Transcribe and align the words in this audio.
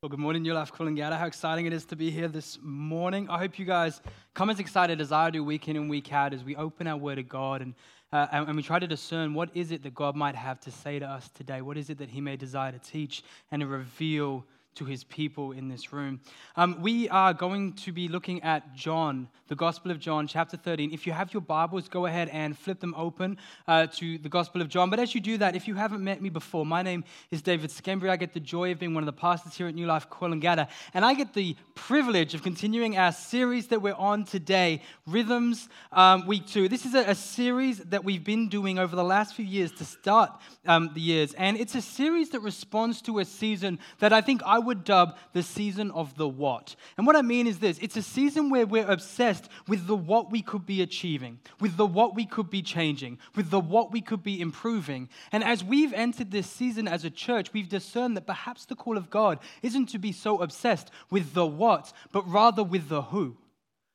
Well, 0.00 0.10
good 0.10 0.20
morning, 0.20 0.44
New 0.44 0.54
Life 0.54 0.72
Coolangatta. 0.72 1.18
How 1.18 1.26
exciting 1.26 1.66
it 1.66 1.72
is 1.72 1.84
to 1.86 1.96
be 1.96 2.08
here 2.12 2.28
this 2.28 2.56
morning. 2.62 3.28
I 3.28 3.36
hope 3.36 3.58
you 3.58 3.64
guys 3.64 4.00
come 4.32 4.48
as 4.48 4.60
excited 4.60 5.00
as 5.00 5.10
I 5.10 5.28
do 5.30 5.42
week 5.42 5.66
in 5.66 5.74
and 5.74 5.90
week 5.90 6.12
out 6.12 6.32
as 6.32 6.44
we 6.44 6.54
open 6.54 6.86
our 6.86 6.96
Word 6.96 7.18
of 7.18 7.28
God 7.28 7.62
and, 7.62 7.74
uh, 8.12 8.28
and, 8.30 8.46
and 8.46 8.56
we 8.56 8.62
try 8.62 8.78
to 8.78 8.86
discern 8.86 9.34
what 9.34 9.50
is 9.54 9.72
it 9.72 9.82
that 9.82 9.96
God 9.96 10.14
might 10.14 10.36
have 10.36 10.60
to 10.60 10.70
say 10.70 11.00
to 11.00 11.04
us 11.04 11.28
today? 11.30 11.62
What 11.62 11.76
is 11.76 11.90
it 11.90 11.98
that 11.98 12.10
He 12.10 12.20
may 12.20 12.36
desire 12.36 12.70
to 12.70 12.78
teach 12.78 13.24
and 13.50 13.58
to 13.58 13.66
reveal 13.66 14.44
to 14.74 14.84
his 14.84 15.04
people 15.04 15.52
in 15.52 15.68
this 15.68 15.92
room. 15.92 16.20
Um, 16.56 16.80
we 16.80 17.08
are 17.08 17.34
going 17.34 17.72
to 17.74 17.92
be 17.92 18.08
looking 18.08 18.42
at 18.42 18.74
John, 18.74 19.28
the 19.48 19.56
Gospel 19.56 19.90
of 19.90 19.98
John, 19.98 20.26
chapter 20.26 20.56
13. 20.56 20.92
If 20.92 21.06
you 21.06 21.12
have 21.12 21.32
your 21.32 21.40
Bibles, 21.40 21.88
go 21.88 22.06
ahead 22.06 22.28
and 22.28 22.56
flip 22.56 22.78
them 22.80 22.94
open 22.96 23.38
uh, 23.66 23.86
to 23.86 24.18
the 24.18 24.28
Gospel 24.28 24.60
of 24.60 24.68
John. 24.68 24.88
But 24.88 25.00
as 25.00 25.14
you 25.14 25.20
do 25.20 25.38
that, 25.38 25.56
if 25.56 25.66
you 25.66 25.74
haven't 25.74 26.04
met 26.04 26.22
me 26.22 26.28
before, 26.28 26.64
my 26.64 26.82
name 26.82 27.04
is 27.30 27.42
David 27.42 27.70
Schembri. 27.70 28.08
I 28.08 28.16
get 28.16 28.34
the 28.34 28.40
joy 28.40 28.70
of 28.72 28.78
being 28.78 28.94
one 28.94 29.02
of 29.02 29.06
the 29.06 29.20
pastors 29.20 29.56
here 29.56 29.66
at 29.66 29.74
New 29.74 29.86
Life 29.86 30.08
Coolangatta, 30.10 30.68
and 30.94 31.04
I 31.04 31.14
get 31.14 31.34
the 31.34 31.56
privilege 31.74 32.34
of 32.34 32.42
continuing 32.42 32.96
our 32.96 33.12
series 33.12 33.68
that 33.68 33.82
we're 33.82 33.94
on 33.94 34.24
today, 34.24 34.82
Rhythms 35.06 35.68
um, 35.92 36.26
Week 36.26 36.46
2. 36.46 36.68
This 36.68 36.84
is 36.86 36.94
a, 36.94 37.10
a, 37.10 37.14
series 37.14 37.78
that 37.78 38.04
we've 38.04 38.24
been 38.24 38.48
doing 38.48 38.78
over 38.78 38.94
the 38.94 39.04
last 39.04 39.34
few 39.34 39.44
years 39.44 39.72
to 39.72 39.84
start 39.84 40.30
um, 40.66 40.90
the 40.94 41.00
years, 41.00 41.34
and 41.34 41.56
it's 41.56 41.74
a 41.74 41.82
series 41.82 42.30
that 42.30 42.40
responds 42.40 43.02
to 43.02 43.18
a 43.18 43.24
season 43.24 43.78
that 43.98 44.12
I 44.12 44.20
think 44.20 44.42
I 44.44 44.57
would 44.58 44.84
dub 44.84 45.16
the 45.32 45.42
season 45.42 45.90
of 45.92 46.16
the 46.16 46.28
what. 46.28 46.76
And 46.96 47.06
what 47.06 47.16
I 47.16 47.22
mean 47.22 47.46
is 47.46 47.58
this 47.58 47.78
it's 47.78 47.96
a 47.96 48.02
season 48.02 48.50
where 48.50 48.66
we're 48.66 48.90
obsessed 48.90 49.48
with 49.66 49.86
the 49.86 49.96
what 49.96 50.30
we 50.30 50.42
could 50.42 50.66
be 50.66 50.82
achieving, 50.82 51.38
with 51.60 51.76
the 51.76 51.86
what 51.86 52.14
we 52.14 52.26
could 52.26 52.50
be 52.50 52.62
changing, 52.62 53.18
with 53.34 53.50
the 53.50 53.60
what 53.60 53.92
we 53.92 54.00
could 54.00 54.22
be 54.22 54.40
improving. 54.40 55.08
And 55.32 55.44
as 55.44 55.64
we've 55.64 55.92
entered 55.92 56.30
this 56.30 56.48
season 56.48 56.88
as 56.88 57.04
a 57.04 57.10
church, 57.10 57.52
we've 57.52 57.68
discerned 57.68 58.16
that 58.16 58.26
perhaps 58.26 58.64
the 58.64 58.76
call 58.76 58.96
of 58.96 59.10
God 59.10 59.38
isn't 59.62 59.86
to 59.90 59.98
be 59.98 60.12
so 60.12 60.42
obsessed 60.42 60.90
with 61.10 61.34
the 61.34 61.46
what, 61.46 61.92
but 62.12 62.28
rather 62.28 62.64
with 62.64 62.88
the 62.88 63.02
who, 63.02 63.36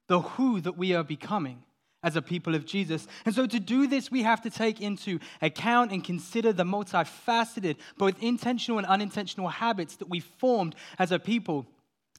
the 0.08 0.22
who 0.22 0.62
that 0.62 0.78
we 0.78 0.94
are 0.94 1.04
becoming 1.04 1.64
as 2.04 2.16
a 2.16 2.22
people 2.22 2.54
of 2.56 2.66
Jesus. 2.66 3.08
And 3.26 3.34
so, 3.34 3.48
to 3.48 3.60
do 3.60 3.88
this, 3.88 4.12
we 4.12 4.24
have 4.24 4.42
to 4.42 4.50
take 4.50 4.82
into 4.82 5.20
account 5.42 5.92
and 5.92 6.04
consider 6.04 6.54
the 6.54 6.64
multifaceted, 6.64 7.78
both 7.98 8.22
intentional 8.22 8.78
and 8.78 8.88
unintentional 8.88 9.48
habits 9.48 9.96
that 9.98 10.10
we 10.10 10.20
formed 10.20 10.76
as 11.00 11.12
a 11.12 11.20
people, 11.20 11.66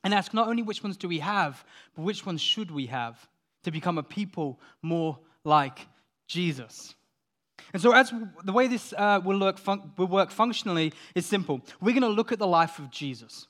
and 0.02 0.12
ask 0.12 0.34
not 0.34 0.48
only 0.48 0.62
which 0.62 0.82
ones 0.82 0.96
do 0.96 1.08
we 1.08 1.20
have, 1.20 1.64
but 1.94 2.02
which 2.02 2.27
ones 2.27 2.40
should 2.40 2.70
we 2.70 2.86
have 2.86 3.28
to 3.62 3.70
become 3.70 3.98
a 3.98 4.02
people 4.02 4.60
more 4.82 5.18
like 5.44 5.86
Jesus. 6.27 6.94
And 7.72 7.82
so, 7.82 7.92
as 7.92 8.12
the 8.44 8.52
way 8.52 8.68
this 8.68 8.92
uh, 8.96 9.20
will, 9.24 9.52
fun- 9.55 9.92
will 9.96 10.06
work 10.06 10.30
functionally 10.30 10.92
is 11.14 11.27
simple. 11.27 11.60
We're 11.80 11.92
going 11.92 12.02
to 12.02 12.08
look 12.08 12.32
at 12.32 12.38
the 12.38 12.46
life 12.46 12.78
of 12.78 12.90
Jesus. 12.90 13.46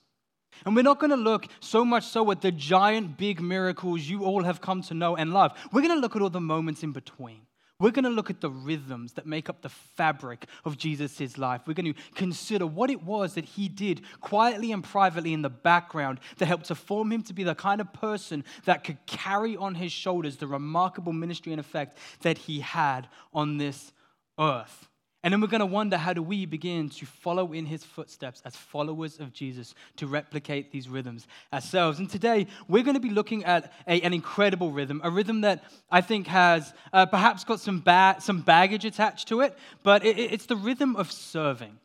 And 0.65 0.75
we're 0.75 0.83
not 0.83 1.01
going 1.01 1.11
to 1.11 1.17
look 1.17 1.47
so 1.61 1.85
much 1.85 2.05
so 2.05 2.31
at 2.31 2.41
the 2.41 2.53
giant 2.53 3.17
big 3.17 3.41
miracles 3.41 4.03
you 4.03 4.25
all 4.25 4.43
have 4.45 4.61
come 4.61 4.83
to 4.83 4.95
know 4.95 5.17
and 5.17 5.33
love. 5.33 5.53
We're 5.73 5.83
going 5.83 5.95
to 5.95 6.01
look 6.01 6.17
at 6.17 6.23
all 6.23 6.31
the 6.31 6.41
moments 6.41 6.83
in 6.83 6.93
between. 6.93 7.43
We're 7.81 7.91
going 7.91 8.05
to 8.05 8.11
look 8.11 8.31
at 8.31 8.41
the 8.41 8.51
rhythms 8.51 9.15
that 9.15 9.27
make 9.27 9.51
up 9.51 9.61
the 9.61 9.69
fabric 9.69 10.47
of 10.65 10.79
Jesus' 10.79 11.37
life. 11.37 11.63
We're 11.67 11.75
going 11.75 11.93
to 11.93 12.01
consider 12.15 12.67
what 12.67 12.89
it 12.89 13.03
was 13.03 13.35
that 13.35 13.45
he 13.45 13.69
did 13.69 14.03
quietly 14.21 14.71
and 14.71 14.83
privately 14.83 15.33
in 15.33 15.43
the 15.43 15.51
background 15.51 16.21
that 16.39 16.47
helped 16.47 16.67
to 16.67 16.77
form 16.77 17.11
him 17.11 17.23
to 17.25 17.33
be 17.33 17.43
the 17.43 17.57
kind 17.57 17.81
of 17.81 17.93
person 17.93 18.45
that 18.65 18.85
could 18.85 19.05
carry 19.07 19.57
on 19.57 19.75
his 19.75 19.91
shoulders 19.91 20.37
the 20.37 20.47
remarkable 20.47 21.13
ministry 21.13 21.53
and 21.53 21.61
effect 21.61 21.99
that 22.21 22.39
he 22.39 22.61
had 22.61 23.09
on 23.33 23.59
this 23.59 23.93
earth. 24.39 24.89
And 25.25 25.33
then 25.33 25.41
we're 25.41 25.47
going 25.47 25.61
to 25.61 25.67
wonder 25.67 25.97
how 25.97 26.13
do 26.13 26.23
we 26.23 26.45
begin 26.45 26.91
to 26.91 27.07
follow 27.07 27.55
in 27.55 27.65
his 27.65 27.83
footsteps 27.83 28.43
as 28.45 28.55
followers 28.55 29.19
of 29.19 29.33
Jesus 29.33 29.75
to 29.97 30.07
replicate 30.07 30.71
these 30.71 30.87
rhythms 30.87 31.27
ourselves. 31.51 31.99
And 31.99 32.11
today 32.11 32.47
we're 32.69 32.83
going 32.83 32.95
to 32.95 33.01
be 33.01 33.09
looking 33.09 33.43
at 33.45 33.73
a, 33.89 34.03
an 34.03 34.13
incredible 34.13 34.71
rhythm, 34.71 35.01
a 35.03 35.11
rhythm 35.11 35.41
that 35.41 35.65
I 35.91 36.03
think 36.03 36.27
has 36.27 36.75
uh, 36.93 37.07
perhaps 37.07 37.43
got 37.43 37.59
some, 37.59 37.81
ba- 37.81 38.17
some 38.21 38.43
baggage 38.43 38.85
attached 38.85 39.29
to 39.29 39.41
it, 39.41 39.57
but 39.83 40.05
it, 40.05 40.19
it's 40.19 40.45
the 40.45 40.57
rhythm 40.57 40.95
of 40.95 41.11
serving. 41.11 41.79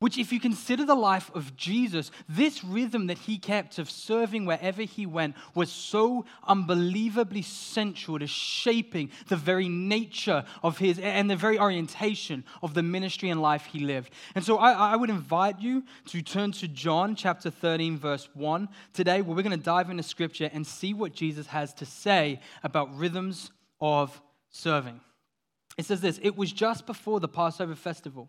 Which, 0.00 0.18
if 0.18 0.32
you 0.32 0.40
consider 0.40 0.84
the 0.84 0.96
life 0.96 1.30
of 1.34 1.56
Jesus, 1.56 2.10
this 2.28 2.64
rhythm 2.64 3.06
that 3.06 3.18
he 3.18 3.38
kept 3.38 3.78
of 3.78 3.88
serving 3.88 4.44
wherever 4.44 4.82
he 4.82 5.06
went 5.06 5.36
was 5.54 5.70
so 5.70 6.26
unbelievably 6.46 7.42
central 7.42 8.18
to 8.18 8.26
shaping 8.26 9.10
the 9.28 9.36
very 9.36 9.68
nature 9.68 10.44
of 10.64 10.78
his 10.78 10.98
and 10.98 11.30
the 11.30 11.36
very 11.36 11.60
orientation 11.60 12.44
of 12.60 12.74
the 12.74 12.82
ministry 12.82 13.30
and 13.30 13.40
life 13.40 13.66
he 13.66 13.78
lived. 13.78 14.10
And 14.34 14.44
so 14.44 14.58
I, 14.58 14.72
I 14.72 14.96
would 14.96 15.10
invite 15.10 15.60
you 15.60 15.84
to 16.08 16.22
turn 16.22 16.50
to 16.52 16.68
John 16.68 17.14
chapter 17.14 17.48
13, 17.48 17.96
verse 17.96 18.28
1 18.34 18.68
today, 18.92 19.22
where 19.22 19.36
we're 19.36 19.42
going 19.42 19.58
to 19.58 19.64
dive 19.64 19.90
into 19.90 20.02
scripture 20.02 20.50
and 20.52 20.66
see 20.66 20.92
what 20.92 21.14
Jesus 21.14 21.46
has 21.46 21.72
to 21.74 21.86
say 21.86 22.40
about 22.64 22.94
rhythms 22.96 23.52
of 23.80 24.20
serving. 24.50 25.00
It 25.78 25.86
says 25.86 26.00
this 26.00 26.18
It 26.20 26.36
was 26.36 26.52
just 26.52 26.84
before 26.84 27.20
the 27.20 27.28
Passover 27.28 27.76
festival. 27.76 28.28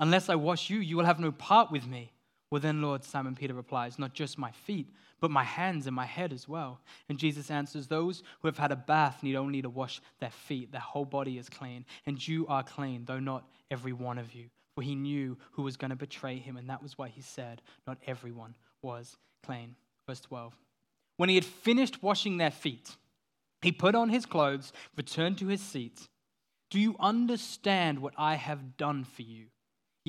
Unless 0.00 0.30
I 0.30 0.34
wash 0.34 0.70
you, 0.70 0.80
you 0.80 0.96
will 0.96 1.04
have 1.04 1.20
no 1.20 1.30
part 1.30 1.70
with 1.70 1.86
me. 1.86 2.10
Well, 2.50 2.60
then, 2.60 2.82
Lord, 2.82 3.04
Simon 3.04 3.36
Peter 3.36 3.54
replies, 3.54 3.98
Not 3.98 4.14
just 4.14 4.38
my 4.38 4.50
feet, 4.50 4.88
but 5.20 5.30
my 5.30 5.44
hands 5.44 5.86
and 5.86 5.94
my 5.94 6.06
head 6.06 6.32
as 6.32 6.48
well. 6.48 6.80
And 7.08 7.18
Jesus 7.18 7.50
answers, 7.50 7.86
Those 7.86 8.22
who 8.40 8.48
have 8.48 8.58
had 8.58 8.72
a 8.72 8.76
bath 8.76 9.22
need 9.22 9.36
only 9.36 9.62
to 9.62 9.68
wash 9.68 10.00
their 10.18 10.30
feet. 10.30 10.72
Their 10.72 10.80
whole 10.80 11.04
body 11.04 11.38
is 11.38 11.48
clean. 11.48 11.84
And 12.06 12.26
you 12.26 12.46
are 12.48 12.64
clean, 12.64 13.04
though 13.04 13.20
not 13.20 13.46
every 13.70 13.92
one 13.92 14.18
of 14.18 14.34
you. 14.34 14.46
For 14.74 14.82
he 14.82 14.94
knew 14.94 15.36
who 15.52 15.62
was 15.62 15.76
going 15.76 15.90
to 15.90 15.96
betray 15.96 16.38
him, 16.38 16.56
and 16.56 16.68
that 16.70 16.82
was 16.82 16.96
why 16.96 17.08
he 17.08 17.20
said, 17.20 17.60
Not 17.86 17.98
everyone 18.06 18.56
was 18.82 19.16
clean. 19.44 19.76
Verse 20.08 20.20
12. 20.20 20.54
When 21.18 21.28
he 21.28 21.34
had 21.34 21.44
finished 21.44 22.02
washing 22.02 22.38
their 22.38 22.50
feet, 22.50 22.96
he 23.60 23.70
put 23.70 23.94
on 23.94 24.08
his 24.08 24.24
clothes, 24.24 24.72
returned 24.96 25.36
to 25.38 25.48
his 25.48 25.60
seat. 25.60 26.08
Do 26.70 26.80
you 26.80 26.96
understand 26.98 27.98
what 27.98 28.14
I 28.16 28.36
have 28.36 28.78
done 28.78 29.04
for 29.04 29.22
you? 29.22 29.46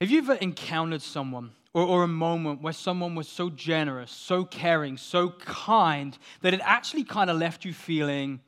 Have 0.00 0.10
you 0.10 0.18
ever 0.18 0.34
encountered 0.36 1.02
someone 1.02 1.50
or, 1.74 1.84
or, 1.84 2.02
a 2.04 2.08
moment 2.08 2.62
where 2.62 2.72
someone 2.72 3.14
was 3.14 3.28
so 3.28 3.50
generous, 3.50 4.10
so 4.10 4.44
caring, 4.44 4.96
so 4.96 5.28
kind 5.30 6.16
that 6.40 6.54
it 6.54 6.60
actually 6.64 7.04
kind 7.04 7.28
of 7.28 7.36
left 7.36 7.66
you 7.66 7.74
feeling 7.74 8.40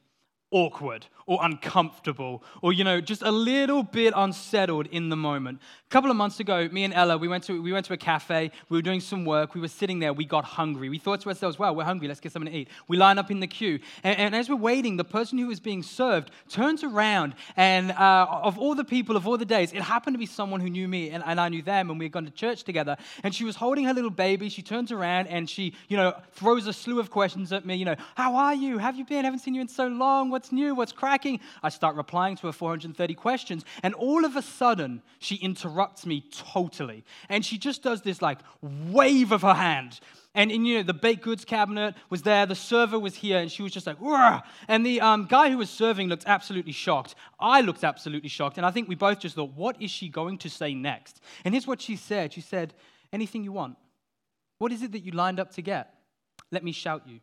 awkward 0.53 1.07
or 1.27 1.39
uncomfortable 1.43 2.43
or 2.63 2.73
you 2.73 2.85
know 2.85 3.01
just 3.01 3.23
a 3.23 3.31
little 3.31 3.83
bit 3.83 4.13
unsettled 4.17 4.87
in 4.89 5.09
the 5.09 5.17
moment. 5.17 5.61
A 5.87 5.91
couple 5.91 6.11
of 6.11 6.17
months 6.17 6.41
ago 6.41 6.69
me 6.71 6.85
and 6.85 6.95
ella 6.95 7.17
we 7.17 7.29
went 7.29 7.45
to 7.45 7.61
we 7.61 7.73
went 7.73 7.87
to 7.87 7.93
a 7.93 7.97
cafe. 7.97 8.51
We 8.69 8.79
were 8.79 8.83
doing 8.83 9.01
some 9.01 9.25
work. 9.25 9.55
We 9.55 9.61
were 9.61 9.69
sitting 9.69 9.99
there. 9.99 10.13
We 10.13 10.25
got 10.25 10.45
hungry. 10.45 10.89
We 10.89 10.99
thought 10.99 11.21
to 11.23 11.29
ourselves 11.29 11.59
wow 11.59 11.73
we're 11.73 11.85
hungry. 11.85 12.09
Let's 12.09 12.21
get 12.21 12.33
something 12.33 12.53
to 12.53 12.59
eat. 12.59 12.69
We 12.89 12.97
line 12.97 13.19
up 13.19 13.31
in 13.31 13.41
the 13.41 13.47
queue. 13.47 13.81
And, 14.05 14.19
and 14.19 14.35
as 14.35 14.49
we're 14.49 14.57
waiting 14.57 14.97
the 14.97 15.05
person 15.05 15.39
who 15.39 15.47
was 15.47 15.61
being 15.61 15.83
served 15.83 16.31
turns 16.49 16.85
around 16.85 17.35
and 17.57 17.91
uh, 17.93 18.27
of 18.31 18.59
all 18.59 18.75
the 18.75 18.85
people 18.85 19.17
of 19.17 19.27
all 19.27 19.39
the 19.39 19.45
days 19.45 19.73
it 19.73 19.83
happened 19.83 20.15
to 20.15 20.19
be 20.19 20.27
someone 20.27 20.61
who 20.61 20.71
knew 20.71 20.89
me 20.89 21.11
and, 21.11 21.25
and 21.27 21.41
i 21.41 21.49
knew 21.49 21.63
them 21.63 21.91
and 21.91 21.99
we 21.99 22.05
had 22.05 22.13
gone 22.13 22.25
to 22.25 22.31
church 22.31 22.65
together. 22.65 22.97
And 23.23 23.35
she 23.35 23.45
was 23.45 23.57
holding 23.57 23.85
her 23.85 23.95
little 23.95 24.11
baby. 24.11 24.49
She 24.49 24.63
turns 24.63 24.93
around 24.93 25.29
and 25.29 25.49
she 25.49 25.75
you 25.89 25.97
know 25.97 26.15
throws 26.33 26.67
a 26.67 26.73
slew 26.73 27.01
of 27.01 27.11
questions 27.11 27.53
at 27.53 27.65
me 27.65 27.77
you 27.77 27.85
know 27.85 27.97
how 28.15 28.37
are 28.37 28.55
you? 28.55 28.79
Have 28.79 28.97
you 28.97 29.05
been? 29.05 29.25
Haven't 29.25 29.41
seen 29.41 29.55
you 29.55 29.61
in 29.61 29.69
so 29.69 29.87
long 29.87 30.31
new? 30.51 30.75
What's 30.75 30.93
cracking? 30.93 31.41
I 31.63 31.69
start 31.69 31.95
replying 31.95 32.37
to 32.37 32.47
her 32.47 32.53
430 32.53 33.15
questions. 33.15 33.65
And 33.83 33.95
all 33.95 34.25
of 34.25 34.35
a 34.35 34.43
sudden, 34.43 35.03
she 35.19 35.37
interrupts 35.37 36.07
me 36.07 36.25
totally. 36.33 37.05
And 37.29 37.45
she 37.45 37.59
just 37.59 37.83
does 37.83 38.03
this 38.03 38.23
like 38.23 38.39
wave 38.61 39.31
of 39.31 39.43
her 39.43 39.55
hand. 39.55 40.01
And, 40.35 40.51
and, 40.51 40.67
you 40.67 40.79
know, 40.79 40.83
the 40.83 40.95
baked 40.95 41.23
goods 41.23 41.45
cabinet 41.45 41.95
was 42.09 42.23
there, 42.23 42.47
the 42.47 42.55
server 42.55 42.99
was 42.99 43.15
here, 43.15 43.39
and 43.39 43.53
she 43.53 43.63
was 43.63 43.71
just 43.71 43.87
like, 43.87 43.99
and 44.67 44.87
the 44.87 44.99
um, 45.03 45.27
guy 45.27 45.51
who 45.51 45.59
was 45.59 45.69
serving 45.69 46.09
looked 46.09 46.25
absolutely 46.27 46.73
shocked. 46.73 47.15
I 47.39 47.61
looked 47.61 47.85
absolutely 47.85 48.31
shocked, 48.31 48.57
and 48.57 48.65
I 48.65 48.71
think 48.71 48.89
we 48.89 48.95
both 48.95 49.19
just 49.19 49.35
thought, 49.35 49.53
what 49.55 49.81
is 49.81 49.91
she 49.91 50.09
going 50.09 50.39
to 50.39 50.49
say 50.49 50.73
next? 50.73 51.21
And 51.45 51.53
here's 51.53 51.67
what 51.67 51.83
she 51.83 51.97
said 51.97 52.33
She 52.33 52.41
said, 52.41 52.73
Anything 53.13 53.45
you 53.45 53.53
want. 53.53 53.77
What 54.57 54.73
is 54.73 54.83
it 54.83 54.93
that 54.93 55.01
you 55.01 55.13
lined 55.13 55.39
up 55.39 55.51
to 55.53 55.63
get? 55.63 55.93
Let 56.51 56.65
me 56.65 56.73
shout 56.73 57.03
you. 57.07 57.21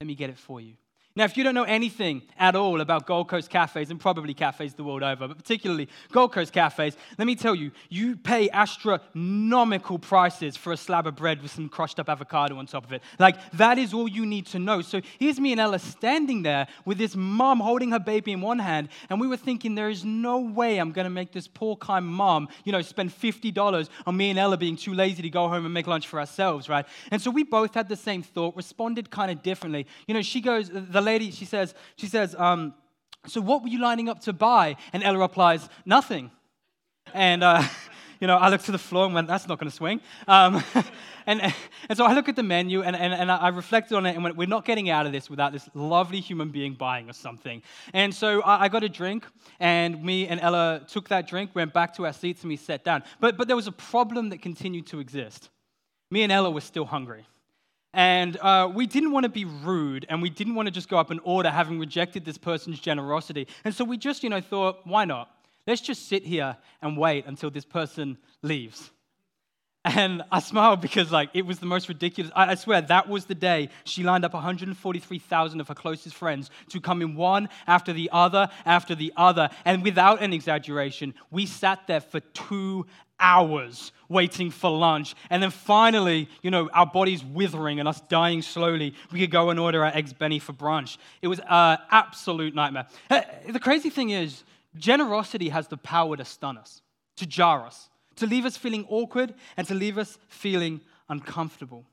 Let 0.00 0.06
me 0.06 0.14
get 0.14 0.28
it 0.28 0.38
for 0.38 0.60
you. 0.60 0.74
Now, 1.16 1.24
if 1.24 1.36
you 1.36 1.42
don't 1.42 1.56
know 1.56 1.64
anything 1.64 2.22
at 2.38 2.54
all 2.54 2.80
about 2.80 3.04
Gold 3.04 3.28
Coast 3.28 3.50
cafes, 3.50 3.90
and 3.90 3.98
probably 3.98 4.32
cafes 4.32 4.74
the 4.74 4.84
world 4.84 5.02
over, 5.02 5.26
but 5.26 5.36
particularly 5.36 5.88
Gold 6.12 6.32
Coast 6.32 6.52
cafes, 6.52 6.96
let 7.18 7.26
me 7.26 7.34
tell 7.34 7.54
you, 7.54 7.72
you 7.88 8.16
pay 8.16 8.48
astronomical 8.50 9.98
prices 9.98 10.56
for 10.56 10.72
a 10.72 10.76
slab 10.76 11.08
of 11.08 11.16
bread 11.16 11.42
with 11.42 11.50
some 11.50 11.68
crushed 11.68 11.98
up 11.98 12.08
avocado 12.08 12.56
on 12.58 12.66
top 12.66 12.84
of 12.84 12.92
it. 12.92 13.02
Like, 13.18 13.36
that 13.52 13.76
is 13.76 13.92
all 13.92 14.06
you 14.06 14.24
need 14.24 14.46
to 14.46 14.60
know. 14.60 14.82
So 14.82 15.00
here's 15.18 15.40
me 15.40 15.50
and 15.50 15.60
Ella 15.60 15.80
standing 15.80 16.42
there 16.42 16.68
with 16.84 16.98
this 16.98 17.16
mom 17.16 17.58
holding 17.58 17.90
her 17.90 17.98
baby 17.98 18.30
in 18.30 18.40
one 18.40 18.60
hand, 18.60 18.88
and 19.08 19.20
we 19.20 19.26
were 19.26 19.36
thinking, 19.36 19.74
there 19.74 19.90
is 19.90 20.04
no 20.04 20.38
way 20.38 20.78
I'm 20.78 20.92
going 20.92 21.06
to 21.06 21.10
make 21.10 21.32
this 21.32 21.48
poor, 21.48 21.74
kind 21.74 22.06
mom, 22.06 22.48
you 22.64 22.70
know, 22.70 22.82
spend 22.82 23.10
$50 23.10 23.88
on 24.06 24.16
me 24.16 24.30
and 24.30 24.38
Ella 24.38 24.56
being 24.56 24.76
too 24.76 24.94
lazy 24.94 25.22
to 25.22 25.30
go 25.30 25.48
home 25.48 25.64
and 25.64 25.74
make 25.74 25.88
lunch 25.88 26.06
for 26.06 26.20
ourselves, 26.20 26.68
right? 26.68 26.86
And 27.10 27.20
so 27.20 27.32
we 27.32 27.42
both 27.42 27.74
had 27.74 27.88
the 27.88 27.96
same 27.96 28.22
thought, 28.22 28.54
responded 28.54 29.10
kind 29.10 29.32
of 29.32 29.42
differently. 29.42 29.88
You 30.06 30.14
know, 30.14 30.22
she 30.22 30.40
goes, 30.40 30.70
the 30.72 30.99
the 31.00 31.06
lady, 31.06 31.30
she 31.30 31.44
says, 31.44 31.74
she 31.96 32.06
says, 32.06 32.34
um, 32.38 32.74
so 33.26 33.40
what 33.40 33.62
were 33.62 33.68
you 33.68 33.80
lining 33.80 34.08
up 34.08 34.20
to 34.20 34.32
buy? 34.32 34.76
And 34.92 35.02
Ella 35.02 35.18
replies, 35.18 35.68
nothing. 35.84 36.30
And, 37.12 37.42
uh, 37.42 37.62
you 38.20 38.26
know, 38.26 38.36
I 38.36 38.48
looked 38.48 38.66
to 38.66 38.72
the 38.72 38.78
floor 38.78 39.06
and 39.06 39.14
went, 39.14 39.28
that's 39.28 39.48
not 39.48 39.58
going 39.58 39.70
to 39.70 39.76
swing. 39.76 40.00
Um, 40.28 40.62
and, 41.26 41.40
and 41.88 41.96
so 41.96 42.04
I 42.04 42.12
look 42.12 42.28
at 42.28 42.36
the 42.36 42.42
menu 42.42 42.82
and, 42.82 42.94
and, 42.94 43.14
and 43.14 43.30
I 43.30 43.48
reflected 43.48 43.96
on 43.96 44.06
it 44.06 44.14
and 44.14 44.22
went, 44.22 44.36
we're 44.36 44.46
not 44.46 44.64
getting 44.64 44.90
out 44.90 45.06
of 45.06 45.12
this 45.12 45.30
without 45.30 45.52
this 45.52 45.68
lovely 45.74 46.20
human 46.20 46.50
being 46.50 46.74
buying 46.74 47.08
us 47.08 47.16
something. 47.16 47.62
And 47.94 48.14
so 48.14 48.42
I, 48.42 48.64
I 48.64 48.68
got 48.68 48.84
a 48.84 48.88
drink 48.88 49.26
and 49.58 50.02
me 50.02 50.28
and 50.28 50.40
Ella 50.40 50.84
took 50.86 51.08
that 51.08 51.28
drink, 51.28 51.50
went 51.54 51.72
back 51.72 51.94
to 51.96 52.06
our 52.06 52.12
seats 52.12 52.42
and 52.42 52.50
we 52.50 52.56
sat 52.56 52.84
down. 52.84 53.02
But, 53.20 53.36
but 53.36 53.46
there 53.46 53.56
was 53.56 53.66
a 53.66 53.72
problem 53.72 54.30
that 54.30 54.42
continued 54.42 54.86
to 54.88 55.00
exist. 55.00 55.50
Me 56.10 56.22
and 56.22 56.32
Ella 56.32 56.50
were 56.50 56.60
still 56.60 56.84
hungry. 56.84 57.26
And 57.92 58.36
uh, 58.36 58.70
we 58.72 58.86
didn't 58.86 59.10
want 59.10 59.24
to 59.24 59.30
be 59.30 59.44
rude, 59.44 60.06
and 60.08 60.22
we 60.22 60.30
didn't 60.30 60.54
want 60.54 60.66
to 60.66 60.70
just 60.70 60.88
go 60.88 60.98
up 60.98 61.10
and 61.10 61.20
order, 61.24 61.50
having 61.50 61.78
rejected 61.78 62.24
this 62.24 62.38
person's 62.38 62.78
generosity. 62.78 63.48
And 63.64 63.74
so 63.74 63.84
we 63.84 63.96
just, 63.96 64.22
you 64.22 64.30
know, 64.30 64.40
thought, 64.40 64.86
why 64.86 65.04
not? 65.04 65.28
Let's 65.66 65.80
just 65.80 66.08
sit 66.08 66.24
here 66.24 66.56
and 66.80 66.96
wait 66.96 67.26
until 67.26 67.50
this 67.50 67.64
person 67.64 68.18
leaves. 68.42 68.90
And 69.82 70.22
I 70.30 70.40
smiled 70.40 70.82
because, 70.82 71.10
like, 71.10 71.30
it 71.32 71.46
was 71.46 71.58
the 71.58 71.66
most 71.66 71.88
ridiculous. 71.88 72.30
I, 72.36 72.50
I 72.50 72.54
swear, 72.54 72.82
that 72.82 73.08
was 73.08 73.24
the 73.24 73.34
day 73.34 73.70
she 73.84 74.02
lined 74.02 74.26
up 74.26 74.34
143,000 74.34 75.60
of 75.60 75.68
her 75.68 75.74
closest 75.74 76.14
friends 76.14 76.50
to 76.68 76.80
come 76.80 77.00
in 77.00 77.16
one 77.16 77.48
after 77.66 77.94
the 77.94 78.10
other 78.12 78.50
after 78.66 78.94
the 78.94 79.10
other. 79.16 79.48
And 79.64 79.82
without 79.82 80.20
an 80.20 80.34
exaggeration, 80.34 81.14
we 81.30 81.46
sat 81.46 81.86
there 81.86 82.02
for 82.02 82.20
two 82.20 82.86
hours 83.20 83.92
waiting 84.08 84.50
for 84.50 84.70
lunch. 84.70 85.14
And 85.30 85.42
then 85.42 85.50
finally, 85.50 86.28
you 86.42 86.50
know, 86.50 86.68
our 86.72 86.86
bodies 86.86 87.24
withering 87.24 87.78
and 87.78 87.88
us 87.88 88.00
dying 88.02 88.42
slowly, 88.42 88.94
we 89.12 89.20
could 89.20 89.30
go 89.30 89.50
and 89.50 89.60
order 89.60 89.84
our 89.84 89.94
eggs 89.94 90.12
Benny 90.12 90.38
for 90.38 90.52
brunch. 90.52 90.98
It 91.22 91.28
was 91.28 91.40
an 91.48 91.78
absolute 91.90 92.54
nightmare. 92.54 92.86
Uh, 93.08 93.22
the 93.48 93.60
crazy 93.60 93.90
thing 93.90 94.10
is, 94.10 94.42
generosity 94.76 95.48
has 95.50 95.68
the 95.68 95.76
power 95.76 96.16
to 96.16 96.24
stun 96.24 96.58
us, 96.58 96.82
to 97.16 97.26
jar 97.26 97.64
us, 97.64 97.88
to 98.16 98.26
leave 98.26 98.44
us 98.44 98.56
feeling 98.56 98.84
awkward, 98.88 99.34
and 99.56 99.66
to 99.68 99.74
leave 99.74 99.98
us 99.98 100.18
feeling 100.28 100.80
uncomfortable. 101.08 101.84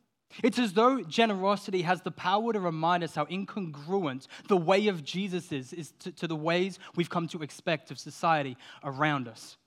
It's 0.44 0.60
as 0.60 0.74
though 0.74 1.02
generosity 1.02 1.84
has 1.84 2.02
the 2.02 2.12
power 2.12 2.54
to 2.54 2.60
remind 2.60 3.04
us 3.04 3.16
how 3.16 3.26
incongruent 3.26 4.28
the 4.48 4.58
way 4.58 4.88
of 4.88 5.04
Jesus 5.04 5.52
is, 5.52 5.74
is 5.74 5.94
to, 6.00 6.12
to 6.12 6.28
the 6.28 6.36
ways 6.36 6.80
we've 6.96 7.10
come 7.10 7.28
to 7.30 7.42
expect 7.44 7.92
of 7.92 7.98
society 7.98 8.58
around 8.84 9.28
us. 9.28 9.58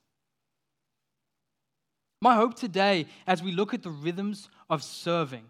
My 2.23 2.35
hope 2.35 2.55
today, 2.55 3.07
as 3.27 3.43
we 3.43 3.53
look 3.53 3.73
at 3.73 3.83
the 3.83 3.91
rhythms 3.91 4.49
of 4.69 4.83
serving, 4.83 5.45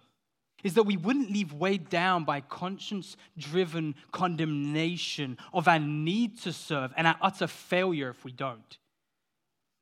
is 0.63 0.75
that 0.75 0.85
we 0.85 0.97
wouldn't 0.97 1.31
leave 1.31 1.53
weighed 1.53 1.89
down 1.89 2.25
by 2.25 2.41
conscience 2.43 3.17
driven 3.37 3.95
condemnation 4.13 5.39
of 5.53 5.67
our 5.67 5.79
need 5.79 6.39
to 6.43 6.53
serve 6.53 6.93
and 6.97 7.07
our 7.07 7.17
utter 7.21 7.47
failure 7.47 8.11
if 8.11 8.25
we 8.25 8.33
don't. 8.33 8.79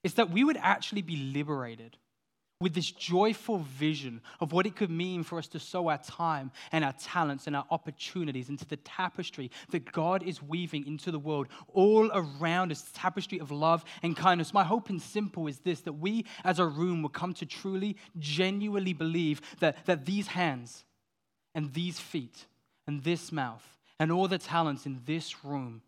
It's 0.05 0.15
that 0.15 0.31
we 0.31 0.45
would 0.45 0.57
actually 0.57 1.03
be 1.03 1.17
liberated 1.17 1.97
with 2.61 2.75
this 2.75 2.91
joyful 2.91 3.59
vision 3.59 4.21
of 4.41 4.53
what 4.53 4.67
it 4.67 4.75
could 4.75 4.91
mean 4.91 5.23
for 5.23 5.39
us 5.39 5.47
to 5.47 5.61
sow 5.61 5.89
our 5.89 5.99
time 5.99 6.51
and 6.73 6.85
our 6.85 6.93
talents 6.95 7.47
and 7.47 7.55
our 7.55 7.65
opportunities 7.71 8.49
into 8.49 8.65
the 8.67 8.77
tapestry 8.79 9.51
that 9.71 9.93
God 9.93 10.25
is 10.25 10.43
weaving 10.43 10.87
into 10.87 11.13
the 11.13 11.21
world 11.21 11.47
all 11.73 12.11
around 12.13 12.73
us, 12.73 12.91
tapestry 12.95 13.39
of 13.39 13.53
love 13.53 13.85
and 14.03 14.17
kindness. 14.17 14.53
My 14.53 14.65
hope 14.65 14.91
in 14.91 14.99
simple 14.99 15.47
is 15.47 15.61
this 15.61 15.83
that 15.83 15.93
we 15.93 16.25
as 16.45 16.59
a 16.59 16.67
room 16.67 17.03
will 17.03 17.11
come 17.11 17.33
to 17.35 17.47
truly, 17.47 17.97
genuinely 18.19 18.93
believe 18.93 19.41
that, 19.61 19.87
that 19.87 20.05
these 20.05 20.27
hands 20.27 20.85
and 21.55 21.73
these 21.75 22.01
feet 22.01 22.47
and 22.89 23.05
this 23.05 23.31
mouth 23.31 23.79
and 24.01 24.11
all 24.11 24.27
the 24.27 24.39
talents 24.39 24.85
in 24.85 25.01
this 25.07 25.45
room 25.45 25.83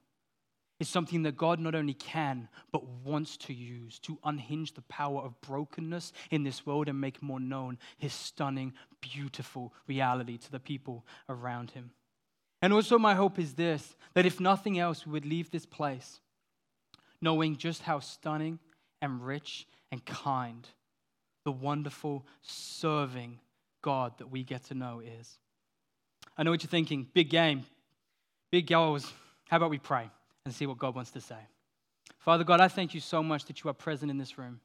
is 0.81 0.89
something 0.89 1.23
that 1.23 1.37
God 1.37 1.61
not 1.61 1.77
only 1.77 1.95
can, 1.95 2.49
but 2.73 2.85
wants 3.05 3.37
to 3.37 3.53
use 3.55 4.01
to 4.01 4.19
unhinge 4.25 4.75
the 4.75 4.83
power 4.83 5.21
of 5.21 5.41
brokenness 5.43 6.13
in 6.31 6.43
this 6.43 6.67
world 6.67 6.89
and 6.89 7.01
make 7.01 7.23
more 7.23 7.39
known 7.39 7.79
his 7.99 8.13
stunning, 8.13 8.73
beautiful 9.01 9.73
reality 9.87 10.39
to 10.39 10.51
the 10.51 10.59
people 10.59 11.07
around 11.29 11.71
him. 11.71 11.93
And 12.63 12.73
also, 12.73 12.99
my 12.99 13.15
hope 13.15 13.39
is 13.39 13.55
this 13.55 13.95
that 14.15 14.27
if 14.27 14.41
nothing 14.41 14.79
else, 14.79 15.07
we 15.07 15.13
would 15.13 15.27
leave 15.27 15.51
this 15.51 15.67
place 15.67 16.21
knowing 17.23 17.57
just 17.57 17.83
how 17.83 18.01
stunning 18.01 18.59
and 19.03 19.25
rich 19.25 19.67
and 19.93 20.05
kind 20.05 20.67
the 21.45 21.53
wonderful, 21.53 22.27
serving 22.43 23.39
God 23.83 24.17
that 24.19 24.31
we 24.31 24.43
get 24.43 24.65
to 24.65 24.75
know 24.75 25.01
is. 25.01 25.39
I 26.37 26.43
know 26.43 26.51
what 26.51 26.63
you're 26.63 26.71
thinking 26.71 27.07
big 27.13 27.31
game, 27.31 27.65
big 28.51 28.67
goals. 28.67 29.11
How 29.49 29.57
about 29.57 29.71
we 29.71 29.79
pray? 29.79 30.11
And 30.45 30.55
see 30.55 30.67
what 30.67 30.79
God 30.79 30.95
wants 30.95 31.11
to 31.13 31.21
say. 31.21 31.39
Father 32.19 32.45
God, 32.45 32.61
I 32.61 32.69
thank 32.69 32.95
you 32.95 33.01
so 33.01 33.23
much 33.23 33.47
that 33.47 33.63
you 33.63 33.71
are 33.71 33.75
present 33.75 34.11
in 34.11 34.19
this 34.19 34.39
room. 34.39 34.61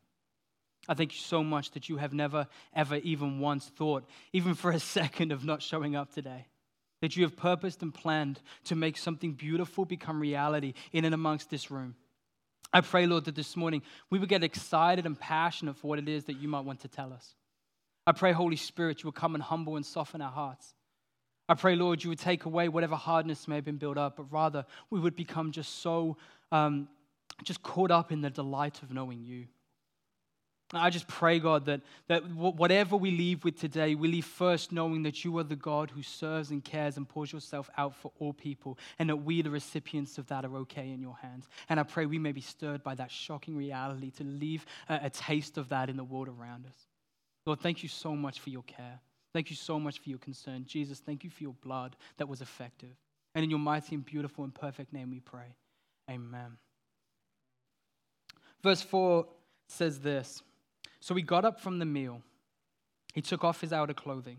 I 0.87 0.93
thank 0.93 1.13
you 1.13 1.19
so 1.19 1.43
much 1.43 1.71
that 1.71 1.89
you 1.89 1.97
have 1.97 2.13
never, 2.13 2.47
ever, 2.73 2.97
even 2.97 3.39
once 3.39 3.65
thought, 3.65 4.05
even 4.33 4.53
for 4.53 4.71
a 4.71 4.79
second, 4.97 5.31
of 5.31 5.43
not 5.43 5.61
showing 5.61 5.95
up 5.95 6.13
today. 6.13 6.47
That 7.01 7.15
you 7.15 7.23
have 7.23 7.35
purposed 7.35 7.81
and 7.81 7.93
planned 7.93 8.39
to 8.65 8.75
make 8.75 8.97
something 8.97 9.33
beautiful 9.33 9.85
become 9.85 10.19
reality 10.19 10.73
in 10.91 11.05
and 11.05 11.13
amongst 11.13 11.49
this 11.49 11.69
room. 11.69 11.95
I 12.71 12.81
pray, 12.81 13.05
Lord, 13.05 13.25
that 13.25 13.35
this 13.35 13.55
morning 13.55 13.81
we 14.09 14.19
would 14.19 14.29
get 14.29 14.43
excited 14.43 15.05
and 15.05 15.19
passionate 15.19 15.77
for 15.77 15.87
what 15.87 15.99
it 15.99 16.09
is 16.09 16.25
that 16.25 16.37
you 16.37 16.47
might 16.47 16.65
want 16.65 16.81
to 16.81 16.87
tell 16.87 17.13
us. 17.13 17.35
I 18.07 18.11
pray, 18.11 18.31
Holy 18.31 18.55
Spirit, 18.55 19.01
you 19.01 19.07
will 19.07 19.11
come 19.13 19.33
and 19.33 19.43
humble 19.43 19.75
and 19.75 19.85
soften 19.85 20.21
our 20.21 20.31
hearts. 20.31 20.73
I 21.47 21.53
pray, 21.53 21.75
Lord, 21.75 22.03
you 22.03 22.09
would 22.09 22.19
take 22.19 22.45
away 22.45 22.69
whatever 22.69 22.95
hardness 22.95 23.47
may 23.47 23.55
have 23.55 23.65
been 23.65 23.77
built 23.77 23.97
up, 23.97 24.17
but 24.17 24.31
rather 24.31 24.65
we 24.89 24.99
would 24.99 25.15
become 25.15 25.51
just 25.51 25.81
so, 25.81 26.17
um, 26.51 26.87
just 27.43 27.61
caught 27.61 27.91
up 27.91 28.11
in 28.11 28.21
the 28.21 28.29
delight 28.29 28.81
of 28.81 28.91
knowing 28.91 29.23
you. 29.23 29.45
I 30.73 30.89
just 30.89 31.07
pray, 31.07 31.37
God, 31.39 31.65
that, 31.67 31.81
that 32.07 32.27
whatever 32.33 32.97
we 32.97 33.11
leave 33.11 33.43
with 33.43 33.59
today, 33.59 33.93
we 33.93 34.07
leave 34.07 34.25
first 34.25 34.71
knowing 34.71 35.03
that 35.03 35.23
you 35.23 35.37
are 35.37 35.43
the 35.43 35.55
God 35.55 35.91
who 35.91 36.01
serves 36.01 36.49
and 36.49 36.63
cares 36.63 36.97
and 36.97 37.07
pours 37.07 37.31
yourself 37.31 37.69
out 37.77 37.95
for 37.95 38.11
all 38.19 38.33
people, 38.33 38.79
and 38.97 39.07
that 39.09 39.17
we, 39.17 39.43
the 39.43 39.51
recipients 39.51 40.17
of 40.17 40.25
that, 40.27 40.43
are 40.43 40.55
okay 40.57 40.89
in 40.89 41.01
your 41.01 41.17
hands. 41.21 41.47
And 41.69 41.79
I 41.79 41.83
pray 41.83 42.07
we 42.07 42.17
may 42.17 42.31
be 42.31 42.41
stirred 42.41 42.83
by 42.83 42.95
that 42.95 43.11
shocking 43.11 43.55
reality 43.55 44.09
to 44.11 44.23
leave 44.23 44.65
a, 44.89 45.01
a 45.03 45.09
taste 45.11 45.59
of 45.59 45.69
that 45.69 45.89
in 45.89 45.97
the 45.97 46.03
world 46.03 46.29
around 46.29 46.65
us. 46.65 46.87
Lord, 47.45 47.59
thank 47.59 47.83
you 47.83 47.89
so 47.89 48.15
much 48.15 48.39
for 48.39 48.49
your 48.49 48.63
care. 48.63 48.99
Thank 49.35 49.49
you 49.49 49.57
so 49.57 49.77
much 49.81 49.99
for 49.99 50.07
your 50.07 50.19
concern. 50.19 50.63
Jesus, 50.65 50.99
thank 50.99 51.25
you 51.25 51.29
for 51.29 51.43
your 51.43 51.55
blood 51.61 51.97
that 52.15 52.29
was 52.29 52.39
effective. 52.39 52.95
And 53.35 53.43
in 53.43 53.49
your 53.49 53.59
mighty 53.59 53.93
and 53.93 54.05
beautiful 54.05 54.45
and 54.45 54.55
perfect 54.55 54.93
name 54.93 55.11
we 55.11 55.19
pray. 55.19 55.57
Amen. 56.09 56.55
Verse 58.63 58.81
4 58.81 59.27
says 59.67 59.99
this 59.99 60.41
So 61.01 61.13
he 61.15 61.21
got 61.21 61.43
up 61.43 61.59
from 61.59 61.79
the 61.79 61.85
meal. 61.85 62.21
He 63.13 63.19
took 63.21 63.43
off 63.43 63.59
his 63.59 63.73
outer 63.73 63.93
clothing, 63.93 64.37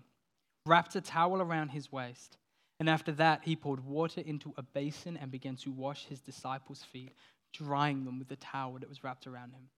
wrapped 0.64 0.96
a 0.96 1.02
towel 1.02 1.42
around 1.42 1.68
his 1.68 1.92
waist, 1.92 2.38
and 2.80 2.88
after 2.88 3.12
that 3.12 3.42
he 3.44 3.54
poured 3.54 3.84
water 3.84 4.22
into 4.22 4.54
a 4.56 4.62
basin 4.62 5.18
and 5.18 5.30
began 5.30 5.56
to 5.56 5.70
wash 5.70 6.06
his 6.06 6.20
disciples' 6.20 6.84
feet, 6.90 7.12
drying 7.52 8.06
them 8.06 8.18
with 8.18 8.28
the 8.28 8.36
towel 8.36 8.78
that 8.80 8.88
was 8.88 9.04
wrapped 9.04 9.26
around 9.26 9.52
him. 9.52 9.68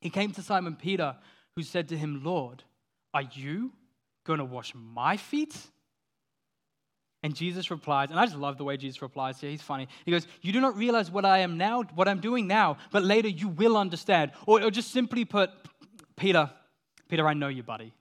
He 0.00 0.08
came 0.08 0.30
to 0.30 0.40
Simon 0.40 0.76
Peter, 0.76 1.16
who 1.56 1.64
said 1.64 1.88
to 1.88 1.98
him, 1.98 2.22
Lord, 2.22 2.62
are 3.12 3.22
you 3.22 3.72
going 4.26 4.40
to 4.40 4.44
wash 4.44 4.72
my 4.74 5.16
feet? 5.16 5.56
And 7.22 7.34
Jesus 7.34 7.70
replies, 7.70 8.10
and 8.10 8.20
I 8.20 8.26
just 8.26 8.36
love 8.36 8.58
the 8.58 8.64
way 8.64 8.76
Jesus 8.76 9.02
replies 9.02 9.40
here. 9.40 9.50
He's 9.50 9.62
funny. 9.62 9.88
He 10.04 10.10
goes, 10.12 10.26
You 10.42 10.52
do 10.52 10.60
not 10.60 10.76
realize 10.76 11.10
what 11.10 11.24
I 11.24 11.38
am 11.38 11.56
now, 11.56 11.82
what 11.94 12.06
I'm 12.06 12.20
doing 12.20 12.46
now, 12.46 12.76
but 12.92 13.02
later 13.02 13.28
you 13.28 13.48
will 13.48 13.76
understand. 13.76 14.32
Or, 14.46 14.62
or 14.62 14.70
just 14.70 14.92
simply 14.92 15.24
put, 15.24 15.50
Peter, 16.16 16.50
Peter, 17.08 17.26
I 17.26 17.34
know 17.34 17.48
you, 17.48 17.62
buddy. 17.62 17.92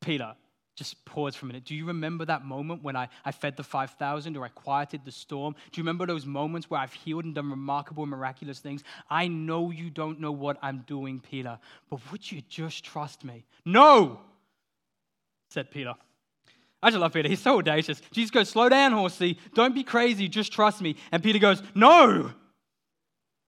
Peter, 0.00 0.34
just 0.74 1.04
pause 1.04 1.36
for 1.36 1.44
a 1.44 1.48
minute. 1.48 1.64
Do 1.64 1.74
you 1.74 1.84
remember 1.86 2.24
that 2.24 2.44
moment 2.44 2.82
when 2.82 2.96
I, 2.96 3.08
I 3.24 3.32
fed 3.32 3.56
the 3.56 3.62
5,000 3.62 4.36
or 4.36 4.44
I 4.44 4.48
quieted 4.48 5.04
the 5.04 5.12
storm? 5.12 5.54
Do 5.70 5.78
you 5.78 5.82
remember 5.82 6.06
those 6.06 6.24
moments 6.24 6.70
where 6.70 6.80
I've 6.80 6.94
healed 6.94 7.24
and 7.24 7.34
done 7.34 7.50
remarkable 7.50 8.06
miraculous 8.06 8.60
things? 8.60 8.82
I 9.10 9.28
know 9.28 9.70
you 9.70 9.90
don't 9.90 10.20
know 10.20 10.32
what 10.32 10.56
I'm 10.62 10.84
doing, 10.86 11.20
Peter, 11.20 11.58
but 11.90 12.00
would 12.10 12.30
you 12.32 12.40
just 12.48 12.84
trust 12.84 13.24
me? 13.24 13.44
No, 13.66 14.20
said 15.52 15.70
Peter. 15.70 15.94
I 16.82 16.90
just 16.90 17.00
love 17.00 17.12
Peter. 17.12 17.28
He's 17.28 17.40
so 17.40 17.58
audacious. 17.58 18.02
Jesus 18.10 18.30
goes, 18.30 18.48
Slow 18.48 18.68
down, 18.68 18.92
horsey. 18.92 19.38
Don't 19.54 19.74
be 19.74 19.84
crazy. 19.84 20.28
Just 20.28 20.52
trust 20.52 20.80
me. 20.80 20.96
And 21.12 21.22
Peter 21.22 21.38
goes, 21.38 21.62
No, 21.74 22.32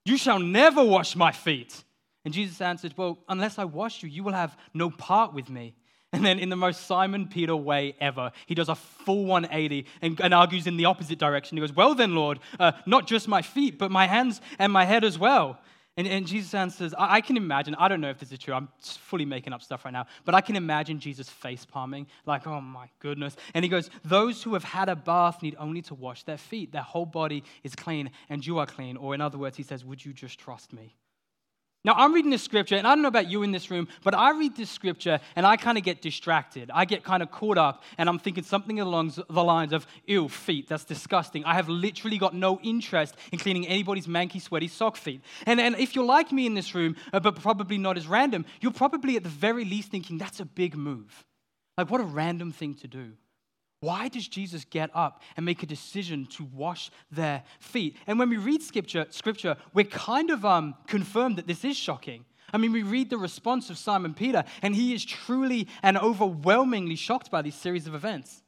you 0.04 0.16
shall 0.16 0.38
never 0.38 0.84
wash 0.84 1.16
my 1.16 1.32
feet. 1.32 1.82
And 2.25 2.32
Jesus 2.32 2.61
answered, 2.61 2.94
Well, 2.96 3.18
unless 3.28 3.58
I 3.58 3.64
wash 3.64 4.02
you, 4.02 4.08
you 4.08 4.23
will 4.23 4.32
have 4.32 4.56
no 4.73 4.90
part 4.90 5.34
with 5.34 5.50
me. 5.50 5.75
And 6.12 6.25
then, 6.25 6.38
in 6.38 6.49
the 6.49 6.56
most 6.56 6.87
Simon 6.87 7.26
Peter 7.26 7.56
way 7.56 7.96
ever, 8.00 8.30
he 8.46 8.54
does 8.54 8.68
a 8.68 8.76
full 8.76 9.25
180 9.25 9.84
and, 10.00 10.20
and 10.20 10.32
argues 10.32 10.68
in 10.68 10.76
the 10.76 10.84
opposite 10.84 11.18
direction. 11.18 11.56
He 11.56 11.61
goes, 11.61 11.75
Well, 11.75 11.96
then, 11.96 12.14
Lord, 12.14 12.38
uh, 12.61 12.70
not 12.87 13.08
just 13.08 13.26
my 13.26 13.42
feet, 13.42 13.78
but 13.78 13.90
my 13.90 14.06
hands 14.06 14.40
and 14.61 14.73
my 14.73 14.84
head 14.84 15.02
as 15.02 15.18
well. 15.18 15.58
And, 15.97 16.09
and 16.09 16.27
Jesus 16.27 16.55
answers, 16.55 16.93
I, 16.95 17.17
I, 17.17 17.21
can 17.21 17.37
imagine, 17.37 17.77
I 17.77 17.87
don't 17.87 18.01
know 18.01 18.11
if 18.11 18.19
this 18.19 18.33
is 18.33 18.39
true, 18.41 18.53
I'm 18.53 18.69
fully 18.81 19.25
making 19.25 19.53
up 19.53 19.63
stuff 19.63 19.85
right 19.85 19.93
now, 19.93 20.07
but 20.25 20.35
I 20.35 20.41
can 20.41 20.57
imagine 20.57 20.99
Jesus 20.99 21.29
face 21.29 21.65
palming, 21.65 22.09
like, 22.27 22.47
oh 22.49 22.61
my 22.61 22.89
goodness. 22.99 23.37
And 23.55 23.65
he 23.65 23.69
goes, 23.69 23.91
Those 24.05 24.43
who 24.43 24.55
have 24.55 24.65
had 24.65 24.89
a 24.89 24.97
bath 24.97 25.41
need 25.43 25.55
only 25.59 25.83
to 25.83 25.95
wash 25.95 26.25
their 26.25 26.39
feet. 26.39 26.73
Their 26.73 26.83
whole 26.83 27.07
body 27.07 27.45
is 27.63 27.77
clean, 27.77 28.11
and 28.29 28.45
you 28.45 28.59
are 28.59 28.67
clean. 28.67 28.97
Or 28.97 29.15
in 29.15 29.21
other 29.21 29.39
words, 29.39 29.57
he 29.57 29.63
says, 29.63 29.85
Would 29.85 30.05
you 30.05 30.13
just 30.13 30.39
trust 30.39 30.73
me? 30.73 30.97
Now, 31.85 31.93
I'm 31.99 32.14
reading 32.14 32.31
this 32.31 32.43
scripture, 32.43 32.76
and 32.76 32.87
I 32.87 32.95
don't 32.95 33.03
know 33.03 33.09
about 33.09 33.31
you 33.31 33.43
in 33.43 33.53
this 33.53 33.71
room, 33.71 33.88
but 34.03 34.14
I 34.14 34.31
read 34.31 34.57
this 34.57 34.71
scripture 34.71 35.21
and 35.37 35.45
I 35.45 35.59
kind 35.59 35.76
of 35.76 35.85
get 35.85 36.00
distracted. 36.00 36.71
I 36.73 36.87
get 36.87 37.05
kind 37.05 37.23
of 37.23 37.31
caught 37.31 37.59
up, 37.59 37.83
and 37.99 38.09
I'm 38.09 38.19
thinking 38.19 38.43
something 38.43 38.81
along 38.81 39.12
the 39.29 39.45
lines 39.45 39.75
of, 39.75 39.87
ew, 40.07 40.29
feet, 40.31 40.67
that's 40.67 40.85
disgusting. 40.85 41.45
I 41.45 41.55
have 41.55 41.69
literally 41.69 42.17
got 42.17 42.35
no 42.35 42.59
interest 42.62 43.17
in 43.33 43.38
cleaning 43.38 43.67
anybody's 43.69 44.07
manky, 44.07 44.41
sweaty 44.41 44.69
sock 44.69 44.97
feet. 44.97 45.21
And, 45.45 45.61
and 45.61 45.76
if 45.79 45.95
you're 45.95 46.07
like 46.07 46.33
me 46.33 46.47
in 46.47 46.55
this 46.55 46.75
room, 46.75 46.97
uh, 47.12 47.21
but 47.21 47.37
probably 47.37 47.76
not 47.76 47.99
as 47.99 48.07
random, 48.07 48.47
you're 48.62 48.73
probably 48.73 49.17
at 49.17 49.23
the 49.23 49.29
very 49.29 49.67
least 49.67 49.91
thinking, 49.91 50.17
that's 50.17 50.41
a 50.41 50.47
big 50.47 50.76
move. 50.76 51.26
Like, 51.76 51.91
what 51.91 52.00
a 52.00 52.05
random 52.05 52.50
thing 52.50 52.75
to 52.76 52.88
do. 52.88 53.12
Why 53.85 54.09
does 54.09 54.26
Jesus 54.26 54.64
get 54.64 54.88
up 54.95 55.21
and 55.37 55.45
make 55.45 55.62
a 55.62 55.67
decision 55.67 56.25
to 56.31 56.45
wash 56.55 56.91
their 57.11 57.43
feet? 57.61 57.99
And 58.07 58.19
when 58.19 58.31
we 58.31 58.38
read 58.38 58.62
scripture, 58.62 59.05
scripture 59.11 59.59
we're 59.75 59.85
kind 59.85 60.31
of 60.31 60.47
um, 60.47 60.75
confirmed 60.87 61.37
that 61.37 61.47
this 61.47 61.67
is 61.67 61.76
shocking. 61.76 62.25
I 62.50 62.57
mean, 62.57 62.73
we 62.73 62.83
read 62.83 63.11
the 63.11 63.19
response 63.19 63.69
of 63.69 63.76
Simon 63.76 64.14
Peter, 64.14 64.45
and 64.62 64.75
he 64.75 64.95
is 64.95 65.05
truly 65.05 65.69
and 65.83 65.99
overwhelmingly 65.99 66.97
shocked 66.97 67.31
by 67.31 67.43
these 67.43 67.57
series 67.57 67.87
of 67.87 67.95
events. 67.95 68.43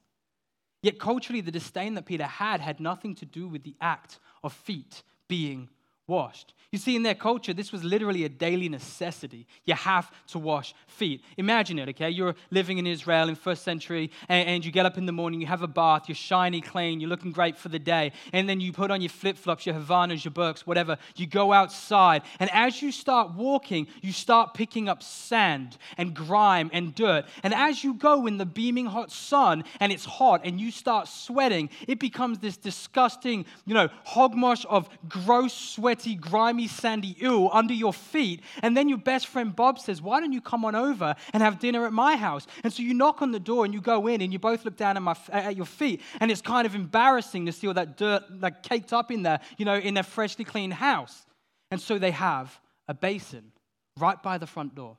Yet, 0.80 0.98
culturally, 0.98 1.42
the 1.42 1.50
disdain 1.50 1.94
that 1.94 2.06
Peter 2.06 2.24
had 2.24 2.62
had 2.62 2.80
nothing 2.80 3.14
to 3.16 3.26
do 3.26 3.46
with 3.46 3.62
the 3.62 3.76
act 3.78 4.20
of 4.42 4.54
feet 4.54 5.02
being 5.28 5.68
washed. 6.06 6.54
You 6.72 6.80
see, 6.80 6.96
in 6.96 7.04
their 7.04 7.14
culture, 7.14 7.54
this 7.54 7.70
was 7.70 7.84
literally 7.84 8.24
a 8.24 8.28
daily 8.28 8.68
necessity. 8.68 9.46
You 9.64 9.74
have 9.74 10.10
to 10.28 10.38
wash 10.38 10.74
feet. 10.86 11.22
Imagine 11.36 11.78
it, 11.78 11.88
okay? 11.90 12.10
You're 12.10 12.34
living 12.50 12.78
in 12.78 12.86
Israel 12.86 13.28
in 13.28 13.36
first 13.36 13.62
century, 13.62 14.10
and, 14.28 14.48
and, 14.48 14.64
you 14.64 14.72
get 14.72 14.84
up 14.84 14.98
in 14.98 15.06
the 15.06 15.12
morning, 15.12 15.40
you 15.40 15.46
have 15.46 15.62
a 15.62 15.68
bath, 15.68 16.08
you're 16.08 16.16
shiny, 16.16 16.60
clean, 16.60 17.00
you're 17.00 17.08
looking 17.08 17.30
great 17.30 17.56
for 17.56 17.68
the 17.68 17.78
day, 17.78 18.12
and 18.32 18.48
then 18.48 18.60
you 18.60 18.72
put 18.72 18.90
on 18.90 19.00
your 19.00 19.10
flip 19.10 19.38
flops, 19.38 19.64
your 19.64 19.76
Havaianas, 19.76 20.24
your 20.24 20.32
Birks, 20.32 20.66
whatever. 20.66 20.98
You 21.14 21.26
go 21.26 21.52
outside, 21.52 22.22
and 22.40 22.50
as 22.52 22.82
you 22.82 22.90
start 22.90 23.34
walking, 23.34 23.86
you 24.02 24.12
start 24.12 24.54
picking 24.54 24.88
up 24.88 25.02
sand 25.02 25.78
and 25.96 26.14
grime 26.14 26.68
and 26.72 26.94
dirt. 26.94 27.26
And 27.42 27.54
as 27.54 27.84
you 27.84 27.94
go 27.94 28.26
in 28.26 28.38
the 28.38 28.46
beaming 28.46 28.86
hot 28.86 29.12
sun, 29.12 29.64
and 29.78 29.92
it's 29.92 30.04
hot, 30.04 30.40
and 30.44 30.60
you 30.60 30.70
start 30.72 31.06
sweating, 31.08 31.70
it 31.86 32.00
becomes 32.00 32.38
this 32.40 32.56
disgusting, 32.56 33.46
you 33.64 33.74
know, 33.74 33.88
hogmosh 34.06 34.66
of 34.66 34.88
gross, 35.08 35.52
sweaty, 35.96 36.14
grimy 36.14 36.68
sandy 36.68 37.16
ill 37.20 37.50
under 37.52 37.74
your 37.74 37.92
feet. 37.92 38.42
And 38.62 38.76
then 38.76 38.88
your 38.88 38.98
best 38.98 39.26
friend 39.26 39.54
Bob 39.54 39.78
says, 39.78 40.02
Why 40.02 40.20
don't 40.20 40.32
you 40.32 40.40
come 40.40 40.64
on 40.64 40.74
over 40.74 41.14
and 41.32 41.42
have 41.42 41.58
dinner 41.58 41.86
at 41.86 41.92
my 41.92 42.16
house? 42.16 42.46
And 42.64 42.72
so 42.72 42.82
you 42.82 42.94
knock 42.94 43.22
on 43.22 43.32
the 43.32 43.40
door 43.40 43.64
and 43.64 43.72
you 43.72 43.80
go 43.80 44.06
in 44.06 44.20
and 44.20 44.32
you 44.32 44.38
both 44.38 44.64
look 44.64 44.76
down 44.76 44.96
at, 44.96 45.02
my, 45.02 45.16
at 45.30 45.56
your 45.56 45.66
feet. 45.66 46.00
And 46.20 46.30
it's 46.30 46.42
kind 46.42 46.66
of 46.66 46.74
embarrassing 46.74 47.46
to 47.46 47.52
see 47.52 47.66
all 47.66 47.74
that 47.74 47.96
dirt 47.96 48.22
like 48.40 48.62
caked 48.62 48.92
up 48.92 49.10
in 49.10 49.22
there, 49.22 49.40
you 49.58 49.64
know, 49.64 49.76
in 49.76 49.94
their 49.94 50.02
freshly 50.02 50.44
cleaned 50.44 50.74
house. 50.74 51.24
And 51.70 51.80
so 51.80 51.98
they 51.98 52.12
have 52.12 52.58
a 52.88 52.94
basin 52.94 53.52
right 53.98 54.22
by 54.22 54.38
the 54.38 54.46
front 54.46 54.74
door. 54.74 54.96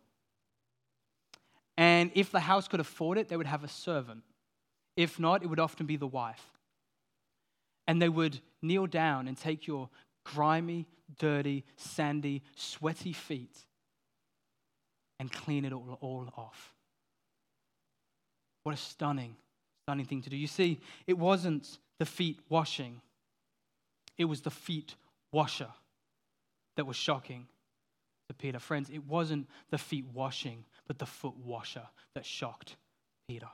And 1.78 2.12
if 2.16 2.32
the 2.32 2.40
house 2.40 2.68
could 2.68 2.80
afford 2.80 3.18
it, 3.18 3.30
they 3.30 3.38
would 3.38 3.48
have 3.48 3.64
a 3.64 3.68
servant. 3.68 4.24
If 4.96 5.20
not, 5.20 5.44
it 5.44 5.48
would 5.48 5.60
often 5.60 5.86
be 5.86 5.96
the 5.96 6.08
wife. 6.08 6.44
And 7.88 8.02
they 8.02 8.10
would 8.10 8.40
kneel 8.64 8.88
down 8.88 9.28
and 9.28 9.38
take 9.38 9.68
your 9.68 9.90
grimy, 10.34 10.88
dirty, 11.20 11.64
sandy, 11.76 12.44
sweaty 12.56 13.14
feet 13.14 13.66
and 15.20 15.32
clean 15.32 15.66
it 15.66 15.74
all, 15.74 15.98
all 16.02 16.28
off. 16.36 16.74
What 18.64 18.76
a 18.76 18.78
stunning, 18.78 19.36
stunning 19.86 20.06
thing 20.06 20.22
to 20.24 20.30
do. 20.30 20.36
You 20.36 20.48
see, 20.48 20.80
it 21.06 21.18
wasn't 21.18 21.78
the 22.00 22.06
feet 22.06 22.40
washing, 22.50 23.02
it 24.18 24.26
was 24.26 24.42
the 24.42 24.52
feet 24.52 24.96
washer 25.32 25.70
that 26.76 26.86
was 26.86 26.96
shocking 26.96 27.48
to 28.28 28.34
Peter. 28.34 28.60
Friends, 28.60 28.90
it 28.90 29.06
wasn't 29.06 29.48
the 29.70 29.78
feet 29.78 30.06
washing, 30.14 30.66
but 30.88 31.00
the 31.00 31.06
foot 31.06 31.36
washer 31.38 31.88
that 32.16 32.26
shocked 32.26 32.76
Peter. 33.28 33.48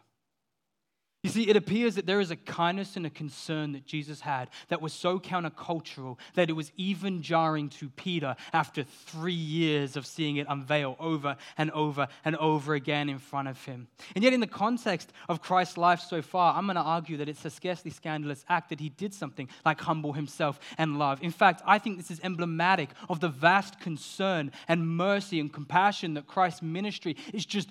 You 1.24 1.30
see, 1.30 1.48
it 1.48 1.56
appears 1.56 1.96
that 1.96 2.06
there 2.06 2.20
is 2.20 2.32
a 2.32 2.36
kindness 2.36 2.98
and 2.98 3.06
a 3.06 3.10
concern 3.10 3.72
that 3.72 3.86
Jesus 3.86 4.20
had 4.20 4.50
that 4.68 4.82
was 4.82 4.92
so 4.92 5.20
countercultural 5.20 6.18
that 6.34 6.50
it 6.50 6.54
was 6.54 6.74
even 6.76 7.22
jarring 7.22 7.70
to 7.70 7.88
Peter 7.88 8.36
after 8.52 8.84
three 8.84 9.32
years 9.32 9.96
of 9.96 10.06
seeing 10.06 10.36
it 10.36 10.48
unveil 10.50 10.98
over 11.00 11.38
and 11.58 11.72
over 11.72 12.10
and 12.26 12.36
over 12.36 12.74
again 12.74 13.08
in 13.08 13.20
front 13.20 13.48
of 13.48 13.64
him. 13.64 13.88
And 14.16 14.24
yet, 14.26 14.34
in 14.34 14.42
the 14.42 14.48
context 14.48 15.14
of 15.30 15.42
Christ's 15.42 15.78
life 15.78 16.02
so 16.02 16.22
far, 16.22 16.56
I'm 16.56 16.66
going 16.66 16.76
to 16.76 16.82
argue 16.82 17.16
that 17.16 17.30
it's 17.30 17.46
a 17.46 17.50
scarcely 17.50 17.92
scandalous 17.92 18.44
act 18.50 18.68
that 18.68 18.82
he 18.82 18.90
did 18.90 19.14
something 19.14 19.48
like 19.66 19.80
humble 19.80 20.12
himself 20.12 20.60
and 20.78 21.00
love. 21.00 21.24
In 21.24 21.32
fact, 21.32 21.62
I 21.66 21.80
think 21.80 21.96
this 21.96 22.12
is 22.12 22.20
emblematic 22.22 22.90
of 23.08 23.22
the 23.22 23.30
vast 23.30 23.80
concern 23.80 24.52
and 24.68 24.86
mercy 24.86 25.40
and 25.40 25.54
compassion 25.54 26.16
that 26.16 26.28
Christ's 26.28 26.62
ministry 26.62 27.16
is 27.34 27.46
just 27.46 27.70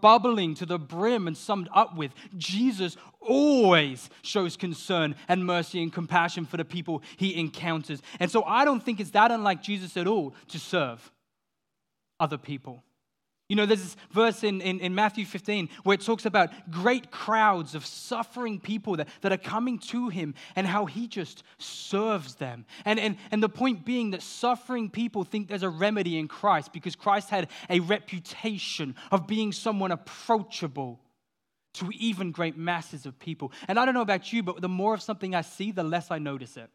bubbling 0.00 0.54
to 0.54 0.66
the 0.66 0.78
brim 0.78 1.26
and 1.26 1.36
summed 1.36 1.68
up 1.74 1.96
with. 1.96 2.12
Jesus 2.36 2.75
Jesus 2.76 2.96
always 3.20 4.10
shows 4.22 4.56
concern 4.56 5.14
and 5.28 5.44
mercy 5.44 5.82
and 5.82 5.92
compassion 5.92 6.44
for 6.44 6.56
the 6.56 6.64
people 6.64 7.02
he 7.16 7.38
encounters. 7.38 8.02
And 8.20 8.30
so 8.30 8.44
I 8.44 8.64
don't 8.64 8.84
think 8.84 9.00
it's 9.00 9.10
that 9.10 9.30
unlike 9.30 9.62
Jesus 9.62 9.96
at 9.96 10.06
all 10.06 10.34
to 10.48 10.58
serve 10.58 11.10
other 12.20 12.38
people. 12.38 12.82
You 13.48 13.54
know, 13.54 13.64
there's 13.64 13.82
this 13.82 13.96
verse 14.10 14.42
in, 14.42 14.60
in, 14.60 14.80
in, 14.80 14.92
Matthew 14.92 15.24
15 15.24 15.68
where 15.84 15.94
it 15.94 16.00
talks 16.00 16.26
about 16.26 16.50
great 16.68 17.12
crowds 17.12 17.76
of 17.76 17.86
suffering 17.86 18.58
people 18.58 18.96
that, 18.96 19.08
that 19.20 19.30
are 19.30 19.36
coming 19.36 19.78
to 19.78 20.08
him 20.08 20.34
and 20.56 20.66
how 20.66 20.86
he 20.86 21.06
just 21.06 21.44
serves 21.58 22.34
them. 22.34 22.64
And, 22.84 22.98
and, 22.98 23.16
and 23.30 23.40
the 23.40 23.48
point 23.48 23.84
being 23.84 24.10
that 24.10 24.22
suffering 24.22 24.90
people 24.90 25.22
think 25.22 25.46
there's 25.46 25.62
a 25.62 25.68
remedy 25.68 26.18
in 26.18 26.26
Christ 26.26 26.72
because 26.72 26.96
Christ 26.96 27.30
had 27.30 27.48
a 27.70 27.78
reputation 27.78 28.96
of 29.12 29.28
being 29.28 29.52
someone 29.52 29.92
approachable 29.92 30.98
to 31.76 31.90
even 31.98 32.32
great 32.32 32.56
masses 32.56 33.06
of 33.06 33.18
people. 33.18 33.52
And 33.68 33.78
I 33.78 33.84
don't 33.84 33.94
know 33.94 34.02
about 34.02 34.32
you, 34.32 34.42
but 34.42 34.60
the 34.60 34.68
more 34.68 34.94
of 34.94 35.02
something 35.02 35.34
I 35.34 35.42
see, 35.42 35.72
the 35.72 35.82
less 35.82 36.10
I 36.10 36.18
notice 36.18 36.56
it. 36.56 36.70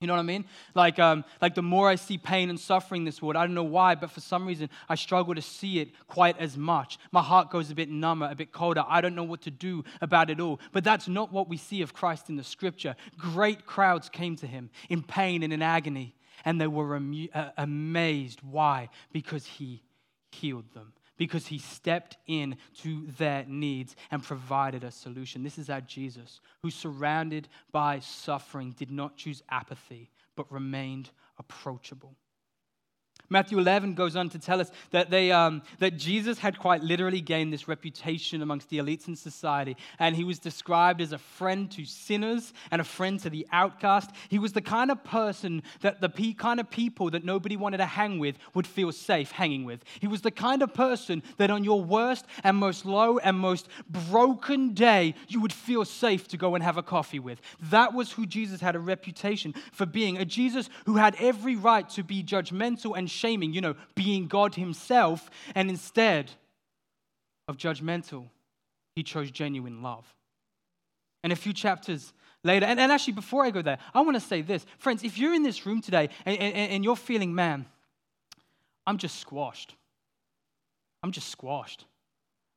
You 0.00 0.06
know 0.06 0.12
what 0.12 0.20
I 0.20 0.22
mean? 0.22 0.44
Like, 0.76 1.00
um, 1.00 1.24
like 1.42 1.56
the 1.56 1.62
more 1.62 1.88
I 1.88 1.96
see 1.96 2.18
pain 2.18 2.50
and 2.50 2.60
suffering 2.60 3.00
in 3.00 3.04
this 3.04 3.20
world, 3.20 3.34
I 3.34 3.44
don't 3.44 3.54
know 3.54 3.64
why, 3.64 3.96
but 3.96 4.12
for 4.12 4.20
some 4.20 4.46
reason 4.46 4.70
I 4.88 4.94
struggle 4.94 5.34
to 5.34 5.42
see 5.42 5.80
it 5.80 5.90
quite 6.06 6.38
as 6.38 6.56
much. 6.56 6.98
My 7.10 7.20
heart 7.20 7.50
goes 7.50 7.72
a 7.72 7.74
bit 7.74 7.90
number, 7.90 8.28
a 8.30 8.36
bit 8.36 8.52
colder. 8.52 8.84
I 8.86 9.00
don't 9.00 9.16
know 9.16 9.24
what 9.24 9.42
to 9.42 9.50
do 9.50 9.82
about 10.00 10.30
it 10.30 10.38
all. 10.38 10.60
But 10.70 10.84
that's 10.84 11.08
not 11.08 11.32
what 11.32 11.48
we 11.48 11.56
see 11.56 11.82
of 11.82 11.94
Christ 11.94 12.28
in 12.28 12.36
the 12.36 12.44
scripture. 12.44 12.94
Great 13.16 13.66
crowds 13.66 14.08
came 14.08 14.36
to 14.36 14.46
him 14.46 14.70
in 14.88 15.02
pain 15.02 15.42
and 15.42 15.52
in 15.52 15.62
agony, 15.62 16.14
and 16.44 16.60
they 16.60 16.68
were 16.68 16.94
uh, 16.94 17.50
amazed. 17.56 18.38
Why? 18.42 18.90
Because 19.12 19.46
he 19.46 19.82
healed 20.30 20.72
them 20.74 20.92
because 21.18 21.48
he 21.48 21.58
stepped 21.58 22.16
in 22.26 22.56
to 22.82 23.06
their 23.18 23.44
needs 23.46 23.94
and 24.10 24.22
provided 24.22 24.84
a 24.84 24.90
solution. 24.90 25.42
This 25.42 25.58
is 25.58 25.68
our 25.68 25.82
Jesus, 25.82 26.40
who, 26.62 26.70
surrounded 26.70 27.48
by 27.70 27.98
suffering, 27.98 28.74
did 28.78 28.90
not 28.90 29.16
choose 29.16 29.42
apathy, 29.50 30.10
but 30.36 30.50
remained 30.50 31.10
approachable. 31.38 32.14
Matthew 33.30 33.58
11 33.58 33.94
goes 33.94 34.16
on 34.16 34.28
to 34.30 34.38
tell 34.38 34.60
us 34.60 34.70
that, 34.90 35.10
they, 35.10 35.30
um, 35.30 35.62
that 35.80 35.96
Jesus 35.96 36.38
had 36.38 36.58
quite 36.58 36.82
literally 36.82 37.20
gained 37.20 37.52
this 37.52 37.68
reputation 37.68 38.42
amongst 38.42 38.70
the 38.70 38.78
elites 38.78 39.08
in 39.08 39.16
society, 39.16 39.76
and 39.98 40.16
he 40.16 40.24
was 40.24 40.38
described 40.38 41.00
as 41.00 41.12
a 41.12 41.18
friend 41.18 41.70
to 41.72 41.84
sinners 41.84 42.52
and 42.70 42.80
a 42.80 42.84
friend 42.84 43.20
to 43.20 43.30
the 43.30 43.46
outcast. 43.52 44.10
He 44.28 44.38
was 44.38 44.52
the 44.52 44.62
kind 44.62 44.90
of 44.90 45.04
person 45.04 45.62
that 45.80 46.00
the 46.00 46.34
kind 46.34 46.60
of 46.60 46.70
people 46.70 47.10
that 47.10 47.24
nobody 47.24 47.56
wanted 47.56 47.78
to 47.78 47.86
hang 47.86 48.18
with 48.18 48.36
would 48.54 48.66
feel 48.66 48.92
safe 48.92 49.30
hanging 49.30 49.64
with. 49.64 49.84
He 50.00 50.06
was 50.06 50.22
the 50.22 50.30
kind 50.30 50.62
of 50.62 50.72
person 50.72 51.22
that 51.36 51.50
on 51.50 51.64
your 51.64 51.82
worst 51.82 52.24
and 52.44 52.56
most 52.56 52.84
low 52.84 53.18
and 53.18 53.38
most 53.38 53.68
broken 53.88 54.74
day, 54.74 55.14
you 55.28 55.40
would 55.40 55.52
feel 55.52 55.84
safe 55.84 56.28
to 56.28 56.36
go 56.36 56.54
and 56.54 56.64
have 56.64 56.76
a 56.76 56.82
coffee 56.82 57.18
with. 57.18 57.40
That 57.60 57.92
was 57.92 58.12
who 58.12 58.26
Jesus 58.26 58.60
had 58.60 58.76
a 58.76 58.80
reputation 58.80 59.54
for 59.72 59.86
being 59.86 60.16
a 60.16 60.24
Jesus 60.24 60.68
who 60.86 60.96
had 60.96 61.14
every 61.18 61.56
right 61.56 61.88
to 61.90 62.02
be 62.02 62.22
judgmental 62.22 62.96
and 62.96 63.10
shaming, 63.18 63.52
you 63.52 63.60
know, 63.60 63.74
being 63.94 64.28
God 64.28 64.54
himself, 64.54 65.30
and 65.54 65.68
instead 65.68 66.30
of 67.48 67.56
judgmental, 67.56 68.28
he 68.94 69.02
chose 69.02 69.30
genuine 69.30 69.82
love. 69.82 70.04
And 71.24 71.32
a 71.32 71.36
few 71.36 71.52
chapters 71.52 72.12
later, 72.44 72.66
and, 72.66 72.78
and 72.78 72.92
actually, 72.92 73.14
before 73.14 73.44
I 73.44 73.50
go 73.50 73.62
there, 73.62 73.78
I 73.92 74.00
want 74.02 74.14
to 74.14 74.20
say 74.20 74.42
this. 74.42 74.64
Friends, 74.78 75.02
if 75.02 75.18
you're 75.18 75.34
in 75.34 75.42
this 75.42 75.66
room 75.66 75.80
today 75.80 76.08
and, 76.24 76.38
and, 76.38 76.72
and 76.72 76.84
you're 76.84 76.96
feeling, 76.96 77.34
man, 77.34 77.66
I'm 78.86 78.98
just 78.98 79.18
squashed, 79.20 79.74
I'm 81.02 81.12
just 81.12 81.28
squashed. 81.28 81.84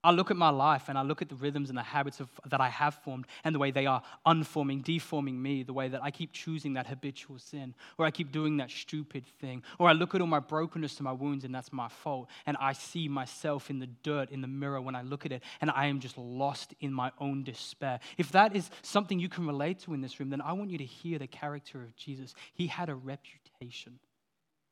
I 0.03 0.11
look 0.11 0.31
at 0.31 0.37
my 0.37 0.49
life 0.49 0.89
and 0.89 0.97
I 0.97 1.03
look 1.03 1.21
at 1.21 1.29
the 1.29 1.35
rhythms 1.35 1.69
and 1.69 1.77
the 1.77 1.83
habits 1.83 2.19
of, 2.19 2.29
that 2.49 2.59
I 2.59 2.69
have 2.69 2.95
formed 2.95 3.27
and 3.43 3.53
the 3.53 3.59
way 3.59 3.69
they 3.69 3.85
are 3.85 4.01
unforming, 4.25 4.81
deforming 4.81 5.39
me, 5.39 5.61
the 5.61 5.73
way 5.73 5.89
that 5.89 6.01
I 6.01 6.09
keep 6.09 6.31
choosing 6.31 6.73
that 6.73 6.87
habitual 6.87 7.37
sin, 7.37 7.75
or 7.97 8.05
I 8.05 8.11
keep 8.11 8.31
doing 8.31 8.57
that 8.57 8.71
stupid 8.71 9.25
thing, 9.39 9.61
or 9.77 9.87
I 9.87 9.93
look 9.93 10.15
at 10.15 10.21
all 10.21 10.27
my 10.27 10.39
brokenness 10.39 10.97
and 10.97 11.03
my 11.03 11.11
wounds 11.11 11.45
and 11.45 11.53
that's 11.53 11.71
my 11.71 11.87
fault, 11.87 12.29
and 12.47 12.57
I 12.59 12.73
see 12.73 13.07
myself 13.07 13.69
in 13.69 13.77
the 13.77 13.87
dirt, 13.87 14.31
in 14.31 14.41
the 14.41 14.47
mirror 14.47 14.81
when 14.81 14.95
I 14.95 15.03
look 15.03 15.25
at 15.25 15.31
it, 15.31 15.43
and 15.61 15.69
I 15.69 15.85
am 15.85 15.99
just 15.99 16.17
lost 16.17 16.73
in 16.79 16.91
my 16.91 17.11
own 17.19 17.43
despair. 17.43 17.99
If 18.17 18.31
that 18.31 18.55
is 18.55 18.71
something 18.81 19.19
you 19.19 19.29
can 19.29 19.45
relate 19.45 19.79
to 19.81 19.93
in 19.93 20.01
this 20.01 20.19
room, 20.19 20.31
then 20.31 20.41
I 20.41 20.53
want 20.53 20.71
you 20.71 20.79
to 20.79 20.85
hear 20.85 21.19
the 21.19 21.27
character 21.27 21.83
of 21.83 21.95
Jesus. 21.95 22.33
He 22.53 22.67
had 22.67 22.89
a 22.89 22.95
reputation 22.95 23.99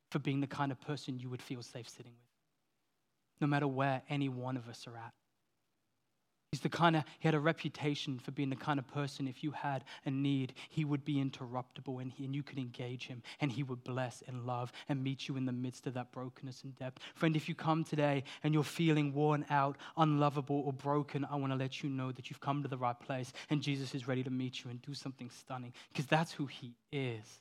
for 0.10 0.18
being 0.18 0.42
the 0.42 0.48
kind 0.48 0.72
of 0.72 0.82
person 0.82 1.20
you 1.20 1.30
would 1.30 1.42
feel 1.42 1.62
safe 1.62 1.88
sitting 1.88 2.14
with 2.14 2.30
no 3.42 3.48
matter 3.48 3.68
where 3.68 4.02
any 4.10 4.30
one 4.30 4.58
of 4.58 4.68
us 4.68 4.86
are 4.88 4.98
at. 4.98 5.14
He's 6.52 6.62
the 6.62 6.70
kind 6.70 6.96
of, 6.96 7.04
he 7.20 7.28
had 7.28 7.36
a 7.36 7.40
reputation 7.40 8.18
for 8.18 8.32
being 8.32 8.50
the 8.50 8.56
kind 8.56 8.80
of 8.80 8.88
person, 8.88 9.28
if 9.28 9.44
you 9.44 9.52
had 9.52 9.84
a 10.06 10.10
need, 10.10 10.54
he 10.70 10.84
would 10.84 11.06
be 11.06 11.16
interruptible 11.16 12.02
and, 12.02 12.12
he, 12.12 12.26
and 12.26 12.36
you 12.36 12.42
could 12.42 12.58
engage 12.58 13.06
him 13.06 13.22
and 13.40 13.52
he 13.52 13.62
would 13.62 13.84
bless 13.84 14.24
and 14.28 14.48
love 14.48 14.72
and 14.88 15.04
meet 15.04 15.28
you 15.28 15.38
in 15.38 15.46
the 15.46 15.52
midst 15.52 15.86
of 15.86 15.94
that 15.94 16.12
brokenness 16.12 16.64
and 16.64 16.76
depth. 16.76 17.04
Friend, 17.14 17.36
if 17.36 17.50
you 17.50 17.54
come 17.54 17.84
today 17.84 18.24
and 18.44 18.54
you're 18.54 18.64
feeling 18.64 19.14
worn 19.14 19.46
out, 19.52 19.78
unlovable, 19.96 20.64
or 20.66 20.74
broken, 20.74 21.24
I 21.30 21.36
want 21.36 21.54
to 21.54 21.58
let 21.58 21.84
you 21.84 21.90
know 21.90 22.12
that 22.12 22.32
you've 22.32 22.42
come 22.42 22.64
to 22.64 22.68
the 22.68 22.78
right 22.78 23.00
place 23.00 23.32
and 23.52 23.62
Jesus 23.62 23.94
is 23.94 24.08
ready 24.08 24.24
to 24.24 24.32
meet 24.32 24.64
you 24.64 24.72
and 24.72 24.82
do 24.82 24.96
something 24.96 25.30
stunning 25.30 25.74
because 25.94 26.08
that's 26.08 26.32
who 26.32 26.48
he 26.48 26.74
is. 26.92 27.40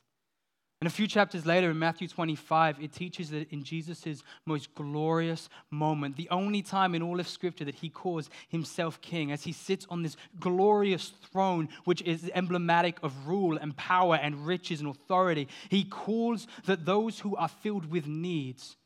And 0.81 0.87
a 0.87 0.91
few 0.91 1.07
chapters 1.07 1.45
later 1.45 1.69
in 1.69 1.77
Matthew 1.77 2.07
25, 2.07 2.81
it 2.81 2.93
teaches 2.93 3.31
that 3.31 3.51
in 3.51 3.65
Jesus' 3.65 4.23
most 4.45 4.73
glorious 4.75 5.49
moment, 5.69 6.15
the 6.15 6.29
only 6.29 6.61
time 6.61 6.95
in 6.95 7.01
all 7.01 7.19
of 7.19 7.27
Scripture 7.27 7.65
that 7.65 7.75
he 7.75 7.89
calls 7.89 8.29
himself 8.47 9.01
king, 9.01 9.33
as 9.33 9.43
he 9.43 9.51
sits 9.51 9.85
on 9.89 10.03
this 10.03 10.15
glorious 10.39 11.11
throne, 11.31 11.67
which 11.83 12.01
is 12.03 12.31
emblematic 12.33 12.97
of 13.03 13.27
rule 13.27 13.57
and 13.57 13.75
power 13.75 14.15
and 14.15 14.47
riches 14.47 14.79
and 14.79 14.89
authority, 14.89 15.49
he 15.67 15.83
calls 15.83 16.47
that 16.65 16.85
those 16.85 17.19
who 17.19 17.35
are 17.35 17.49
filled 17.49 17.91
with 17.91 18.07
needs, 18.07 18.77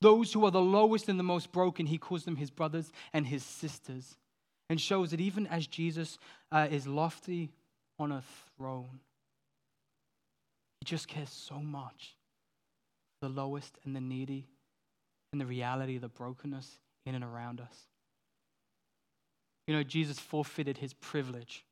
those 0.00 0.32
who 0.32 0.46
are 0.46 0.50
the 0.50 0.62
lowest 0.62 1.10
and 1.10 1.18
the 1.18 1.24
most 1.24 1.52
broken, 1.52 1.84
he 1.84 1.98
calls 1.98 2.24
them 2.24 2.36
his 2.36 2.50
brothers 2.50 2.90
and 3.12 3.26
his 3.26 3.44
sisters, 3.44 4.16
and 4.70 4.80
shows 4.80 5.10
that 5.10 5.20
even 5.20 5.46
as 5.48 5.66
Jesus 5.66 6.18
uh, 6.50 6.68
is 6.70 6.86
lofty 6.86 7.50
on 7.98 8.12
a 8.12 8.22
throne, 8.56 9.00
just 10.86 11.08
cares 11.08 11.28
so 11.28 11.58
much 11.58 12.16
the 13.20 13.28
lowest 13.28 13.76
and 13.84 13.94
the 13.94 14.00
needy 14.00 14.46
and 15.32 15.40
the 15.40 15.46
reality 15.46 15.96
of 15.96 16.02
the 16.02 16.08
brokenness 16.08 16.78
in 17.04 17.14
and 17.14 17.24
around 17.24 17.60
us. 17.60 17.76
You 19.66 19.74
know, 19.74 19.82
Jesus 19.82 20.18
forfeited 20.18 20.78
his 20.78 20.94
privilege, 20.94 21.64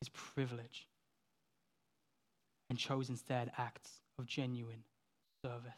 his 0.00 0.08
privilege, 0.08 0.88
and 2.68 2.78
chose 2.78 3.08
instead 3.08 3.52
acts 3.56 3.90
of 4.18 4.26
genuine 4.26 4.82
service. 5.44 5.70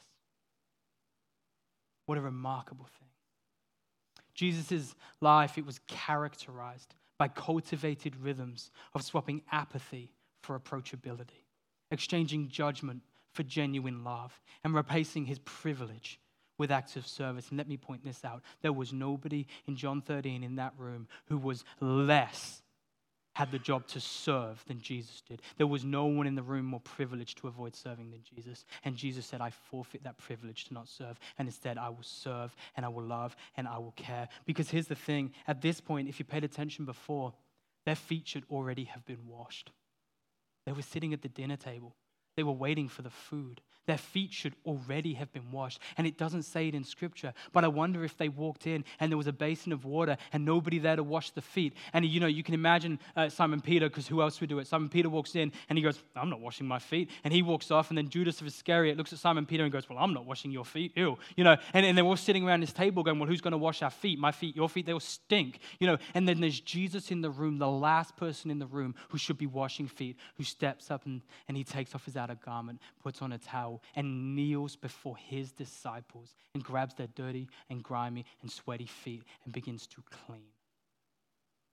What 2.06 2.18
a 2.18 2.22
remarkable 2.22 2.88
thing. 2.98 3.08
Jesus' 4.34 4.94
life, 5.20 5.58
it 5.58 5.66
was 5.66 5.80
characterized 5.86 6.94
by 7.18 7.28
cultivated 7.28 8.16
rhythms 8.16 8.70
of 8.94 9.02
swapping 9.02 9.42
apathy 9.52 10.10
for 10.42 10.58
approachability 10.58 11.41
exchanging 11.92 12.48
judgment 12.48 13.02
for 13.30 13.44
genuine 13.44 14.02
love, 14.04 14.40
and 14.64 14.74
replacing 14.74 15.24
his 15.24 15.38
privilege 15.40 16.18
with 16.58 16.70
acts 16.70 16.96
of 16.96 17.06
service. 17.06 17.48
And 17.48 17.58
let 17.58 17.68
me 17.68 17.76
point 17.76 18.04
this 18.04 18.24
out 18.24 18.42
there 18.60 18.72
was 18.72 18.92
nobody 18.92 19.46
in 19.66 19.76
John 19.76 20.02
13 20.02 20.42
in 20.42 20.56
that 20.56 20.74
room 20.76 21.08
who 21.26 21.38
was 21.38 21.64
less 21.80 22.62
had 23.34 23.50
the 23.50 23.58
job 23.58 23.86
to 23.86 24.00
serve 24.00 24.62
than 24.66 24.80
Jesus 24.80 25.22
did. 25.22 25.40
There 25.56 25.66
was 25.66 25.84
no 25.84 26.04
one 26.04 26.26
in 26.26 26.34
the 26.34 26.42
room 26.42 26.66
more 26.66 26.80
privileged 26.80 27.38
to 27.38 27.48
avoid 27.48 27.74
serving 27.74 28.10
than 28.10 28.22
Jesus. 28.22 28.66
And 28.84 28.94
Jesus 28.94 29.24
said, 29.24 29.40
I 29.40 29.50
forfeit 29.50 30.04
that 30.04 30.18
privilege 30.18 30.66
to 30.66 30.74
not 30.74 30.88
serve. 30.88 31.18
And 31.38 31.48
instead, 31.48 31.78
I 31.78 31.88
will 31.88 32.02
serve 32.02 32.54
and 32.76 32.84
I 32.84 32.90
will 32.90 33.04
love 33.04 33.34
and 33.56 33.66
I 33.66 33.78
will 33.78 33.94
care. 33.96 34.28
Because 34.44 34.70
here's 34.70 34.86
the 34.86 34.94
thing 34.94 35.32
at 35.46 35.62
this 35.62 35.80
point, 35.80 36.08
if 36.08 36.18
you 36.18 36.26
paid 36.26 36.44
attention 36.44 36.84
before, 36.84 37.32
their 37.86 37.96
feet 37.96 38.28
should 38.28 38.44
already 38.50 38.84
have 38.84 39.04
been 39.06 39.26
washed. 39.26 39.72
They 40.66 40.72
were 40.72 40.82
sitting 40.82 41.12
at 41.12 41.22
the 41.22 41.28
dinner 41.28 41.56
table. 41.56 41.96
They 42.36 42.42
were 42.42 42.52
waiting 42.52 42.88
for 42.88 43.02
the 43.02 43.10
food. 43.10 43.60
Their 43.86 43.98
feet 43.98 44.32
should 44.32 44.54
already 44.64 45.14
have 45.14 45.32
been 45.32 45.50
washed. 45.50 45.80
And 45.96 46.06
it 46.06 46.16
doesn't 46.16 46.42
say 46.42 46.68
it 46.68 46.74
in 46.74 46.84
scripture, 46.84 47.32
but 47.52 47.64
I 47.64 47.68
wonder 47.68 48.04
if 48.04 48.16
they 48.16 48.28
walked 48.28 48.66
in 48.66 48.84
and 49.00 49.10
there 49.10 49.16
was 49.18 49.26
a 49.26 49.32
basin 49.32 49.72
of 49.72 49.84
water 49.84 50.16
and 50.32 50.44
nobody 50.44 50.78
there 50.78 50.96
to 50.96 51.02
wash 51.02 51.30
the 51.30 51.42
feet. 51.42 51.74
And 51.92 52.04
you 52.04 52.20
know, 52.20 52.26
you 52.26 52.42
can 52.42 52.54
imagine 52.54 52.98
uh, 53.16 53.28
Simon 53.28 53.60
Peter, 53.60 53.88
because 53.88 54.06
who 54.06 54.22
else 54.22 54.40
would 54.40 54.50
do 54.50 54.58
it? 54.58 54.66
Simon 54.66 54.88
Peter 54.88 55.08
walks 55.08 55.34
in 55.34 55.52
and 55.68 55.78
he 55.78 55.82
goes, 55.82 55.98
I'm 56.14 56.30
not 56.30 56.40
washing 56.40 56.66
my 56.66 56.78
feet. 56.78 57.10
And 57.24 57.32
he 57.32 57.42
walks 57.42 57.70
off, 57.70 57.90
and 57.90 57.98
then 57.98 58.08
Judas 58.08 58.40
of 58.40 58.46
Iscariot 58.46 58.96
looks 58.96 59.12
at 59.12 59.18
Simon 59.18 59.46
Peter 59.46 59.64
and 59.64 59.72
goes, 59.72 59.88
Well, 59.88 59.98
I'm 59.98 60.12
not 60.12 60.26
washing 60.26 60.50
your 60.50 60.64
feet. 60.64 60.92
Ew. 60.96 61.16
You 61.36 61.44
know, 61.44 61.56
and, 61.72 61.86
and 61.86 61.96
they're 61.96 62.04
all 62.04 62.16
sitting 62.16 62.46
around 62.46 62.60
this 62.60 62.72
table 62.72 63.02
going, 63.02 63.18
Well, 63.18 63.28
who's 63.28 63.40
going 63.40 63.52
to 63.52 63.58
wash 63.58 63.82
our 63.82 63.90
feet? 63.90 64.18
My 64.18 64.32
feet, 64.32 64.56
your 64.56 64.68
feet, 64.68 64.86
they 64.86 64.92
will 64.92 65.00
stink. 65.00 65.60
You 65.78 65.86
know, 65.86 65.98
and 66.14 66.28
then 66.28 66.40
there's 66.40 66.60
Jesus 66.60 67.10
in 67.10 67.20
the 67.20 67.30
room, 67.30 67.58
the 67.58 67.68
last 67.68 68.16
person 68.16 68.50
in 68.50 68.58
the 68.58 68.66
room 68.66 68.94
who 69.08 69.18
should 69.18 69.38
be 69.38 69.46
washing 69.46 69.88
feet, 69.88 70.16
who 70.36 70.44
steps 70.44 70.90
up 70.90 71.06
and, 71.06 71.22
and 71.48 71.56
he 71.56 71.64
takes 71.64 71.94
off 71.94 72.04
his 72.04 72.16
outer 72.16 72.36
garment, 72.44 72.80
puts 73.02 73.22
on 73.22 73.32
a 73.32 73.38
towel, 73.38 73.71
and 73.94 74.34
kneels 74.34 74.52
kneels 74.62 74.76
before 74.76 75.16
his 75.16 75.52
disciples 75.52 76.34
and 76.54 76.62
grabs 76.64 76.94
their 76.94 77.08
dirty 77.08 77.48
and 77.70 77.82
grimy 77.82 78.24
and 78.42 78.50
sweaty 78.50 78.86
feet 78.86 79.24
and 79.44 79.52
begins 79.52 79.86
to 79.86 80.02
clean. 80.10 80.61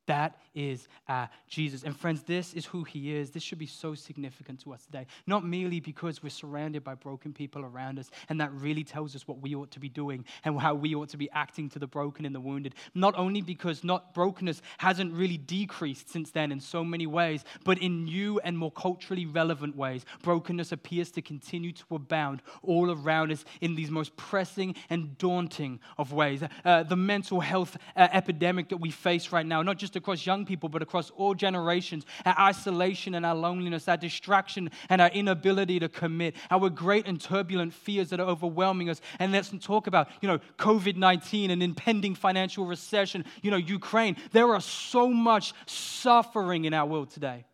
That 0.09 0.39
is 0.55 0.87
uh, 1.07 1.27
Jesus. 1.47 1.83
And 1.83 1.95
friends, 1.95 2.23
this 2.23 2.55
is 2.55 2.65
who 2.65 2.83
he 2.83 3.15
is. 3.15 3.29
This 3.29 3.43
should 3.43 3.59
be 3.59 3.67
so 3.67 3.93
significant 3.93 4.59
to 4.61 4.73
us 4.73 4.83
today. 4.83 5.05
Not 5.27 5.45
merely 5.45 5.79
because 5.79 6.23
we're 6.23 6.31
surrounded 6.31 6.83
by 6.83 6.95
broken 6.95 7.31
people 7.31 7.63
around 7.63 7.99
us, 7.99 8.09
and 8.27 8.41
that 8.41 8.51
really 8.51 8.83
tells 8.83 9.15
us 9.15 9.27
what 9.27 9.39
we 9.39 9.53
ought 9.53 9.69
to 9.69 9.79
be 9.79 9.87
doing 9.87 10.25
and 10.43 10.59
how 10.59 10.73
we 10.73 10.95
ought 10.95 11.09
to 11.09 11.17
be 11.17 11.29
acting 11.29 11.69
to 11.69 11.77
the 11.77 11.85
broken 11.85 12.25
and 12.25 12.33
the 12.33 12.39
wounded. 12.39 12.73
Not 12.95 13.13
only 13.19 13.41
because 13.43 13.83
not 13.83 14.15
brokenness 14.15 14.63
hasn't 14.79 15.13
really 15.13 15.37
decreased 15.37 16.09
since 16.09 16.31
then 16.31 16.51
in 16.51 16.59
so 16.59 16.83
many 16.83 17.05
ways, 17.05 17.45
but 17.63 17.77
in 17.77 18.05
new 18.05 18.39
and 18.39 18.57
more 18.57 18.71
culturally 18.71 19.27
relevant 19.27 19.75
ways. 19.75 20.05
Brokenness 20.23 20.71
appears 20.71 21.11
to 21.11 21.21
continue 21.21 21.71
to 21.71 21.95
abound 21.95 22.41
all 22.63 22.89
around 22.89 23.31
us 23.31 23.45
in 23.61 23.75
these 23.75 23.91
most 23.91 24.17
pressing 24.17 24.73
and 24.89 25.19
daunting 25.19 25.79
of 25.99 26.13
ways. 26.13 26.41
Uh, 26.65 26.81
the 26.81 26.95
mental 26.95 27.41
health 27.41 27.77
uh, 27.95 28.07
epidemic 28.11 28.69
that 28.69 28.77
we 28.77 28.89
face 28.89 29.31
right 29.31 29.45
now, 29.45 29.61
not 29.61 29.77
just 29.77 29.98
across 29.99 30.25
young 30.25 30.45
people, 30.45 30.67
but 30.67 30.81
across 30.81 31.11
all 31.11 31.35
generations. 31.35 32.05
Our 32.25 32.35
isolation 32.39 33.13
and 33.13 33.25
our 33.25 33.35
loneliness, 33.35 33.87
our 33.87 33.97
distraction 33.97 34.71
and 34.89 34.99
our 35.01 35.09
inability 35.09 35.79
to 35.79 35.89
commit, 35.89 36.35
our 36.49 36.69
great 36.69 37.05
and 37.05 37.21
turbulent 37.21 37.73
fears 37.73 38.09
that 38.09 38.19
are 38.19 38.27
overwhelming 38.27 38.89
us. 38.89 39.01
And 39.19 39.31
let's 39.31 39.51
talk 39.61 39.85
about, 39.85 40.09
you 40.21 40.27
know, 40.27 40.39
COVID 40.57 40.95
19 40.95 41.51
and 41.51 41.61
impending 41.61 42.15
financial 42.15 42.65
recession, 42.65 43.25
you 43.41 43.51
know, 43.51 43.57
Ukraine. 43.57 44.15
There 44.31 44.53
are 44.53 44.61
so 44.61 45.09
much 45.09 45.53
suffering 45.67 46.65
in 46.65 46.73
our 46.73 46.87
world 46.87 47.11
today. 47.11 47.45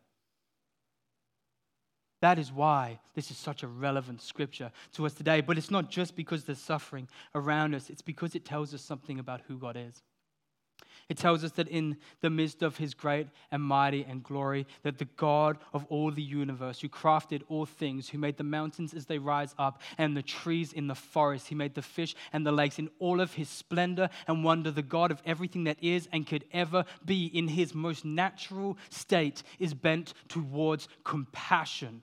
That 2.21 2.39
is 2.39 2.51
why 2.51 2.99
this 3.13 3.29
is 3.29 3.37
such 3.37 3.61
a 3.61 3.67
relevant 3.67 4.21
scripture 4.21 4.71
to 4.93 5.05
us 5.05 5.13
today. 5.13 5.41
But 5.41 5.57
it's 5.57 5.69
not 5.69 5.91
just 5.91 6.15
because 6.15 6.43
there's 6.43 6.57
suffering 6.59 7.07
around 7.35 7.75
us, 7.75 7.89
it's 7.89 8.01
because 8.01 8.33
it 8.33 8.45
tells 8.45 8.73
us 8.73 8.81
something 8.81 9.19
about 9.19 9.41
who 9.47 9.59
God 9.59 9.77
is. 9.77 10.01
It 11.07 11.17
tells 11.17 11.43
us 11.43 11.51
that 11.51 11.67
in 11.67 11.97
the 12.21 12.31
midst 12.31 12.63
of 12.63 12.77
his 12.77 12.95
great 12.95 13.27
and 13.51 13.61
mighty 13.61 14.03
and 14.03 14.23
glory, 14.23 14.65
that 14.81 14.97
the 14.97 15.05
God 15.05 15.59
of 15.71 15.85
all 15.89 16.09
the 16.09 16.23
universe, 16.23 16.79
who 16.79 16.89
crafted 16.89 17.43
all 17.47 17.67
things, 17.67 18.09
who 18.09 18.17
made 18.17 18.37
the 18.37 18.43
mountains 18.43 18.93
as 18.93 19.05
they 19.05 19.19
rise 19.19 19.53
up 19.59 19.81
and 19.99 20.17
the 20.17 20.23
trees 20.23 20.73
in 20.73 20.87
the 20.87 20.95
forest, 20.95 21.47
he 21.47 21.55
made 21.55 21.75
the 21.75 21.83
fish 21.83 22.15
and 22.33 22.45
the 22.45 22.51
lakes 22.51 22.79
in 22.79 22.89
all 22.97 23.21
of 23.21 23.33
his 23.33 23.49
splendor 23.49 24.09
and 24.27 24.43
wonder, 24.43 24.71
the 24.71 24.81
God 24.81 25.11
of 25.11 25.21
everything 25.25 25.65
that 25.65 25.77
is 25.83 26.09
and 26.11 26.25
could 26.25 26.45
ever 26.51 26.85
be 27.05 27.25
in 27.27 27.49
his 27.49 27.75
most 27.75 28.03
natural 28.03 28.77
state, 28.89 29.43
is 29.59 29.75
bent 29.75 30.13
towards 30.27 30.87
compassion 31.03 32.01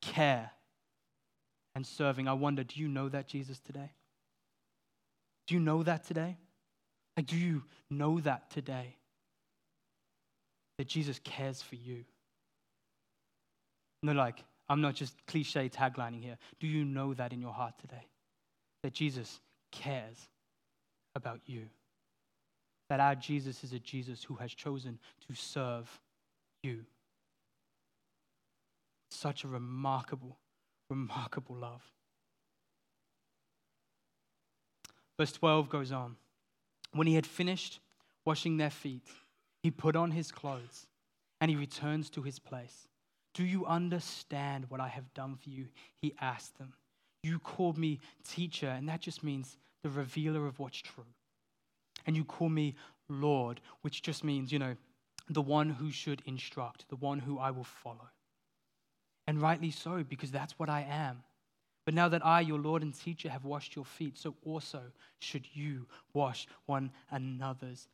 care, 0.00 0.52
and 1.74 1.86
serving. 1.86 2.28
I 2.28 2.32
wonder, 2.32 2.64
do 2.64 2.80
you 2.80 2.88
know 2.88 3.08
that 3.08 3.26
Jesus 3.26 3.58
today? 3.58 3.92
Do 5.46 5.54
you 5.54 5.60
know 5.60 5.82
that 5.82 6.04
today? 6.04 6.38
Like, 7.16 7.26
do 7.26 7.36
you 7.36 7.62
know 7.90 8.20
that 8.20 8.50
today? 8.50 8.96
That 10.78 10.88
Jesus 10.88 11.18
cares 11.24 11.62
for 11.62 11.76
you. 11.76 12.04
No, 14.02 14.12
like, 14.12 14.44
I'm 14.68 14.80
not 14.80 14.94
just 14.94 15.14
cliche 15.26 15.68
taglining 15.68 16.22
here. 16.22 16.36
Do 16.60 16.66
you 16.66 16.84
know 16.84 17.14
that 17.14 17.32
in 17.32 17.40
your 17.40 17.52
heart 17.52 17.74
today? 17.80 18.06
That 18.82 18.92
Jesus 18.92 19.40
cares 19.72 20.28
about 21.14 21.40
you. 21.46 21.62
That 22.90 23.00
our 23.00 23.14
Jesus 23.14 23.64
is 23.64 23.72
a 23.72 23.78
Jesus 23.78 24.22
who 24.22 24.34
has 24.36 24.52
chosen 24.52 24.98
to 25.26 25.34
serve 25.34 25.88
you. 26.62 26.84
Such 29.10 29.44
a 29.44 29.48
remarkable, 29.48 30.36
remarkable 30.90 31.56
love. 31.56 31.82
Verse 35.18 35.32
12 35.32 35.70
goes 35.70 35.92
on. 35.92 36.16
When 36.96 37.06
he 37.06 37.14
had 37.14 37.26
finished 37.26 37.80
washing 38.24 38.56
their 38.56 38.70
feet, 38.70 39.02
he 39.62 39.70
put 39.70 39.96
on 39.96 40.10
his 40.10 40.32
clothes 40.32 40.86
and 41.40 41.50
he 41.50 41.56
returns 41.56 42.10
to 42.10 42.22
his 42.22 42.38
place. 42.38 42.88
Do 43.34 43.44
you 43.44 43.66
understand 43.66 44.66
what 44.68 44.80
I 44.80 44.88
have 44.88 45.12
done 45.14 45.36
for 45.36 45.50
you? 45.50 45.66
He 45.94 46.14
asked 46.20 46.58
them. 46.58 46.72
You 47.22 47.38
called 47.38 47.76
me 47.76 48.00
teacher, 48.26 48.68
and 48.68 48.88
that 48.88 49.00
just 49.00 49.22
means 49.22 49.58
the 49.82 49.90
revealer 49.90 50.46
of 50.46 50.58
what's 50.58 50.78
true. 50.78 51.04
And 52.06 52.16
you 52.16 52.24
call 52.24 52.48
me 52.48 52.76
Lord, 53.08 53.60
which 53.82 54.00
just 54.00 54.24
means, 54.24 54.52
you 54.52 54.58
know, 54.58 54.76
the 55.28 55.42
one 55.42 55.70
who 55.70 55.90
should 55.90 56.22
instruct, 56.24 56.88
the 56.88 56.96
one 56.96 57.18
who 57.18 57.38
I 57.38 57.50
will 57.50 57.64
follow 57.64 58.08
and 59.26 59.42
rightly 59.42 59.70
so, 59.70 60.04
because 60.04 60.30
that's 60.30 60.58
what 60.58 60.68
I 60.68 60.86
am. 60.88 61.22
But 61.86 61.94
now 61.94 62.08
that 62.08 62.26
I, 62.26 62.40
your 62.40 62.58
Lord 62.58 62.82
and 62.82 62.92
teacher, 62.92 63.30
have 63.30 63.44
washed 63.44 63.76
your 63.76 63.86
feet, 63.86 64.18
so 64.18 64.34
also 64.44 64.82
should 65.20 65.46
you 65.54 65.86
wash 66.12 66.46
one 66.66 66.90
another's 67.10 67.88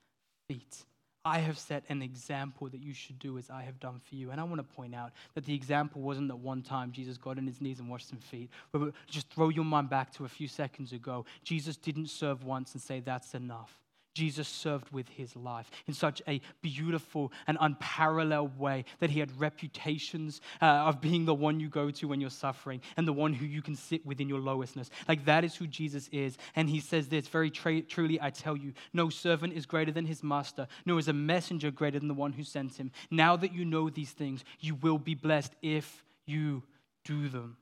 feet. 0.48 0.84
I 1.24 1.38
have 1.38 1.56
set 1.56 1.84
an 1.88 2.02
example 2.02 2.68
that 2.70 2.80
you 2.80 2.94
should 2.94 3.18
do 3.20 3.38
as 3.38 3.48
I 3.48 3.62
have 3.62 3.78
done 3.78 4.00
for 4.00 4.16
you. 4.16 4.30
And 4.32 4.40
I 4.40 4.44
want 4.44 4.58
to 4.58 4.76
point 4.76 4.94
out 4.94 5.12
that 5.34 5.44
the 5.44 5.54
example 5.54 6.02
wasn't 6.02 6.28
that 6.28 6.36
one 6.36 6.62
time 6.62 6.90
Jesus 6.90 7.16
got 7.16 7.38
on 7.38 7.46
his 7.46 7.60
knees 7.60 7.78
and 7.78 7.88
washed 7.88 8.08
some 8.08 8.18
feet. 8.18 8.50
But 8.72 8.92
just 9.06 9.30
throw 9.30 9.50
your 9.50 9.64
mind 9.64 9.88
back 9.88 10.12
to 10.14 10.24
a 10.24 10.28
few 10.28 10.48
seconds 10.48 10.92
ago. 10.92 11.24
Jesus 11.44 11.76
didn't 11.76 12.08
serve 12.08 12.44
once 12.44 12.72
and 12.72 12.82
say, 12.82 12.98
That's 12.98 13.34
enough. 13.34 13.78
Jesus 14.14 14.46
served 14.46 14.90
with 14.90 15.08
his 15.08 15.34
life 15.34 15.70
in 15.86 15.94
such 15.94 16.20
a 16.28 16.40
beautiful 16.60 17.32
and 17.46 17.56
unparalleled 17.60 18.58
way 18.58 18.84
that 19.00 19.10
he 19.10 19.20
had 19.20 19.40
reputations 19.40 20.40
uh, 20.60 20.66
of 20.66 21.00
being 21.00 21.24
the 21.24 21.34
one 21.34 21.60
you 21.60 21.68
go 21.68 21.90
to 21.90 22.08
when 22.08 22.20
you're 22.20 22.30
suffering 22.30 22.80
and 22.96 23.08
the 23.08 23.12
one 23.12 23.32
who 23.32 23.46
you 23.46 23.62
can 23.62 23.74
sit 23.74 24.04
with 24.04 24.20
in 24.20 24.28
your 24.28 24.40
lowestness. 24.40 24.90
Like 25.08 25.24
that 25.24 25.44
is 25.44 25.54
who 25.54 25.66
Jesus 25.66 26.08
is. 26.12 26.36
And 26.54 26.68
he 26.68 26.80
says 26.80 27.08
this 27.08 27.28
very 27.28 27.50
tra- 27.50 27.82
truly, 27.82 28.20
I 28.20 28.30
tell 28.30 28.56
you, 28.56 28.72
no 28.92 29.08
servant 29.08 29.54
is 29.54 29.64
greater 29.64 29.92
than 29.92 30.06
his 30.06 30.22
master, 30.22 30.66
nor 30.84 30.98
is 30.98 31.08
a 31.08 31.14
messenger 31.14 31.70
greater 31.70 31.98
than 31.98 32.08
the 32.08 32.14
one 32.14 32.32
who 32.32 32.44
sent 32.44 32.76
him. 32.76 32.90
Now 33.10 33.36
that 33.36 33.54
you 33.54 33.64
know 33.64 33.88
these 33.88 34.12
things, 34.12 34.44
you 34.60 34.74
will 34.74 34.98
be 34.98 35.14
blessed 35.14 35.54
if 35.62 36.04
you 36.26 36.62
do 37.04 37.28
them. 37.28 37.56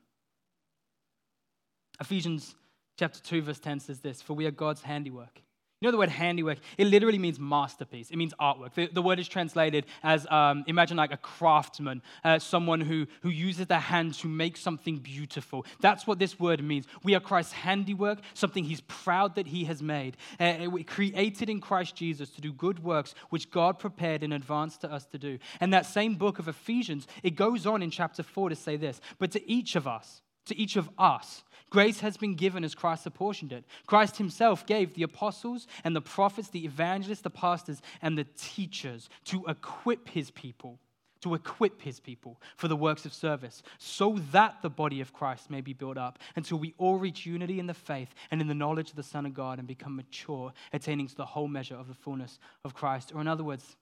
Ephesians 2.01 2.57
chapter 2.99 3.21
2, 3.21 3.43
verse 3.43 3.61
10 3.61 3.81
says 3.81 4.01
this 4.01 4.21
For 4.21 4.35
we 4.35 4.47
are 4.47 4.51
God's 4.51 4.83
handiwork 4.83 5.43
you 5.81 5.87
know 5.87 5.93
the 5.93 5.99
word 5.99 6.11
handiwork? 6.11 6.59
It 6.77 6.89
literally 6.89 7.19
means 7.19 7.41
masterpiece. 7.41 8.11
It 8.11 8.17
means 8.17 8.35
artwork. 8.39 8.75
The, 8.75 8.89
the 8.93 9.01
word 9.01 9.19
is 9.19 9.29
translated 9.29 9.87
as 10.03 10.27
um, 10.31 10.63
imagine 10.67 10.99
like 10.99 11.11
a 11.11 11.17
craftsman, 11.17 12.03
uh, 12.23 12.39
someone 12.39 12.83
who, 12.83 13.07
who 13.23 13.31
uses 13.31 13.67
their 13.67 13.81
hands 13.81 14.19
to 14.19 14.29
make 14.29 14.59
something 14.59 14.99
beautiful. 14.99 15.65
That's 15.81 16.07
what 16.07 16.19
this 16.19 16.39
word 16.39 16.63
means. 16.63 16.87
We 17.03 17.15
are 17.15 17.21
Christ's 17.21 17.55
handiwork, 17.55 18.19
something 18.35 18.65
he's 18.65 18.83
proud 18.83 19.37
that 19.37 19.47
he 19.47 19.65
has 19.65 19.83
made. 19.83 20.19
Uh, 20.39 20.69
created 20.87 21.49
in 21.49 21.63
Christ 21.63 21.97
Jesus 21.97 22.29
to 22.31 22.43
do 22.43 22.53
good 22.53 22.85
works 22.85 23.15
which 23.31 23.51
God 23.51 23.79
prepared 23.79 24.23
in 24.23 24.33
advance 24.33 24.77
to 24.79 24.93
us 24.93 25.07
to 25.07 25.19
do. 25.19 25.39
And 25.61 25.73
that 25.73 25.87
same 25.87 26.15
book 26.15 26.39
of 26.39 26.47
Ephesians, 26.47 27.07
it 27.23 27.37
goes 27.37 27.67
on 27.67 27.83
in 27.83 27.91
chapter 27.91 28.23
4 28.23 28.51
to 28.51 28.57
say 28.57 28.77
this 28.77 29.01
But 29.19 29.31
to 29.31 29.51
each 29.51 29.77
of 29.77 29.87
us, 29.87 30.21
to 30.45 30.57
each 30.59 30.77
of 30.77 30.91
us, 30.99 31.43
Grace 31.71 32.01
has 32.01 32.17
been 32.17 32.35
given 32.35 32.65
as 32.65 32.75
Christ 32.75 33.07
apportioned 33.07 33.53
it. 33.53 33.65
Christ 33.87 34.17
himself 34.17 34.67
gave 34.67 34.95
the 34.95 35.05
apostles 35.05 35.69
and 35.85 35.95
the 35.95 36.01
prophets, 36.01 36.49
the 36.49 36.65
evangelists, 36.65 37.21
the 37.21 37.31
pastors, 37.31 37.81
and 38.03 38.19
the 38.19 38.27
teachers 38.37 39.09
to 39.27 39.47
equip 39.47 40.09
his 40.09 40.33
people, 40.33 40.81
to 41.21 41.35
equip 41.35 41.81
his 41.81 42.01
people 42.01 42.41
for 42.57 42.67
the 42.67 42.77
works 42.77 43.07
of 43.07 43.15
service, 43.15 43.63
so 43.79 44.19
that 44.33 44.57
the 44.63 44.71
body 44.71 45.01
of 45.01 45.13
Christ 45.13 45.49
may 45.49 45.61
be 45.61 45.73
built 45.73 45.97
up 45.97 46.19
until 46.35 46.59
we 46.59 46.75
all 46.77 46.99
reach 46.99 47.25
unity 47.25 47.61
in 47.61 47.69
the 47.69 47.75
faith 47.75 48.13
and 48.33 48.41
in 48.41 48.49
the 48.49 48.55
knowledge 48.55 48.91
of 48.91 48.97
the 48.97 49.03
Son 49.05 49.25
of 49.25 49.33
God 49.33 49.61
and 49.61 49.69
become 49.69 49.95
mature, 49.95 50.53
attaining 50.73 51.07
to 51.07 51.15
the 51.15 51.25
whole 51.25 51.49
measure 51.49 51.77
of 51.77 51.87
the 51.87 51.95
fullness 51.95 52.41
of 52.65 52.75
Christ. 52.75 53.13
Or, 53.15 53.21
in 53.21 53.29
other 53.29 53.45
words, 53.45 53.77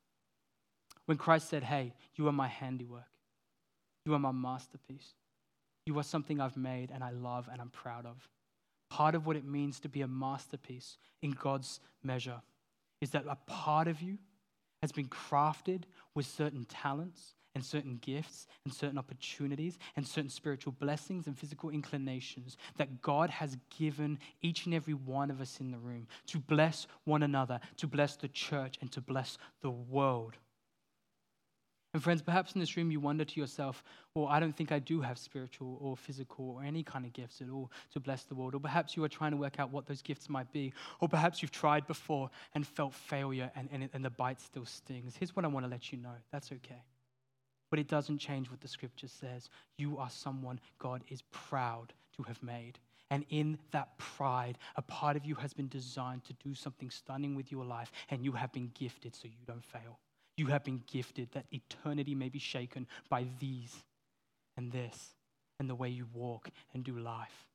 when 1.07 1.17
Christ 1.17 1.49
said, 1.49 1.63
Hey, 1.63 1.95
you 2.17 2.29
are 2.29 2.33
my 2.33 2.49
handiwork, 2.49 3.09
you 4.05 4.13
are 4.13 4.19
my 4.19 4.33
masterpiece. 4.33 5.15
You 5.89 5.99
are 5.99 6.03
something 6.03 6.39
I've 6.39 6.59
made 6.59 6.91
and 6.91 7.03
I 7.03 7.13
love 7.13 7.49
and 7.51 7.63
I'm 7.63 7.71
proud 7.71 8.05
of. 8.05 8.29
Part 8.91 9.15
of 9.15 9.25
what 9.25 9.37
it 9.37 9.47
means 9.47 9.81
to 9.81 9.89
be 9.89 10.03
a 10.03 10.07
masterpiece 10.07 10.99
in 11.23 11.31
God's 11.31 11.81
measure 12.03 12.43
is 13.01 13.09
that 13.13 13.25
a 13.27 13.39
part 13.47 13.89
of 13.89 14.03
you 14.03 14.19
has 14.83 14.93
been 14.93 15.09
crafted 15.09 15.85
with 16.15 16.27
certain 16.27 16.67
talents 16.67 17.33
and 17.55 17.65
certain 17.65 17.97
gifts 18.03 18.47
and 18.67 18.75
certain 18.75 18.99
opportunities 18.99 19.79
and 19.97 20.07
certain 20.07 20.29
spiritual 20.29 20.75
blessings 20.79 21.27
and 21.27 21.39
physical 21.39 21.71
inclinations 21.71 22.59
that 22.77 23.01
God 23.01 23.31
has 23.31 23.57
given 23.79 24.19
each 24.43 24.67
and 24.67 24.75
every 24.75 24.93
one 24.93 25.31
of 25.31 25.41
us 25.41 25.59
in 25.59 25.71
the 25.71 25.79
room 25.79 26.07
to 26.27 26.39
bless 26.39 26.87
one 27.05 27.23
another, 27.23 27.61
to 27.79 27.87
bless 27.87 28.15
the 28.15 28.29
church, 28.29 28.77
and 28.83 28.93
to 28.93 29.01
bless 29.01 29.39
the 29.63 29.71
world. 29.71 30.35
And 31.95 32.03
friends, 32.03 32.21
perhaps 32.21 32.53
in 32.53 32.61
this 32.61 32.77
room 32.77 32.91
you 32.91 33.01
wonder 33.01 33.25
to 33.25 33.41
yourself, 33.41 33.83
well, 34.15 34.27
I 34.27 34.41
don't 34.41 34.55
think 34.55 34.73
I 34.73 34.79
do 34.79 35.01
have 35.01 35.17
spiritual 35.17 35.79
or 35.81 35.97
physical 35.97 36.51
or 36.51 36.63
any 36.63 36.83
kind 36.83 37.07
of 37.07 37.15
gifts 37.15 37.41
at 37.41 37.49
all 37.49 37.71
to 37.93 38.01
bless 38.01 38.25
the 38.25 38.35
world. 38.35 38.55
Or 38.55 38.61
perhaps 38.61 38.95
you 38.95 39.05
are 39.05 39.09
trying 39.09 39.31
to 39.31 39.39
work 39.39 39.59
out 39.59 39.73
what 39.73 39.87
those 39.87 40.03
gifts 40.03 40.29
might 40.29 40.53
be. 40.53 40.75
Or 41.01 41.09
perhaps 41.09 41.41
you've 41.41 41.51
tried 41.51 41.87
before 41.87 42.29
and 42.55 42.67
felt 42.67 42.93
failure 42.93 43.51
and, 43.57 43.71
and, 43.73 43.89
and 43.95 44.05
the 44.05 44.11
bite 44.11 44.41
still 44.41 44.67
stings. 44.67 45.17
Here's 45.17 45.35
what 45.35 45.47
I 45.47 45.49
want 45.49 45.65
to 45.65 45.71
let 45.71 45.91
you 45.91 45.99
know 45.99 46.15
that's 46.31 46.53
okay. 46.53 46.83
But 47.71 47.79
it 47.79 47.89
doesn't 47.89 48.19
change 48.19 48.51
what 48.51 48.61
the 48.61 48.69
scripture 48.69 49.09
says. 49.09 49.49
You 49.79 49.99
are 49.99 50.11
someone 50.11 50.61
God 50.79 51.03
is 51.09 51.23
proud 51.31 51.95
to 52.17 52.23
have 52.25 52.43
made. 52.43 52.79
And 53.11 53.25
in 53.31 53.59
that 53.71 53.97
pride, 53.97 54.59
a 54.77 54.83
part 54.83 55.17
of 55.17 55.25
you 55.25 55.35
has 55.37 55.55
been 55.55 55.69
designed 55.69 56.25
to 56.25 56.35
do 56.35 56.55
something 56.55 56.91
stunning 56.91 57.35
with 57.35 57.51
your 57.51 57.65
life, 57.65 57.91
and 58.11 58.23
you 58.23 58.33
have 58.33 58.53
been 58.53 58.71
gifted 58.75 59.15
so 59.15 59.29
you 59.29 59.47
don't 59.47 59.65
fail. 59.65 59.99
You 60.39 60.47
have 60.47 60.65
been 60.65 60.83
gifted 60.87 61.33
that 61.33 61.47
eternity 61.51 62.15
may 62.15 62.29
be 62.29 62.39
shaken 62.39 62.87
by 63.09 63.27
these 63.41 63.75
and 64.57 64.71
this 64.71 65.15
and 65.59 65.69
the 65.69 65.75
way 65.75 65.89
you 65.89 66.07
walk 66.15 66.49
and 66.73 66.85
do 66.85 66.97
life. 66.99 67.47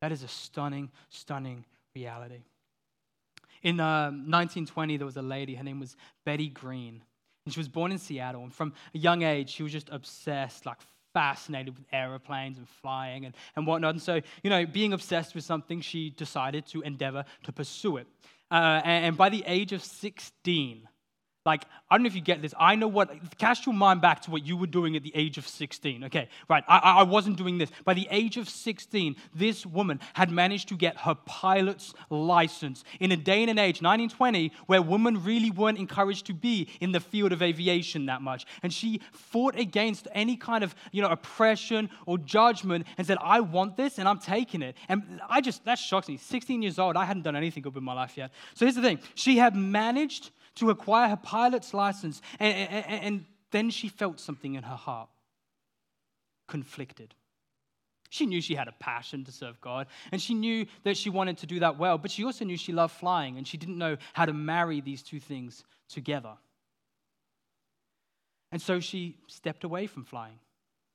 That 0.00 0.10
is 0.10 0.22
a 0.22 0.28
stunning, 0.28 0.90
stunning 1.10 1.64
reality. 1.94 2.42
In 3.62 3.78
uh, 3.80 4.06
1920, 4.10 4.96
there 4.96 5.06
was 5.06 5.16
a 5.16 5.22
lady, 5.22 5.54
her 5.54 5.62
name 5.62 5.78
was 5.78 5.96
Betty 6.26 6.48
Greene, 6.48 7.02
and 7.46 7.54
she 7.54 7.60
was 7.60 7.68
born 7.68 7.92
in 7.92 7.98
Seattle. 7.98 8.42
And 8.42 8.52
from 8.52 8.74
a 8.94 8.98
young 8.98 9.22
age, 9.22 9.50
she 9.50 9.62
was 9.62 9.72
just 9.72 9.88
obsessed, 9.90 10.66
like 10.66 10.78
fascinated 11.12 11.78
with 11.78 11.86
aeroplanes 11.92 12.58
and 12.58 12.68
flying 12.68 13.24
and, 13.24 13.34
and 13.54 13.66
whatnot. 13.66 13.94
And 13.94 14.02
so, 14.02 14.20
you 14.42 14.50
know, 14.50 14.66
being 14.66 14.92
obsessed 14.92 15.34
with 15.34 15.44
something, 15.44 15.80
she 15.80 16.10
decided 16.10 16.66
to 16.66 16.82
endeavor 16.82 17.24
to 17.44 17.52
pursue 17.52 17.98
it. 17.98 18.06
Uh, 18.50 18.82
and, 18.84 19.06
and 19.06 19.16
by 19.16 19.28
the 19.28 19.44
age 19.46 19.72
of 19.72 19.82
16, 19.82 20.88
Like, 21.46 21.66
I 21.90 21.96
don't 21.96 22.04
know 22.04 22.06
if 22.06 22.14
you 22.14 22.22
get 22.22 22.40
this. 22.40 22.54
I 22.58 22.74
know 22.74 22.88
what, 22.88 23.10
cast 23.36 23.66
your 23.66 23.74
mind 23.74 24.00
back 24.00 24.22
to 24.22 24.30
what 24.30 24.46
you 24.46 24.56
were 24.56 24.66
doing 24.66 24.96
at 24.96 25.02
the 25.02 25.12
age 25.14 25.36
of 25.36 25.46
16. 25.46 26.04
Okay, 26.04 26.30
right. 26.48 26.64
I, 26.66 26.78
I 26.78 27.02
wasn't 27.02 27.36
doing 27.36 27.58
this. 27.58 27.70
By 27.84 27.92
the 27.92 28.08
age 28.10 28.38
of 28.38 28.48
16, 28.48 29.14
this 29.34 29.66
woman 29.66 30.00
had 30.14 30.30
managed 30.30 30.68
to 30.68 30.76
get 30.76 30.96
her 30.96 31.14
pilot's 31.14 31.92
license 32.08 32.82
in 32.98 33.12
a 33.12 33.16
day 33.16 33.42
and 33.42 33.50
an 33.50 33.58
age, 33.58 33.82
1920, 33.82 34.52
where 34.66 34.80
women 34.80 35.22
really 35.22 35.50
weren't 35.50 35.76
encouraged 35.76 36.24
to 36.26 36.32
be 36.32 36.66
in 36.80 36.92
the 36.92 37.00
field 37.00 37.30
of 37.30 37.42
aviation 37.42 38.06
that 38.06 38.22
much. 38.22 38.46
And 38.62 38.72
she 38.72 39.02
fought 39.12 39.54
against 39.54 40.08
any 40.12 40.36
kind 40.36 40.64
of, 40.64 40.74
you 40.92 41.02
know, 41.02 41.08
oppression 41.08 41.90
or 42.06 42.16
judgment 42.16 42.86
and 42.96 43.06
said, 43.06 43.18
I 43.20 43.40
want 43.40 43.76
this 43.76 43.98
and 43.98 44.08
I'm 44.08 44.18
taking 44.18 44.62
it. 44.62 44.76
And 44.88 45.20
I 45.28 45.42
just, 45.42 45.62
that 45.66 45.78
shocks 45.78 46.08
me. 46.08 46.16
16 46.16 46.62
years 46.62 46.78
old, 46.78 46.96
I 46.96 47.04
hadn't 47.04 47.22
done 47.22 47.36
anything 47.36 47.62
good 47.62 47.74
with 47.74 47.84
my 47.84 47.92
life 47.92 48.16
yet. 48.16 48.30
So 48.54 48.64
here's 48.64 48.76
the 48.76 48.82
thing 48.82 48.98
she 49.14 49.36
had 49.36 49.54
managed 49.54 50.30
to 50.56 50.70
acquire 50.70 51.08
her 51.08 51.16
pilot's 51.16 51.74
license. 51.74 52.22
And, 52.38 52.68
and, 52.70 53.02
and 53.04 53.24
then 53.50 53.70
she 53.70 53.88
felt 53.88 54.20
something 54.20 54.54
in 54.54 54.62
her 54.62 54.76
heart 54.76 55.08
conflicted. 56.48 57.14
She 58.10 58.26
knew 58.26 58.40
she 58.40 58.54
had 58.54 58.68
a 58.68 58.72
passion 58.72 59.24
to 59.24 59.32
serve 59.32 59.60
God, 59.60 59.88
and 60.12 60.22
she 60.22 60.34
knew 60.34 60.66
that 60.84 60.96
she 60.96 61.10
wanted 61.10 61.38
to 61.38 61.46
do 61.46 61.58
that 61.60 61.78
well, 61.78 61.98
but 61.98 62.12
she 62.12 62.24
also 62.24 62.44
knew 62.44 62.56
she 62.56 62.72
loved 62.72 62.94
flying, 62.94 63.38
and 63.38 63.46
she 63.46 63.56
didn't 63.56 63.76
know 63.76 63.96
how 64.12 64.24
to 64.24 64.32
marry 64.32 64.80
these 64.80 65.02
two 65.02 65.18
things 65.18 65.64
together. 65.88 66.34
And 68.52 68.62
so 68.62 68.78
she 68.78 69.16
stepped 69.26 69.64
away 69.64 69.88
from 69.88 70.04
flying. 70.04 70.38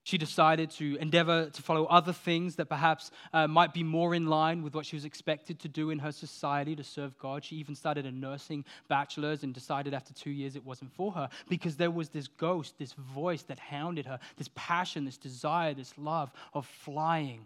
She 0.10 0.18
decided 0.18 0.72
to 0.72 0.98
endeavor 1.00 1.52
to 1.52 1.62
follow 1.62 1.86
other 1.86 2.14
things 2.14 2.56
that 2.56 2.66
perhaps 2.66 3.12
uh, 3.32 3.48
might 3.48 3.76
be 3.76 3.84
more 3.84 4.16
in 4.16 4.26
line 4.26 4.64
with 4.64 4.74
what 4.74 4.88
she 4.88 4.96
was 4.96 5.06
expected 5.06 5.60
to 5.60 5.68
do 5.68 5.92
in 5.92 6.00
her 6.00 6.12
society 6.12 6.76
to 6.76 6.84
serve 6.84 7.16
God. 7.20 7.46
She 7.46 7.58
even 7.58 7.76
started 7.76 8.08
a 8.08 8.12
nursing 8.12 8.66
bachelor's 8.88 9.44
and 9.44 9.54
decided 9.54 9.94
after 9.94 10.12
two 10.12 10.32
years 10.32 10.56
it 10.56 10.66
wasn't 10.66 10.92
for 10.94 11.12
her 11.12 11.30
because 11.48 11.76
there 11.76 11.92
was 11.92 12.10
this 12.10 12.28
ghost, 12.28 12.74
this 12.80 12.94
voice 12.94 13.44
that 13.44 13.60
hounded 13.60 14.08
her, 14.08 14.20
this 14.36 14.50
passion, 14.56 15.06
this 15.06 15.20
desire, 15.20 15.76
this 15.76 15.96
love 15.96 16.32
of 16.56 16.66
flying. 16.66 17.46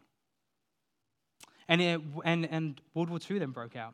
And, 1.67 1.81
it, 1.81 2.01
and, 2.23 2.45
and 2.45 2.79
World 2.93 3.09
War 3.09 3.19
II 3.29 3.39
then 3.39 3.51
broke 3.51 3.75
out. 3.75 3.93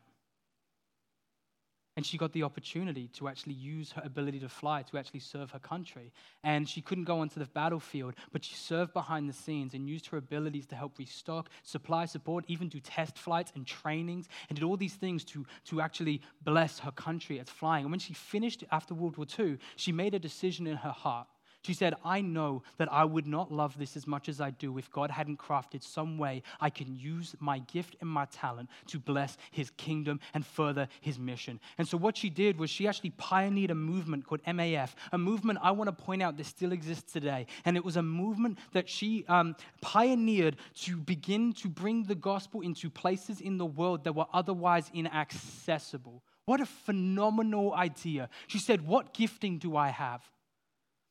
And 2.00 2.06
she 2.06 2.16
got 2.16 2.32
the 2.32 2.44
opportunity 2.44 3.08
to 3.08 3.28
actually 3.28 3.52
use 3.52 3.92
her 3.92 4.00
ability 4.02 4.40
to 4.40 4.48
fly 4.48 4.80
to 4.84 4.96
actually 4.96 5.20
serve 5.20 5.50
her 5.50 5.58
country. 5.58 6.14
And 6.42 6.66
she 6.66 6.80
couldn't 6.80 7.04
go 7.04 7.18
onto 7.18 7.38
the 7.38 7.44
battlefield, 7.44 8.14
but 8.32 8.42
she 8.42 8.54
served 8.54 8.94
behind 8.94 9.28
the 9.28 9.34
scenes 9.34 9.74
and 9.74 9.86
used 9.86 10.06
her 10.06 10.16
abilities 10.16 10.64
to 10.68 10.76
help 10.76 10.98
restock, 10.98 11.50
supply 11.62 12.06
support, 12.06 12.46
even 12.48 12.70
do 12.70 12.80
test 12.80 13.18
flights 13.18 13.52
and 13.54 13.66
trainings, 13.66 14.30
and 14.48 14.58
did 14.58 14.64
all 14.64 14.78
these 14.78 14.94
things 14.94 15.24
to, 15.24 15.44
to 15.66 15.82
actually 15.82 16.22
bless 16.42 16.78
her 16.78 16.90
country 16.92 17.38
as 17.38 17.50
flying. 17.50 17.84
And 17.84 17.92
when 17.92 18.00
she 18.00 18.14
finished 18.14 18.64
after 18.72 18.94
World 18.94 19.18
War 19.18 19.26
II, 19.38 19.58
she 19.76 19.92
made 19.92 20.14
a 20.14 20.18
decision 20.18 20.66
in 20.66 20.78
her 20.78 20.92
heart 20.92 21.26
she 21.62 21.74
said, 21.74 21.94
I 22.04 22.22
know 22.22 22.62
that 22.78 22.90
I 22.90 23.04
would 23.04 23.26
not 23.26 23.52
love 23.52 23.76
this 23.78 23.96
as 23.96 24.06
much 24.06 24.28
as 24.28 24.40
I 24.40 24.50
do 24.50 24.78
if 24.78 24.90
God 24.90 25.10
hadn't 25.10 25.38
crafted 25.38 25.82
some 25.82 26.16
way 26.16 26.42
I 26.60 26.70
can 26.70 26.94
use 26.94 27.34
my 27.38 27.58
gift 27.58 27.96
and 28.00 28.08
my 28.08 28.24
talent 28.26 28.70
to 28.88 28.98
bless 28.98 29.36
his 29.50 29.70
kingdom 29.70 30.20
and 30.32 30.46
further 30.46 30.88
his 31.00 31.18
mission. 31.18 31.60
And 31.76 31.86
so, 31.86 31.98
what 31.98 32.16
she 32.16 32.30
did 32.30 32.58
was 32.58 32.70
she 32.70 32.88
actually 32.88 33.10
pioneered 33.10 33.70
a 33.70 33.74
movement 33.74 34.26
called 34.26 34.42
MAF, 34.44 34.94
a 35.12 35.18
movement 35.18 35.58
I 35.62 35.72
want 35.72 35.88
to 35.88 36.04
point 36.04 36.22
out 36.22 36.36
that 36.38 36.46
still 36.46 36.72
exists 36.72 37.12
today. 37.12 37.46
And 37.64 37.76
it 37.76 37.84
was 37.84 37.96
a 37.96 38.02
movement 38.02 38.58
that 38.72 38.88
she 38.88 39.24
um, 39.28 39.54
pioneered 39.82 40.56
to 40.82 40.96
begin 40.96 41.52
to 41.54 41.68
bring 41.68 42.04
the 42.04 42.14
gospel 42.14 42.62
into 42.62 42.88
places 42.88 43.40
in 43.40 43.58
the 43.58 43.66
world 43.66 44.04
that 44.04 44.14
were 44.14 44.26
otherwise 44.32 44.90
inaccessible. 44.94 46.22
What 46.46 46.60
a 46.60 46.66
phenomenal 46.66 47.74
idea. 47.74 48.30
She 48.46 48.58
said, 48.58 48.86
What 48.86 49.12
gifting 49.12 49.58
do 49.58 49.76
I 49.76 49.88
have? 49.88 50.22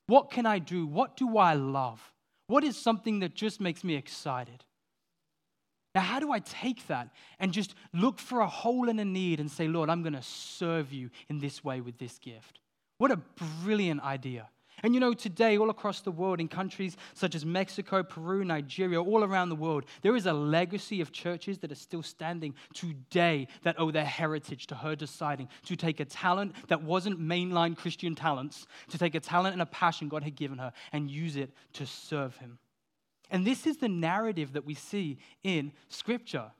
What 0.10 0.32
can 0.32 0.48
I 0.48 0.58
do? 0.58 0.88
What 0.88 1.16
do 1.18 1.38
I 1.38 1.54
love? 1.54 2.02
What 2.48 2.64
is 2.64 2.76
something 2.76 3.20
that 3.20 3.36
just 3.36 3.62
makes 3.62 3.84
me 3.84 3.94
excited? 3.94 4.66
Now, 5.94 6.02
how 6.02 6.20
do 6.20 6.32
I 6.32 6.40
take 6.40 6.88
that 6.88 7.10
and 7.40 7.54
just 7.54 7.76
look 7.94 8.18
for 8.18 8.40
a 8.40 8.48
hole 8.48 8.90
and 8.90 9.00
a 9.00 9.06
need 9.06 9.40
and 9.40 9.52
say, 9.52 9.68
Lord, 9.68 9.88
I'm 9.88 10.02
going 10.02 10.14
to 10.14 10.24
serve 10.24 10.92
you 10.92 11.12
in 11.30 11.38
this 11.38 11.64
way 11.64 11.80
with 11.80 12.00
this 12.00 12.18
gift? 12.18 12.60
What 12.98 13.12
a 13.12 13.18
brilliant 13.64 14.02
idea. 14.02 14.50
And 14.84 14.94
you 14.94 15.00
know, 15.00 15.14
today, 15.14 15.58
all 15.58 15.70
across 15.70 16.02
the 16.02 16.12
world, 16.12 16.40
in 16.40 16.48
countries 16.48 16.98
such 17.14 17.36
as 17.36 17.46
Mexico, 17.46 18.04
Peru, 18.04 18.44
Nigeria, 18.44 19.02
all 19.02 19.24
around 19.24 19.50
the 19.50 19.56
world, 19.56 19.86
there 20.02 20.16
is 20.16 20.26
a 20.26 20.34
legacy 20.34 21.02
of 21.02 21.12
churches 21.12 21.58
that 21.60 21.72
are 21.72 21.76
still 21.76 22.04
standing 22.04 22.54
today 22.74 23.48
that 23.64 23.80
owe 23.80 23.92
their 23.92 24.06
heritage 24.06 24.68
to 24.68 24.76
her 24.76 24.96
deciding 24.96 25.50
to 25.66 25.76
take 25.76 26.00
a 26.00 26.06
talent 26.06 26.56
that 26.68 26.84
wasn't 26.84 27.20
mainline 27.20 27.76
Christian 27.76 28.16
talents, 28.16 28.68
to 28.90 28.98
take 28.98 29.16
a 29.16 29.20
talent 29.20 29.54
and 29.54 29.62
a 29.62 29.66
passion 29.66 30.10
God 30.10 30.24
had 30.24 30.36
given 30.36 30.58
her 30.58 30.74
and 30.92 31.10
use 31.10 31.36
it 31.36 31.52
to 31.74 31.86
serve 31.86 32.38
Him. 32.38 32.60
And 33.32 33.46
this 33.46 33.68
is 33.68 33.78
the 33.78 33.90
narrative 33.90 34.54
that 34.54 34.66
we 34.66 34.74
see 34.74 35.20
in 35.44 35.72
Scripture. 35.88 36.52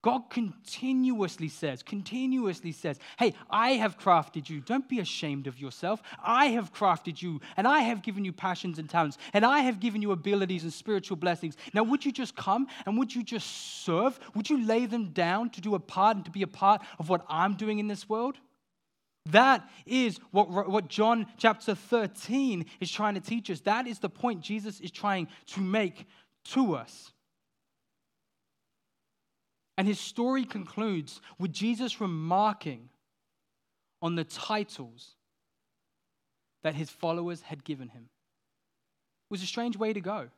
God 0.00 0.30
continuously 0.30 1.48
says, 1.48 1.82
continuously 1.82 2.70
says, 2.70 3.00
Hey, 3.18 3.34
I 3.50 3.72
have 3.72 3.98
crafted 3.98 4.48
you. 4.48 4.60
Don't 4.60 4.88
be 4.88 5.00
ashamed 5.00 5.48
of 5.48 5.58
yourself. 5.58 6.00
I 6.22 6.46
have 6.46 6.72
crafted 6.72 7.20
you, 7.20 7.40
and 7.56 7.66
I 7.66 7.80
have 7.80 8.02
given 8.02 8.24
you 8.24 8.32
passions 8.32 8.78
and 8.78 8.88
talents, 8.88 9.18
and 9.32 9.44
I 9.44 9.60
have 9.60 9.80
given 9.80 10.00
you 10.00 10.12
abilities 10.12 10.62
and 10.62 10.72
spiritual 10.72 11.16
blessings. 11.16 11.56
Now, 11.74 11.82
would 11.82 12.04
you 12.04 12.12
just 12.12 12.36
come 12.36 12.68
and 12.86 12.96
would 12.96 13.12
you 13.12 13.24
just 13.24 13.84
serve? 13.84 14.20
Would 14.36 14.48
you 14.48 14.64
lay 14.64 14.86
them 14.86 15.08
down 15.08 15.50
to 15.50 15.60
do 15.60 15.74
a 15.74 15.80
part 15.80 16.16
and 16.16 16.24
to 16.26 16.30
be 16.30 16.42
a 16.42 16.46
part 16.46 16.82
of 17.00 17.08
what 17.08 17.24
I'm 17.28 17.54
doing 17.54 17.80
in 17.80 17.88
this 17.88 18.08
world? 18.08 18.38
That 19.26 19.68
is 19.84 20.20
what, 20.30 20.48
what 20.70 20.88
John 20.88 21.26
chapter 21.36 21.74
13 21.74 22.66
is 22.80 22.90
trying 22.90 23.14
to 23.14 23.20
teach 23.20 23.50
us. 23.50 23.60
That 23.60 23.88
is 23.88 23.98
the 23.98 24.08
point 24.08 24.42
Jesus 24.42 24.78
is 24.80 24.92
trying 24.92 25.26
to 25.48 25.60
make 25.60 26.06
to 26.46 26.76
us. 26.76 27.12
And 29.78 29.86
his 29.86 30.00
story 30.00 30.44
concludes 30.44 31.20
with 31.38 31.52
Jesus 31.52 32.00
remarking 32.00 32.88
on 34.02 34.16
the 34.16 34.24
titles 34.24 35.14
that 36.64 36.74
his 36.74 36.90
followers 36.90 37.42
had 37.42 37.62
given 37.62 37.88
him. 37.88 38.02
It 38.02 39.30
was 39.30 39.42
a 39.42 39.46
strange 39.46 39.76
way 39.76 39.92
to 39.92 40.00
go, 40.00 40.28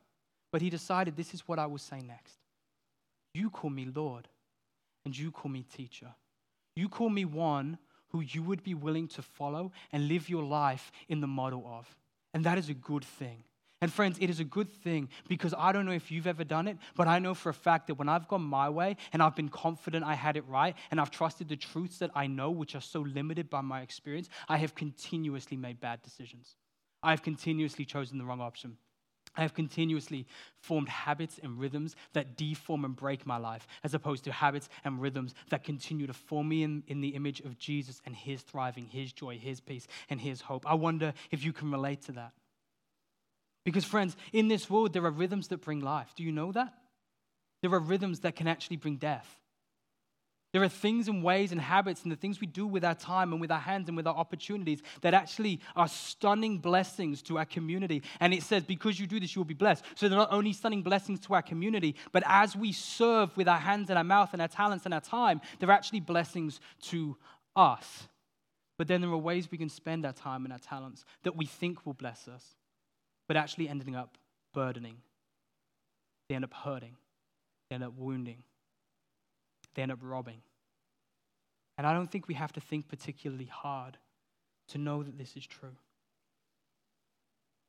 but 0.51 0.61
he 0.61 0.69
decided 0.69 1.15
this 1.17 1.33
is 1.33 1.47
what 1.47 1.57
I 1.57 1.65
will 1.65 1.79
say 1.79 2.01
next. 2.01 2.35
You 3.33 3.49
call 3.49 3.71
me 3.71 3.87
Lord, 3.93 4.27
and 5.05 5.17
you 5.17 5.31
call 5.31 5.51
me 5.51 5.63
teacher. 5.63 6.13
You 6.75 6.87
call 6.87 7.09
me 7.09 7.25
one 7.25 7.79
who 8.09 8.21
you 8.21 8.43
would 8.43 8.63
be 8.63 8.75
willing 8.75 9.07
to 9.07 9.23
follow 9.23 9.71
and 9.91 10.07
live 10.07 10.29
your 10.29 10.43
life 10.43 10.91
in 11.09 11.19
the 11.19 11.27
model 11.27 11.65
of. 11.65 11.95
And 12.35 12.43
that 12.43 12.59
is 12.59 12.69
a 12.69 12.75
good 12.75 13.03
thing. 13.03 13.43
And 13.81 13.91
friends, 13.91 14.19
it 14.21 14.29
is 14.29 14.39
a 14.39 14.43
good 14.43 14.71
thing 14.71 15.09
because 15.27 15.55
I 15.57 15.71
don't 15.71 15.87
know 15.87 15.91
if 15.91 16.11
you've 16.11 16.27
ever 16.27 16.43
done 16.43 16.67
it, 16.67 16.77
but 16.95 17.07
I 17.07 17.17
know 17.17 17.33
for 17.33 17.49
a 17.49 17.53
fact 17.53 17.87
that 17.87 17.95
when 17.95 18.07
I've 18.07 18.27
gone 18.27 18.43
my 18.43 18.69
way 18.69 18.95
and 19.11 19.23
I've 19.23 19.35
been 19.35 19.49
confident 19.49 20.05
I 20.05 20.13
had 20.13 20.37
it 20.37 20.47
right 20.47 20.75
and 20.91 21.01
I've 21.01 21.09
trusted 21.09 21.49
the 21.49 21.55
truths 21.55 21.97
that 21.97 22.11
I 22.13 22.27
know, 22.27 22.51
which 22.51 22.75
are 22.75 22.81
so 22.81 22.99
limited 23.01 23.49
by 23.49 23.61
my 23.61 23.81
experience, 23.81 24.29
I 24.47 24.57
have 24.57 24.75
continuously 24.75 25.57
made 25.57 25.79
bad 25.79 26.03
decisions. 26.03 26.55
I 27.01 27.09
have 27.09 27.23
continuously 27.23 27.83
chosen 27.83 28.19
the 28.19 28.23
wrong 28.23 28.39
option. 28.39 28.77
I 29.35 29.41
have 29.41 29.53
continuously 29.55 30.27
formed 30.59 30.89
habits 30.89 31.39
and 31.41 31.57
rhythms 31.57 31.95
that 32.13 32.35
deform 32.35 32.85
and 32.85 32.95
break 32.95 33.25
my 33.25 33.37
life, 33.37 33.65
as 33.83 33.93
opposed 33.93 34.25
to 34.25 34.31
habits 34.31 34.69
and 34.83 35.01
rhythms 35.01 35.33
that 35.49 35.63
continue 35.63 36.05
to 36.05 36.13
form 36.13 36.49
me 36.49 36.63
in, 36.63 36.83
in 36.87 37.01
the 37.01 37.09
image 37.09 37.39
of 37.39 37.57
Jesus 37.57 38.01
and 38.05 38.13
His 38.13 38.41
thriving, 38.41 38.85
His 38.85 39.13
joy, 39.13 39.37
His 39.37 39.61
peace, 39.61 39.87
and 40.09 40.19
His 40.19 40.41
hope. 40.41 40.69
I 40.69 40.73
wonder 40.75 41.13
if 41.31 41.43
you 41.45 41.53
can 41.53 41.71
relate 41.71 42.01
to 42.03 42.11
that. 42.11 42.33
Because, 43.63 43.85
friends, 43.85 44.15
in 44.33 44.47
this 44.47 44.69
world, 44.69 44.93
there 44.93 45.05
are 45.05 45.11
rhythms 45.11 45.49
that 45.49 45.61
bring 45.61 45.81
life. 45.81 46.13
Do 46.15 46.23
you 46.23 46.31
know 46.31 46.51
that? 46.51 46.73
There 47.61 47.71
are 47.71 47.79
rhythms 47.79 48.21
that 48.21 48.35
can 48.35 48.47
actually 48.47 48.77
bring 48.77 48.97
death. 48.97 49.27
There 50.53 50.63
are 50.63 50.69
things 50.69 51.07
and 51.07 51.23
ways 51.23 51.53
and 51.53 51.61
habits 51.61 52.03
and 52.03 52.11
the 52.11 52.17
things 52.17 52.41
we 52.41 52.47
do 52.47 52.67
with 52.67 52.83
our 52.83 52.95
time 52.95 53.31
and 53.31 53.39
with 53.39 53.51
our 53.51 53.59
hands 53.59 53.87
and 53.87 53.95
with 53.95 54.05
our 54.05 54.15
opportunities 54.15 54.81
that 54.99 55.13
actually 55.13 55.61
are 55.77 55.87
stunning 55.87 56.57
blessings 56.57 57.21
to 57.23 57.37
our 57.37 57.45
community. 57.45 58.03
And 58.19 58.33
it 58.33 58.43
says, 58.43 58.63
because 58.63 58.99
you 58.99 59.07
do 59.07 59.19
this, 59.19 59.33
you 59.33 59.39
will 59.39 59.45
be 59.45 59.53
blessed. 59.53 59.85
So 59.95 60.09
they're 60.09 60.17
not 60.17 60.33
only 60.33 60.51
stunning 60.51 60.81
blessings 60.81 61.21
to 61.21 61.35
our 61.35 61.41
community, 61.41 61.95
but 62.11 62.23
as 62.25 62.53
we 62.53 62.73
serve 62.73 63.35
with 63.37 63.47
our 63.47 63.59
hands 63.59 63.89
and 63.89 63.97
our 63.97 64.03
mouth 64.03 64.33
and 64.33 64.41
our 64.41 64.49
talents 64.49 64.83
and 64.83 64.93
our 64.93 64.99
time, 64.99 65.39
they're 65.59 65.71
actually 65.71 66.01
blessings 66.01 66.59
to 66.81 67.15
us. 67.55 68.09
But 68.77 68.89
then 68.89 68.99
there 68.99 69.11
are 69.11 69.17
ways 69.17 69.49
we 69.49 69.57
can 69.57 69.69
spend 69.69 70.05
our 70.05 70.11
time 70.11 70.43
and 70.43 70.51
our 70.51 70.59
talents 70.59 71.05
that 71.23 71.37
we 71.37 71.45
think 71.45 71.85
will 71.85 71.93
bless 71.93 72.27
us 72.27 72.55
but 73.31 73.37
actually 73.37 73.69
ending 73.69 73.95
up 73.95 74.17
burdening. 74.53 74.97
They 76.27 76.35
end 76.35 76.43
up 76.43 76.53
hurting. 76.53 76.97
They 77.69 77.75
end 77.75 77.83
up 77.85 77.93
wounding. 77.97 78.43
They 79.73 79.83
end 79.83 79.93
up 79.93 79.99
robbing. 80.01 80.41
And 81.77 81.87
I 81.87 81.93
don't 81.93 82.11
think 82.11 82.27
we 82.27 82.33
have 82.33 82.51
to 82.51 82.59
think 82.59 82.89
particularly 82.89 83.45
hard 83.45 83.97
to 84.67 84.77
know 84.77 85.01
that 85.01 85.17
this 85.17 85.37
is 85.37 85.47
true. 85.47 85.77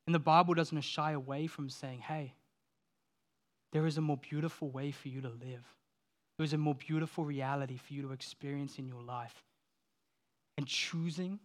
And 0.05 0.13
the 0.13 0.19
Bible 0.19 0.53
doesn't 0.53 0.81
shy 0.81 1.13
away 1.13 1.47
from 1.47 1.69
saying, 1.69 1.99
hey, 1.99 2.33
there 3.71 3.87
is 3.87 3.97
a 3.97 4.01
more 4.01 4.17
beautiful 4.17 4.69
way 4.69 4.91
for 4.91 5.07
you 5.07 5.21
to 5.21 5.29
live. 5.29 5.63
There 6.37 6.43
is 6.43 6.51
a 6.51 6.57
more 6.57 6.75
beautiful 6.75 7.23
reality 7.23 7.77
for 7.77 7.93
you 7.93 8.01
to 8.01 8.11
experience 8.11 8.79
in 8.79 8.89
your 8.89 9.01
life. 9.01 9.45
And 10.57 10.67
choosing 10.67 11.39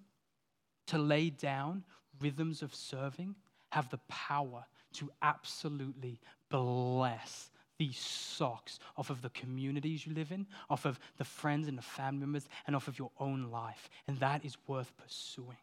to 0.89 0.99
lay 0.99 1.31
down 1.31 1.85
rhythms 2.21 2.63
of 2.63 2.75
serving 2.75 3.37
have 3.71 3.89
the 3.91 4.01
power 4.09 4.65
to 4.95 5.11
absolutely 5.23 6.21
bless 6.51 7.51
these 7.79 7.99
socks 7.99 8.79
off 8.97 9.11
of 9.11 9.23
the 9.23 9.31
communities 9.31 10.07
you 10.07 10.13
live 10.13 10.33
in, 10.33 10.47
off 10.69 10.85
of 10.85 10.99
the 11.17 11.25
friends 11.25 11.69
and 11.69 11.79
the 11.79 11.83
family 11.83 12.21
members, 12.21 12.49
and 12.67 12.75
off 12.75 12.89
of 12.89 12.99
your 12.99 13.11
own 13.21 13.51
life. 13.51 13.89
And 14.09 14.19
that 14.19 14.45
is 14.45 14.57
worth 14.67 14.93
pursuing. 14.97 15.57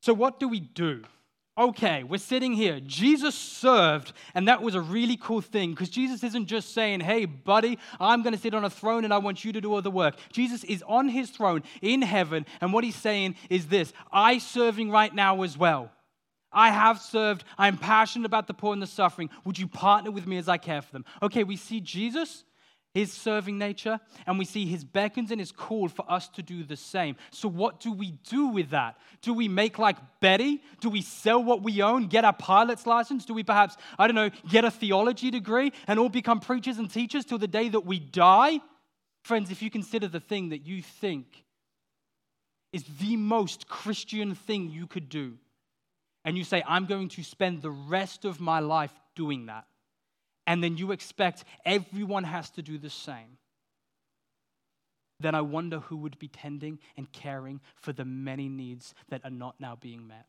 So, 0.00 0.12
what 0.12 0.40
do 0.40 0.48
we 0.48 0.60
do? 0.60 1.02
Okay, 1.56 2.02
we're 2.02 2.16
sitting 2.16 2.54
here. 2.54 2.80
Jesus 2.80 3.34
served, 3.34 4.14
and 4.34 4.48
that 4.48 4.62
was 4.62 4.74
a 4.74 4.80
really 4.80 5.18
cool 5.18 5.42
thing 5.42 5.70
because 5.72 5.90
Jesus 5.90 6.24
isn't 6.24 6.46
just 6.46 6.72
saying, 6.72 7.00
Hey, 7.00 7.26
buddy, 7.26 7.78
I'm 8.00 8.22
going 8.22 8.34
to 8.34 8.40
sit 8.40 8.54
on 8.54 8.64
a 8.64 8.70
throne 8.70 9.04
and 9.04 9.12
I 9.12 9.18
want 9.18 9.44
you 9.44 9.52
to 9.52 9.60
do 9.60 9.72
all 9.72 9.82
the 9.82 9.90
work. 9.90 10.16
Jesus 10.32 10.64
is 10.64 10.82
on 10.88 11.08
his 11.08 11.30
throne 11.30 11.62
in 11.82 12.02
heaven, 12.02 12.46
and 12.60 12.72
what 12.72 12.84
he's 12.84 12.96
saying 12.96 13.36
is 13.50 13.66
this 13.66 13.92
I 14.10 14.38
serving 14.38 14.90
right 14.90 15.14
now 15.14 15.42
as 15.42 15.56
well. 15.56 15.90
I 16.52 16.70
have 16.70 17.00
served. 17.00 17.44
I'm 17.56 17.76
passionate 17.76 18.26
about 18.26 18.46
the 18.46 18.54
poor 18.54 18.72
and 18.72 18.82
the 18.82 18.86
suffering. 18.86 19.30
Would 19.44 19.58
you 19.58 19.66
partner 19.66 20.10
with 20.10 20.26
me 20.26 20.36
as 20.36 20.48
I 20.48 20.58
care 20.58 20.82
for 20.82 20.92
them? 20.92 21.04
Okay, 21.22 21.44
we 21.44 21.56
see 21.56 21.80
Jesus, 21.80 22.44
his 22.94 23.12
serving 23.12 23.58
nature, 23.58 23.98
and 24.26 24.38
we 24.38 24.44
see 24.44 24.66
his 24.66 24.84
beckons 24.84 25.30
and 25.30 25.40
his 25.40 25.52
call 25.52 25.88
for 25.88 26.10
us 26.10 26.28
to 26.30 26.42
do 26.42 26.62
the 26.62 26.76
same. 26.76 27.16
So, 27.30 27.48
what 27.48 27.80
do 27.80 27.92
we 27.92 28.12
do 28.28 28.48
with 28.48 28.70
that? 28.70 28.98
Do 29.22 29.32
we 29.32 29.48
make 29.48 29.78
like 29.78 29.96
Betty? 30.20 30.62
Do 30.80 30.90
we 30.90 31.00
sell 31.00 31.42
what 31.42 31.62
we 31.62 31.82
own, 31.82 32.06
get 32.06 32.24
our 32.24 32.34
pilot's 32.34 32.86
license? 32.86 33.24
Do 33.24 33.34
we 33.34 33.44
perhaps, 33.44 33.76
I 33.98 34.06
don't 34.06 34.16
know, 34.16 34.30
get 34.48 34.64
a 34.64 34.70
theology 34.70 35.30
degree 35.30 35.72
and 35.86 35.98
all 35.98 36.10
become 36.10 36.40
preachers 36.40 36.78
and 36.78 36.90
teachers 36.90 37.24
till 37.24 37.38
the 37.38 37.48
day 37.48 37.70
that 37.70 37.86
we 37.86 37.98
die? 37.98 38.60
Friends, 39.22 39.50
if 39.50 39.62
you 39.62 39.70
consider 39.70 40.08
the 40.08 40.20
thing 40.20 40.50
that 40.50 40.66
you 40.66 40.82
think 40.82 41.44
is 42.72 42.84
the 43.00 43.16
most 43.16 43.68
Christian 43.68 44.34
thing 44.34 44.68
you 44.68 44.86
could 44.86 45.08
do, 45.08 45.38
and 46.24 46.38
you 46.38 46.44
say, 46.44 46.62
I'm 46.66 46.86
going 46.86 47.08
to 47.10 47.22
spend 47.22 47.62
the 47.62 47.70
rest 47.70 48.24
of 48.24 48.40
my 48.40 48.60
life 48.60 48.92
doing 49.14 49.46
that, 49.46 49.66
and 50.46 50.62
then 50.62 50.76
you 50.76 50.92
expect 50.92 51.44
everyone 51.64 52.24
has 52.24 52.50
to 52.50 52.62
do 52.62 52.78
the 52.78 52.90
same, 52.90 53.38
then 55.20 55.34
I 55.34 55.40
wonder 55.40 55.78
who 55.78 55.96
would 55.98 56.18
be 56.18 56.28
tending 56.28 56.78
and 56.96 57.10
caring 57.12 57.60
for 57.76 57.92
the 57.92 58.04
many 58.04 58.48
needs 58.48 58.94
that 59.08 59.24
are 59.24 59.30
not 59.30 59.54
now 59.60 59.76
being 59.80 60.06
met. 60.06 60.26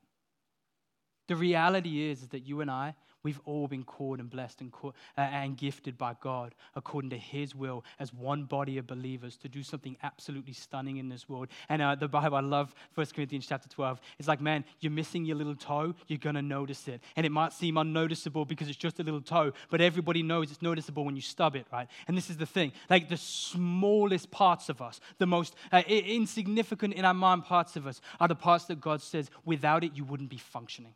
The 1.27 1.35
reality 1.35 2.09
is, 2.09 2.27
that 2.27 2.45
you 2.45 2.61
and 2.61 2.69
I, 2.69 2.95
We've 3.23 3.39
all 3.45 3.67
been 3.67 3.83
called 3.83 4.19
and 4.19 4.29
blessed 4.29 4.61
and, 4.61 4.73
uh, 4.83 4.91
and 5.17 5.57
gifted 5.57 5.97
by 5.97 6.15
God 6.19 6.53
according 6.75 7.09
to 7.11 7.17
His 7.17 7.55
will 7.55 7.83
as 7.99 8.13
one 8.13 8.43
body 8.43 8.77
of 8.77 8.85
believers 8.85 9.37
to 9.37 9.49
do 9.49 9.63
something 9.63 9.95
absolutely 10.03 10.53
stunning 10.53 10.97
in 10.97 11.09
this 11.09 11.29
world. 11.29 11.47
And 11.69 11.81
uh, 11.81 11.95
the 11.95 12.07
Bible, 12.07 12.37
I 12.37 12.41
love 12.41 12.75
1 12.95 13.07
Corinthians 13.15 13.47
chapter 13.47 13.69
12. 13.69 14.01
It's 14.19 14.27
like, 14.27 14.41
man, 14.41 14.65
you're 14.81 14.91
missing 14.91 15.23
your 15.23 15.37
little 15.37 15.55
toe, 15.55 15.95
you're 16.07 16.19
going 16.19 16.35
to 16.35 16.41
notice 16.41 16.87
it. 16.87 17.01
And 17.15 17.25
it 17.25 17.31
might 17.31 17.53
seem 17.53 17.77
unnoticeable 17.77 18.45
because 18.45 18.67
it's 18.67 18.77
just 18.77 18.99
a 18.99 19.03
little 19.03 19.21
toe, 19.21 19.53
but 19.69 19.79
everybody 19.79 20.21
knows 20.21 20.51
it's 20.51 20.61
noticeable 20.61 21.05
when 21.05 21.15
you 21.15 21.21
stub 21.21 21.55
it, 21.55 21.65
right? 21.71 21.87
And 22.07 22.17
this 22.17 22.29
is 22.29 22.37
the 22.37 22.45
thing 22.45 22.73
like 22.89 23.09
the 23.09 23.17
smallest 23.17 24.31
parts 24.31 24.69
of 24.69 24.81
us, 24.81 24.99
the 25.17 25.25
most 25.25 25.55
uh, 25.71 25.81
insignificant 25.87 26.93
in 26.93 27.05
our 27.05 27.13
mind 27.13 27.45
parts 27.45 27.75
of 27.75 27.87
us, 27.87 28.01
are 28.19 28.27
the 28.27 28.35
parts 28.35 28.65
that 28.65 28.81
God 28.81 29.01
says, 29.01 29.29
without 29.45 29.83
it, 29.83 29.93
you 29.95 30.03
wouldn't 30.03 30.29
be 30.29 30.37
functioning. 30.37 30.93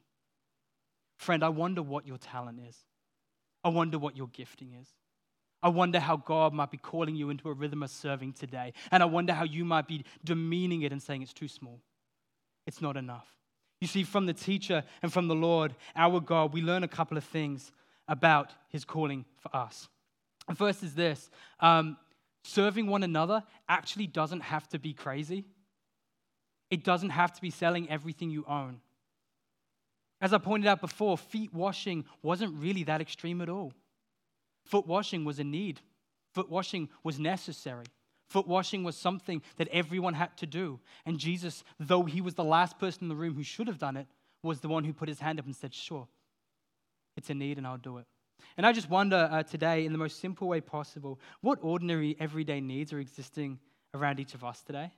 Friend, 1.17 1.43
I 1.43 1.49
wonder 1.49 1.81
what 1.81 2.07
your 2.07 2.17
talent 2.17 2.59
is. 2.67 2.77
I 3.63 3.69
wonder 3.69 3.99
what 3.99 4.15
your 4.15 4.27
gifting 4.27 4.73
is. 4.73 4.87
I 5.61 5.69
wonder 5.69 5.99
how 5.99 6.17
God 6.17 6.53
might 6.53 6.71
be 6.71 6.77
calling 6.77 7.15
you 7.15 7.29
into 7.29 7.49
a 7.49 7.53
rhythm 7.53 7.81
of 7.83 7.89
serving 7.89 8.33
today. 8.33 8.73
And 8.91 9.01
I 9.01 9.07
wonder 9.07 9.33
how 9.33 9.43
you 9.43 9.65
might 9.65 9.87
be 9.87 10.05
demeaning 10.23 10.83
it 10.83 10.91
and 10.91 11.01
saying 11.01 11.23
it's 11.23 11.33
too 11.33 11.47
small. 11.47 11.81
It's 12.67 12.81
not 12.81 12.95
enough. 12.95 13.27
You 13.81 13.87
see, 13.87 14.03
from 14.03 14.25
the 14.25 14.33
teacher 14.33 14.83
and 15.01 15.11
from 15.11 15.27
the 15.27 15.35
Lord, 15.35 15.75
our 15.95 16.19
God, 16.19 16.53
we 16.53 16.61
learn 16.61 16.83
a 16.83 16.87
couple 16.87 17.17
of 17.17 17.23
things 17.23 17.71
about 18.07 18.53
his 18.69 18.85
calling 18.85 19.25
for 19.39 19.55
us. 19.55 19.87
The 20.47 20.55
first 20.55 20.83
is 20.83 20.95
this 20.95 21.29
um, 21.59 21.97
serving 22.43 22.87
one 22.87 23.03
another 23.03 23.43
actually 23.67 24.07
doesn't 24.07 24.41
have 24.41 24.67
to 24.69 24.79
be 24.79 24.93
crazy, 24.93 25.45
it 26.69 26.83
doesn't 26.83 27.11
have 27.11 27.33
to 27.33 27.41
be 27.41 27.49
selling 27.49 27.89
everything 27.89 28.29
you 28.29 28.45
own. 28.47 28.81
As 30.19 30.33
I 30.33 30.37
pointed 30.39 30.67
out 30.67 30.81
before, 30.81 31.17
feet 31.17 31.53
washing 31.53 32.05
wasn't 32.21 32.55
really 32.59 32.83
that 32.83 33.01
extreme 33.01 33.41
at 33.41 33.49
all. 33.49 33.73
Foot 34.65 34.87
washing 34.87 35.25
was 35.25 35.39
a 35.39 35.43
need, 35.43 35.81
foot 36.33 36.49
washing 36.49 36.89
was 37.03 37.19
necessary. 37.19 37.85
Foot 38.29 38.47
washing 38.47 38.83
was 38.83 38.97
something 38.97 39.41
that 39.55 39.69
everyone 39.69 40.13
had 40.13 40.35
to 40.37 40.45
do. 40.45 40.81
And 41.05 41.17
Jesus, 41.17 41.63
though 41.79 42.03
he 42.03 42.19
was 42.19 42.33
the 42.33 42.43
last 42.43 42.77
person 42.77 43.03
in 43.03 43.09
the 43.09 43.15
room 43.15 43.35
who 43.35 43.43
should 43.43 43.67
have 43.67 43.77
done 43.77 43.95
it, 43.95 44.07
was 44.43 44.59
the 44.59 44.67
one 44.67 44.83
who 44.83 44.91
put 44.91 45.07
his 45.07 45.21
hand 45.21 45.39
up 45.39 45.45
and 45.45 45.55
said, 45.55 45.73
Sure, 45.73 46.07
it's 47.15 47.29
a 47.29 47.33
need 47.33 47.57
and 47.57 47.65
I'll 47.65 47.77
do 47.77 47.97
it. 47.97 48.05
And 48.57 48.65
I 48.65 48.73
just 48.73 48.89
wonder 48.89 49.29
uh, 49.31 49.43
today, 49.43 49.85
in 49.85 49.91
the 49.91 49.97
most 49.97 50.19
simple 50.19 50.47
way 50.47 50.61
possible, 50.61 51.19
what 51.41 51.59
ordinary 51.61 52.15
everyday 52.19 52.59
needs 52.59 52.91
are 52.91 52.99
existing 52.99 53.59
around 53.93 54.19
each 54.19 54.33
of 54.33 54.43
us 54.43 54.61
today? 54.61 54.91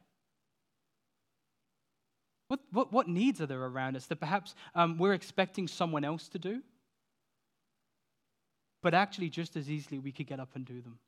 What, 2.50 2.60
what, 2.72 2.92
what 2.92 3.08
needs 3.08 3.40
are 3.42 3.46
there 3.46 3.64
around 3.64 3.96
us 3.96 4.08
that 4.08 4.18
perhaps 4.18 4.56
um, 4.76 4.98
we're 4.98 5.14
expecting 5.14 5.68
someone 5.68 6.04
else 6.04 6.28
to 6.30 6.40
do? 6.40 6.62
But 8.82 8.94
actually, 8.94 9.30
just 9.30 9.56
as 9.56 9.70
easily, 9.70 10.00
we 10.00 10.12
could 10.12 10.28
get 10.28 10.40
up 10.40 10.50
and 10.56 10.66
do 10.66 10.82
them. 10.82 11.00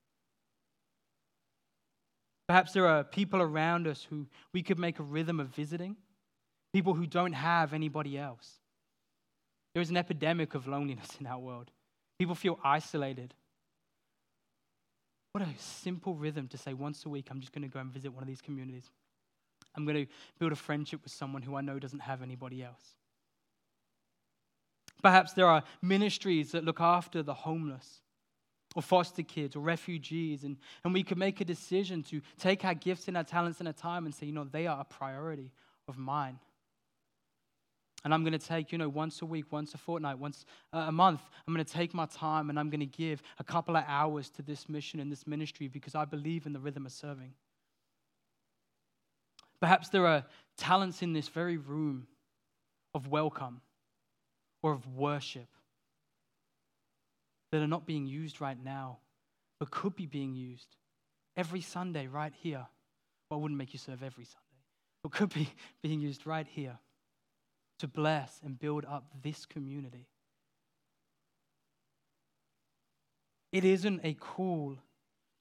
Perhaps 2.47 2.73
there 2.73 2.85
are 2.85 3.03
people 3.03 3.41
around 3.41 3.87
us 3.87 4.05
who 4.09 4.27
we 4.53 4.61
could 4.61 4.77
make 4.77 4.99
a 4.99 5.03
rhythm 5.03 5.39
of 5.39 5.47
visiting, 5.47 5.95
people 6.73 6.93
who 6.93 7.07
don't 7.07 7.33
have 7.33 7.73
anybody 7.73 8.17
else. 8.17 8.59
There 9.73 9.81
is 9.81 9.89
an 9.89 9.97
epidemic 9.97 10.53
of 10.53 10.67
loneliness 10.67 11.09
in 11.19 11.25
our 11.25 11.39
world. 11.39 11.71
People 12.19 12.35
feel 12.35 12.59
isolated. 12.63 13.33
What 15.31 15.43
a 15.43 15.47
simple 15.57 16.13
rhythm 16.13 16.47
to 16.49 16.57
say 16.57 16.73
once 16.73 17.05
a 17.05 17.09
week, 17.09 17.29
I'm 17.31 17.39
just 17.39 17.53
going 17.53 17.63
to 17.63 17.73
go 17.73 17.79
and 17.79 17.89
visit 17.89 18.13
one 18.13 18.21
of 18.21 18.27
these 18.27 18.41
communities. 18.41 18.91
I'm 19.75 19.85
going 19.85 20.05
to 20.05 20.11
build 20.39 20.51
a 20.51 20.55
friendship 20.55 21.01
with 21.03 21.13
someone 21.13 21.41
who 21.41 21.55
I 21.55 21.61
know 21.61 21.79
doesn't 21.79 21.99
have 21.99 22.21
anybody 22.21 22.63
else. 22.63 22.95
Perhaps 25.01 25.33
there 25.33 25.47
are 25.47 25.63
ministries 25.81 26.51
that 26.51 26.63
look 26.63 26.79
after 26.79 27.23
the 27.23 27.33
homeless 27.33 28.01
or 28.75 28.81
foster 28.81 29.23
kids 29.23 29.55
or 29.55 29.59
refugees, 29.59 30.43
and, 30.43 30.57
and 30.83 30.93
we 30.93 31.03
could 31.03 31.17
make 31.17 31.41
a 31.41 31.45
decision 31.45 32.03
to 32.03 32.21
take 32.37 32.63
our 32.63 32.73
gifts 32.73 33.07
and 33.07 33.17
our 33.17 33.23
talents 33.23 33.59
and 33.59 33.67
our 33.67 33.73
time 33.73 34.05
and 34.05 34.15
say, 34.15 34.25
you 34.25 34.31
know, 34.31 34.45
they 34.45 34.67
are 34.67 34.79
a 34.79 34.85
priority 34.85 35.51
of 35.87 35.97
mine. 35.97 36.39
And 38.03 38.13
I'm 38.13 38.23
going 38.23 38.37
to 38.37 38.39
take, 38.39 38.71
you 38.71 38.77
know, 38.77 38.89
once 38.89 39.21
a 39.21 39.25
week, 39.25 39.51
once 39.51 39.73
a 39.73 39.77
fortnight, 39.77 40.17
once 40.17 40.45
a 40.73 40.91
month, 40.91 41.21
I'm 41.47 41.53
going 41.53 41.63
to 41.63 41.71
take 41.71 41.93
my 41.93 42.07
time 42.07 42.49
and 42.49 42.59
I'm 42.59 42.69
going 42.69 42.79
to 42.79 42.85
give 42.85 43.21
a 43.37 43.43
couple 43.43 43.75
of 43.75 43.83
hours 43.87 44.29
to 44.31 44.41
this 44.41 44.67
mission 44.67 44.99
and 44.99 45.11
this 45.11 45.27
ministry 45.27 45.67
because 45.67 45.93
I 45.93 46.05
believe 46.05 46.47
in 46.47 46.53
the 46.53 46.59
rhythm 46.59 46.85
of 46.85 46.91
serving. 46.91 47.33
Perhaps 49.61 49.89
there 49.89 50.07
are 50.07 50.25
talents 50.57 51.03
in 51.03 51.13
this 51.13 51.27
very 51.27 51.57
room 51.57 52.07
of 52.95 53.07
welcome 53.07 53.61
or 54.63 54.73
of 54.73 54.87
worship 54.87 55.47
that 57.51 57.61
are 57.61 57.67
not 57.67 57.85
being 57.85 58.07
used 58.07 58.41
right 58.41 58.57
now, 58.61 58.97
but 59.59 59.69
could 59.69 59.95
be 59.95 60.07
being 60.07 60.33
used 60.33 60.75
every 61.37 61.61
Sunday 61.61 62.07
right 62.07 62.33
here. 62.41 62.65
Well, 63.29 63.39
I 63.39 63.41
wouldn't 63.41 63.57
make 63.57 63.73
you 63.73 63.79
serve 63.79 64.01
every 64.03 64.25
Sunday, 64.25 64.63
but 65.03 65.11
could 65.11 65.33
be 65.33 65.49
being 65.83 65.99
used 65.99 66.25
right 66.25 66.47
here 66.47 66.79
to 67.79 67.87
bless 67.87 68.39
and 68.43 68.57
build 68.57 68.85
up 68.85 69.05
this 69.21 69.45
community. 69.45 70.07
It 73.51 73.65
isn't 73.65 74.01
a 74.03 74.13
call 74.13 74.77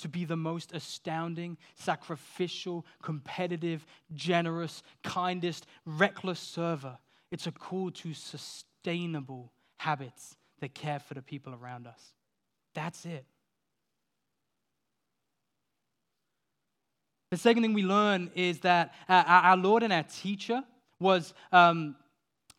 to 0.01 0.09
be 0.09 0.25
the 0.25 0.37
most 0.37 0.73
astounding, 0.73 1.57
sacrificial, 1.75 2.85
competitive, 3.03 3.87
generous, 4.15 4.83
kindest, 5.03 5.67
reckless 5.85 6.41
server. 6.41 6.99
It's 7.31 7.47
a 7.47 7.53
call 7.53 7.91
to 7.93 8.15
sustainable 8.15 9.53
habits 9.79 10.37
that 10.61 10.75
care 10.75 10.99
for 10.99 11.15
the 11.15 11.23
people 11.23 11.55
around 11.55 11.87
us. 11.87 12.15
That's 12.75 13.05
it. 13.07 13.25
The 17.31 17.37
second 17.37 17.63
thing 17.63 17.75
we 17.75 17.85
learn 17.85 18.31
is 18.35 18.61
that 18.61 18.93
our 19.09 19.57
Lord 19.57 19.83
and 19.83 19.93
our 19.93 20.03
teacher 20.03 20.65
was 20.99 21.33
um, 21.53 21.95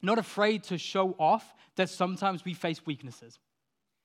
not 0.01 0.17
afraid 0.17 0.63
to 0.63 0.77
show 0.77 1.13
off 1.19 1.53
that 1.75 1.89
sometimes 1.89 2.45
we 2.45 2.53
face 2.53 2.85
weaknesses 2.85 3.37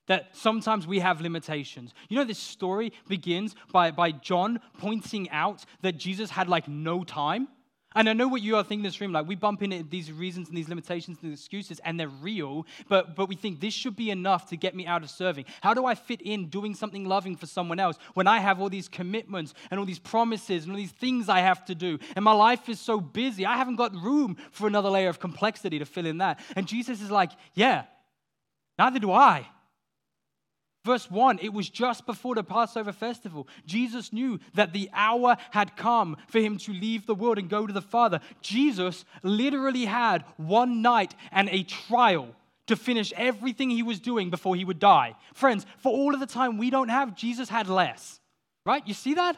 that 0.06 0.36
sometimes 0.36 0.86
we 0.86 1.00
have 1.00 1.20
limitations. 1.20 1.94
You 2.08 2.16
know, 2.16 2.24
this 2.24 2.38
story 2.38 2.92
begins 3.08 3.54
by, 3.72 3.90
by 3.90 4.12
John 4.12 4.60
pointing 4.78 5.30
out 5.30 5.64
that 5.82 5.96
Jesus 5.96 6.30
had 6.30 6.48
like 6.48 6.68
no 6.68 7.04
time. 7.04 7.48
And 7.96 8.10
I 8.10 8.12
know 8.12 8.28
what 8.28 8.42
you 8.42 8.56
are 8.56 8.62
thinking 8.62 8.80
in 8.80 8.88
this 8.90 9.00
room. 9.00 9.12
Like, 9.12 9.26
we 9.26 9.36
bump 9.36 9.62
into 9.62 9.82
these 9.82 10.12
reasons 10.12 10.48
and 10.48 10.56
these 10.56 10.68
limitations 10.68 11.16
and 11.22 11.32
excuses, 11.32 11.80
and 11.82 11.98
they're 11.98 12.08
real, 12.08 12.66
but, 12.90 13.16
but 13.16 13.26
we 13.26 13.36
think 13.36 13.58
this 13.58 13.72
should 13.72 13.96
be 13.96 14.10
enough 14.10 14.50
to 14.50 14.56
get 14.56 14.76
me 14.76 14.86
out 14.86 15.02
of 15.02 15.08
serving. 15.08 15.46
How 15.62 15.72
do 15.72 15.86
I 15.86 15.94
fit 15.94 16.20
in 16.20 16.50
doing 16.50 16.74
something 16.74 17.06
loving 17.06 17.36
for 17.36 17.46
someone 17.46 17.80
else 17.80 17.96
when 18.12 18.26
I 18.26 18.38
have 18.38 18.60
all 18.60 18.68
these 18.68 18.86
commitments 18.86 19.54
and 19.70 19.80
all 19.80 19.86
these 19.86 19.98
promises 19.98 20.64
and 20.64 20.72
all 20.72 20.76
these 20.76 20.92
things 20.92 21.30
I 21.30 21.40
have 21.40 21.64
to 21.64 21.74
do? 21.74 21.98
And 22.14 22.22
my 22.22 22.34
life 22.34 22.68
is 22.68 22.78
so 22.80 23.00
busy, 23.00 23.46
I 23.46 23.56
haven't 23.56 23.76
got 23.76 23.94
room 23.94 24.36
for 24.50 24.66
another 24.66 24.90
layer 24.90 25.08
of 25.08 25.18
complexity 25.18 25.78
to 25.78 25.86
fill 25.86 26.04
in 26.04 26.18
that. 26.18 26.38
And 26.54 26.68
Jesus 26.68 27.00
is 27.00 27.10
like, 27.10 27.30
Yeah, 27.54 27.84
neither 28.78 28.98
do 28.98 29.10
I. 29.10 29.46
Verse 30.86 31.10
1, 31.10 31.40
it 31.42 31.52
was 31.52 31.68
just 31.68 32.06
before 32.06 32.36
the 32.36 32.44
Passover 32.44 32.92
festival. 32.92 33.48
Jesus 33.66 34.12
knew 34.12 34.38
that 34.54 34.72
the 34.72 34.88
hour 34.92 35.36
had 35.50 35.76
come 35.76 36.16
for 36.28 36.38
him 36.38 36.58
to 36.58 36.72
leave 36.72 37.06
the 37.06 37.14
world 37.14 37.38
and 37.38 37.50
go 37.50 37.66
to 37.66 37.72
the 37.72 37.82
Father. 37.82 38.20
Jesus 38.40 39.04
literally 39.24 39.86
had 39.86 40.24
one 40.36 40.82
night 40.82 41.12
and 41.32 41.48
a 41.48 41.64
trial 41.64 42.28
to 42.68 42.76
finish 42.76 43.12
everything 43.16 43.68
he 43.68 43.82
was 43.82 43.98
doing 43.98 44.30
before 44.30 44.54
he 44.54 44.64
would 44.64 44.78
die. 44.78 45.16
Friends, 45.34 45.66
for 45.78 45.90
all 45.90 46.14
of 46.14 46.20
the 46.20 46.26
time 46.26 46.56
we 46.56 46.70
don't 46.70 46.88
have, 46.88 47.16
Jesus 47.16 47.48
had 47.48 47.66
less. 47.66 48.20
Right? 48.64 48.86
You 48.86 48.94
see 48.94 49.14
that? 49.14 49.36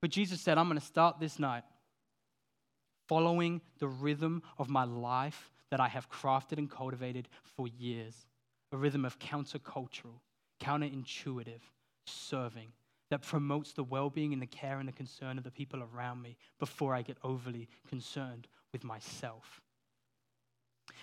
But 0.00 0.10
Jesus 0.10 0.40
said, 0.40 0.58
I'm 0.58 0.66
going 0.66 0.80
to 0.80 0.84
start 0.84 1.20
this 1.20 1.38
night 1.38 1.62
following 3.06 3.60
the 3.78 3.86
rhythm 3.86 4.42
of 4.58 4.68
my 4.68 4.82
life 4.82 5.52
that 5.70 5.78
I 5.78 5.86
have 5.86 6.10
crafted 6.10 6.58
and 6.58 6.68
cultivated 6.68 7.28
for 7.56 7.68
years 7.68 8.26
a 8.72 8.76
rhythm 8.76 9.04
of 9.04 9.18
countercultural, 9.18 10.20
counterintuitive 10.60 11.60
serving 12.06 12.68
that 13.10 13.22
promotes 13.22 13.72
the 13.72 13.84
well 13.84 14.10
being 14.10 14.32
and 14.32 14.42
the 14.42 14.46
care 14.46 14.78
and 14.78 14.88
the 14.88 14.92
concern 14.92 15.38
of 15.38 15.44
the 15.44 15.50
people 15.50 15.82
around 15.82 16.22
me 16.22 16.36
before 16.58 16.94
I 16.94 17.02
get 17.02 17.18
overly 17.22 17.68
concerned 17.88 18.48
with 18.72 18.84
myself. 18.84 19.60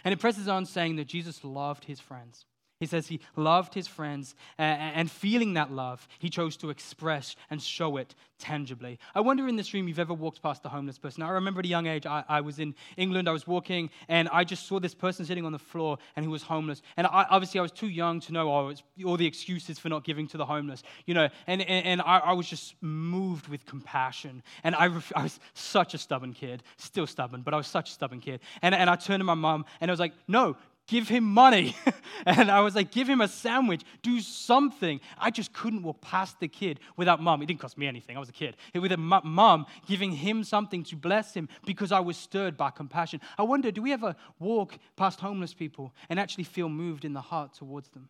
And 0.03 0.13
it 0.13 0.19
presses 0.19 0.47
on 0.47 0.65
saying 0.65 0.97
that 0.97 1.07
Jesus 1.07 1.43
loved 1.43 1.85
his 1.85 1.99
friends. 1.99 2.45
He 2.83 2.87
says 2.87 3.07
he 3.07 3.21
loved 3.37 3.73
his 3.73 3.87
friends, 3.87 4.35
and 4.57 5.09
feeling 5.09 5.53
that 5.53 5.71
love, 5.71 6.05
he 6.19 6.29
chose 6.29 6.57
to 6.57 6.69
express 6.69 7.37
and 7.49 7.61
show 7.61 7.95
it 7.95 8.13
tangibly. 8.39 8.99
I 9.15 9.21
wonder 9.21 9.47
in 9.47 9.55
this 9.55 9.73
room 9.73 9.87
you've 9.87 9.99
ever 9.99 10.13
walked 10.13 10.41
past 10.43 10.65
a 10.65 10.69
homeless 10.69 10.97
person. 10.97 11.23
I 11.23 11.29
remember 11.29 11.61
at 11.61 11.65
a 11.65 11.69
young 11.69 11.87
age, 11.87 12.05
I, 12.05 12.25
I 12.27 12.41
was 12.41 12.59
in 12.59 12.75
England, 12.97 13.29
I 13.29 13.31
was 13.31 13.47
walking, 13.47 13.89
and 14.09 14.27
I 14.33 14.43
just 14.43 14.67
saw 14.67 14.81
this 14.81 14.93
person 14.93 15.25
sitting 15.25 15.45
on 15.45 15.53
the 15.53 15.59
floor, 15.59 15.97
and 16.17 16.25
he 16.25 16.29
was 16.29 16.43
homeless. 16.43 16.81
And 16.97 17.07
I, 17.07 17.25
obviously, 17.29 17.59
I 17.59 17.61
was 17.61 17.71
too 17.71 17.87
young 17.87 18.19
to 18.19 18.33
know 18.33 18.51
oh, 18.51 18.73
all 19.05 19.15
the 19.15 19.25
excuses 19.25 19.79
for 19.79 19.87
not 19.87 20.03
giving 20.03 20.27
to 20.27 20.37
the 20.37 20.45
homeless, 20.45 20.83
you 21.05 21.13
know, 21.13 21.29
and, 21.47 21.61
and, 21.61 21.85
and 21.85 22.01
I, 22.01 22.17
I, 22.17 22.33
was 22.33 22.49
just 22.49 22.75
moved 22.81 23.47
with 23.47 23.65
compassion. 23.65 24.43
And 24.65 24.75
I, 24.75 24.89
I 25.15 25.23
was 25.23 25.39
such 25.53 25.93
a 25.93 25.97
stubborn 25.97 26.33
kid, 26.33 26.63
still 26.75 27.07
stubborn, 27.07 27.43
but 27.43 27.53
I 27.53 27.57
was 27.57 27.67
such 27.67 27.91
a 27.91 27.93
stubborn 27.93 28.19
kid. 28.19 28.41
And, 28.61 28.75
and 28.75 28.89
I 28.89 28.97
turned 28.97 29.21
to 29.21 29.25
my 29.25 29.35
mom, 29.35 29.63
and 29.79 29.89
I 29.89 29.93
was 29.93 30.01
like, 30.01 30.13
no, 30.27 30.57
give 30.87 31.07
him 31.07 31.23
money. 31.23 31.75
and 32.25 32.51
I 32.51 32.61
was 32.61 32.75
like, 32.75 32.91
give 32.91 33.07
him 33.07 33.21
a 33.21 33.27
sandwich, 33.27 33.81
do 34.01 34.19
something. 34.19 34.99
I 35.17 35.31
just 35.31 35.53
couldn't 35.53 35.83
walk 35.83 36.01
past 36.01 36.39
the 36.39 36.47
kid 36.47 36.79
without 36.97 37.21
mom. 37.21 37.41
It 37.41 37.47
didn't 37.47 37.59
cost 37.59 37.77
me 37.77 37.87
anything, 37.87 38.15
I 38.15 38.19
was 38.19 38.29
a 38.29 38.33
kid. 38.33 38.55
With 38.73 38.91
a 38.91 38.97
mom 38.97 39.65
giving 39.87 40.11
him 40.11 40.43
something 40.43 40.83
to 40.85 40.95
bless 40.95 41.33
him 41.33 41.49
because 41.65 41.91
I 41.91 41.99
was 41.99 42.17
stirred 42.17 42.57
by 42.57 42.69
compassion. 42.71 43.21
I 43.37 43.43
wonder, 43.43 43.71
do 43.71 43.81
we 43.81 43.93
ever 43.93 44.15
walk 44.39 44.77
past 44.95 45.19
homeless 45.19 45.53
people 45.53 45.93
and 46.09 46.19
actually 46.19 46.45
feel 46.45 46.69
moved 46.69 47.05
in 47.05 47.13
the 47.13 47.21
heart 47.21 47.53
towards 47.53 47.89
them? 47.89 48.09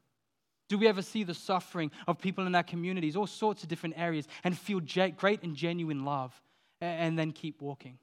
Do 0.70 0.78
we 0.78 0.88
ever 0.88 1.02
see 1.02 1.24
the 1.24 1.34
suffering 1.34 1.92
of 2.08 2.20
people 2.20 2.48
in 2.48 2.56
our 2.56 2.64
communities, 2.64 3.16
all 3.16 3.28
sorts 3.28 3.64
of 3.64 3.70
different 3.70 3.96
areas, 3.98 4.28
and 4.44 4.58
feel 4.58 4.80
great 4.80 5.44
and 5.44 5.56
genuine 5.56 6.06
love 6.06 6.34
and 6.82 7.20
then 7.20 7.32
keep 7.32 7.62
walking? 7.62 8.00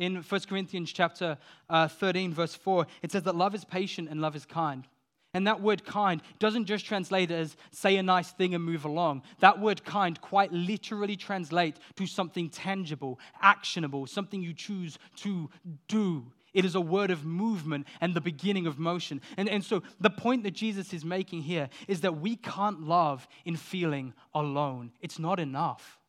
In 0.00 0.16
1 0.16 0.40
Corinthians 0.48 0.92
chapter 0.92 1.38
uh, 1.68 1.86
13, 1.86 2.32
verse 2.32 2.54
4, 2.54 2.86
it 3.02 3.12
says 3.12 3.22
that 3.24 3.36
love 3.36 3.54
is 3.54 3.64
patient 3.64 4.08
and 4.10 4.20
love 4.20 4.34
is 4.34 4.46
kind. 4.46 4.88
And 5.32 5.46
that 5.46 5.60
word 5.60 5.84
kind 5.84 6.22
doesn't 6.40 6.64
just 6.64 6.86
translate 6.86 7.30
as 7.30 7.56
say 7.70 7.96
a 7.96 8.02
nice 8.02 8.32
thing 8.32 8.54
and 8.54 8.64
move 8.64 8.84
along. 8.84 9.22
That 9.38 9.60
word 9.60 9.84
kind 9.84 10.20
quite 10.20 10.52
literally 10.52 11.16
translates 11.16 11.78
to 11.96 12.06
something 12.06 12.48
tangible, 12.48 13.20
actionable, 13.40 14.06
something 14.06 14.42
you 14.42 14.54
choose 14.54 14.98
to 15.18 15.48
do. 15.86 16.32
It 16.52 16.64
is 16.64 16.74
a 16.74 16.80
word 16.80 17.12
of 17.12 17.24
movement 17.24 17.86
and 18.00 18.12
the 18.12 18.20
beginning 18.20 18.66
of 18.66 18.78
motion. 18.78 19.20
And, 19.36 19.48
and 19.48 19.62
so 19.62 19.84
the 20.00 20.10
point 20.10 20.42
that 20.42 20.52
Jesus 20.52 20.92
is 20.92 21.04
making 21.04 21.42
here 21.42 21.68
is 21.86 22.00
that 22.00 22.20
we 22.20 22.34
can't 22.34 22.80
love 22.80 23.28
in 23.44 23.54
feeling 23.54 24.14
alone, 24.34 24.90
it's 25.00 25.18
not 25.18 25.38
enough. 25.38 25.99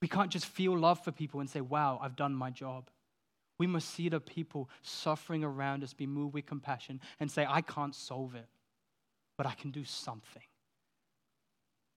We 0.00 0.08
can't 0.08 0.30
just 0.30 0.46
feel 0.46 0.76
love 0.76 1.02
for 1.04 1.12
people 1.12 1.40
and 1.40 1.50
say, 1.50 1.60
wow, 1.60 1.98
I've 2.02 2.16
done 2.16 2.34
my 2.34 2.50
job. 2.50 2.88
We 3.58 3.66
must 3.66 3.90
see 3.90 4.08
the 4.08 4.20
people 4.20 4.70
suffering 4.82 5.44
around 5.44 5.84
us, 5.84 5.92
be 5.92 6.06
moved 6.06 6.34
with 6.34 6.46
compassion, 6.46 7.00
and 7.18 7.30
say, 7.30 7.46
I 7.46 7.60
can't 7.60 7.94
solve 7.94 8.34
it, 8.34 8.46
but 9.36 9.46
I 9.46 9.52
can 9.52 9.70
do 9.70 9.84
something. 9.84 10.42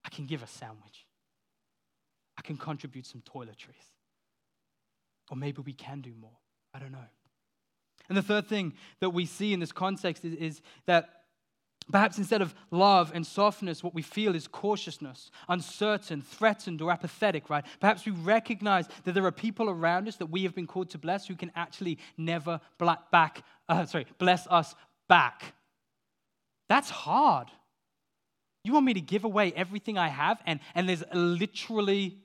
I 0.03 0.09
can 0.09 0.25
give 0.25 0.43
a 0.43 0.47
sandwich. 0.47 1.07
I 2.37 2.41
can 2.41 2.57
contribute 2.57 3.05
some 3.05 3.21
toiletries. 3.21 3.91
Or 5.31 5.37
maybe 5.37 5.61
we 5.61 5.73
can 5.73 6.01
do 6.01 6.11
more. 6.19 6.37
I 6.73 6.79
don't 6.79 6.91
know. 6.91 7.07
And 8.09 8.17
the 8.17 8.21
third 8.21 8.47
thing 8.47 8.73
that 8.99 9.11
we 9.11 9.25
see 9.25 9.53
in 9.53 9.61
this 9.61 9.71
context 9.71 10.25
is, 10.25 10.33
is 10.33 10.61
that 10.87 11.22
Perhaps 11.91 12.17
instead 12.17 12.41
of 12.41 12.53
love 12.71 13.11
and 13.13 13.25
softness, 13.25 13.83
what 13.83 13.93
we 13.93 14.01
feel 14.01 14.35
is 14.35 14.47
cautiousness, 14.47 15.31
uncertain, 15.49 16.21
threatened, 16.21 16.81
or 16.81 16.91
apathetic, 16.91 17.49
right? 17.49 17.65
Perhaps 17.79 18.05
we 18.05 18.11
recognize 18.11 18.87
that 19.03 19.13
there 19.13 19.25
are 19.25 19.31
people 19.31 19.69
around 19.69 20.07
us 20.07 20.15
that 20.17 20.27
we 20.27 20.43
have 20.43 20.55
been 20.55 20.67
called 20.67 20.89
to 20.91 20.97
bless 20.97 21.27
who 21.27 21.35
can 21.35 21.51
actually 21.55 21.97
never 22.17 22.59
black 22.77 23.11
back, 23.11 23.43
uh, 23.69 23.85
sorry, 23.85 24.05
bless 24.17 24.47
us 24.47 24.75
back. 25.07 25.53
That's 26.69 26.89
hard. 26.89 27.49
You 28.63 28.73
want 28.73 28.85
me 28.85 28.93
to 28.93 29.01
give 29.01 29.25
away 29.25 29.51
everything 29.53 29.97
I 29.97 30.07
have, 30.07 30.41
and, 30.45 30.59
and 30.73 30.87
there's 30.87 31.03
literally 31.13 32.17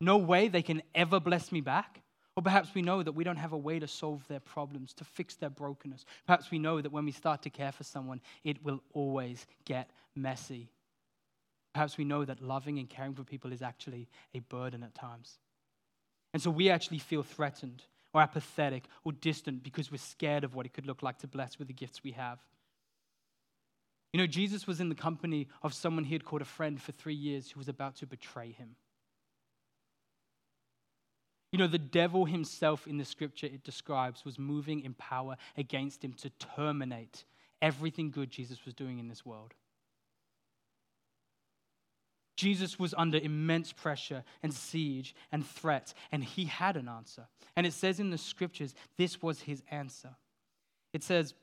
no 0.00 0.16
way 0.16 0.48
they 0.48 0.62
can 0.62 0.82
ever 0.94 1.20
bless 1.20 1.52
me 1.52 1.60
back? 1.60 2.02
Or 2.36 2.42
perhaps 2.42 2.74
we 2.74 2.82
know 2.82 3.02
that 3.02 3.12
we 3.12 3.24
don't 3.24 3.36
have 3.36 3.52
a 3.52 3.58
way 3.58 3.78
to 3.78 3.88
solve 3.88 4.26
their 4.28 4.40
problems, 4.40 4.94
to 4.94 5.04
fix 5.04 5.34
their 5.34 5.50
brokenness. 5.50 6.04
Perhaps 6.26 6.50
we 6.50 6.58
know 6.58 6.80
that 6.80 6.92
when 6.92 7.04
we 7.04 7.12
start 7.12 7.42
to 7.42 7.50
care 7.50 7.72
for 7.72 7.84
someone, 7.84 8.20
it 8.44 8.64
will 8.64 8.82
always 8.92 9.46
get 9.64 9.90
messy. 10.14 10.70
Perhaps 11.72 11.98
we 11.98 12.04
know 12.04 12.24
that 12.24 12.40
loving 12.40 12.78
and 12.78 12.88
caring 12.88 13.14
for 13.14 13.24
people 13.24 13.52
is 13.52 13.62
actually 13.62 14.08
a 14.34 14.40
burden 14.40 14.82
at 14.82 14.94
times. 14.94 15.38
And 16.32 16.42
so 16.42 16.50
we 16.50 16.70
actually 16.70 16.98
feel 16.98 17.22
threatened 17.22 17.82
or 18.12 18.20
apathetic 18.20 18.84
or 19.04 19.12
distant 19.12 19.62
because 19.62 19.90
we're 19.90 19.98
scared 19.98 20.44
of 20.44 20.54
what 20.54 20.66
it 20.66 20.72
could 20.72 20.86
look 20.86 21.02
like 21.02 21.18
to 21.18 21.28
bless 21.28 21.58
with 21.58 21.68
the 21.68 21.74
gifts 21.74 22.02
we 22.02 22.12
have. 22.12 22.38
You 24.12 24.18
know, 24.18 24.26
Jesus 24.26 24.66
was 24.66 24.80
in 24.80 24.88
the 24.88 24.94
company 24.94 25.48
of 25.62 25.72
someone 25.72 26.04
he 26.04 26.14
had 26.14 26.24
called 26.24 26.42
a 26.42 26.46
friend 26.46 26.80
for 26.80 26.92
three 26.92 27.14
years 27.14 27.50
who 27.50 27.58
was 27.58 27.68
about 27.68 27.96
to 27.96 28.06
betray 28.06 28.50
him. 28.50 28.74
You 31.52 31.58
know, 31.58 31.66
the 31.66 31.78
devil 31.78 32.26
himself 32.26 32.86
in 32.86 32.98
the 32.98 33.04
scripture 33.04 33.46
it 33.46 33.64
describes 33.64 34.24
was 34.24 34.38
moving 34.38 34.80
in 34.80 34.94
power 34.94 35.36
against 35.56 36.04
him 36.04 36.12
to 36.14 36.30
terminate 36.56 37.24
everything 37.60 38.10
good 38.10 38.30
Jesus 38.30 38.64
was 38.64 38.74
doing 38.74 38.98
in 38.98 39.08
this 39.08 39.26
world. 39.26 39.54
Jesus 42.36 42.78
was 42.78 42.94
under 42.96 43.18
immense 43.18 43.72
pressure 43.72 44.24
and 44.42 44.54
siege 44.54 45.14
and 45.30 45.46
threat, 45.46 45.92
and 46.10 46.24
he 46.24 46.46
had 46.46 46.76
an 46.76 46.88
answer. 46.88 47.26
And 47.54 47.66
it 47.66 47.74
says 47.74 48.00
in 48.00 48.08
the 48.10 48.16
scriptures, 48.16 48.74
this 48.96 49.20
was 49.20 49.42
his 49.42 49.62
answer. 49.70 50.16
It 50.94 51.02
says 51.02 51.34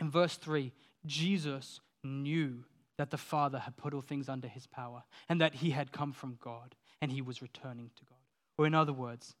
in 0.00 0.10
verse 0.10 0.36
3 0.36 0.72
Jesus 1.06 1.80
knew 2.02 2.64
that 2.98 3.10
the 3.10 3.16
Father 3.16 3.58
had 3.58 3.76
put 3.76 3.94
all 3.94 4.02
things 4.02 4.28
under 4.28 4.48
his 4.48 4.66
power 4.66 5.04
and 5.28 5.40
that 5.40 5.54
he 5.54 5.70
had 5.70 5.92
come 5.92 6.12
from 6.12 6.38
God 6.40 6.74
and 7.00 7.10
he 7.10 7.22
was 7.22 7.40
returning 7.40 7.90
to 7.96 8.04
God. 8.04 8.18
Or, 8.58 8.66
in 8.66 8.74
other 8.74 8.92
words, 8.92 9.34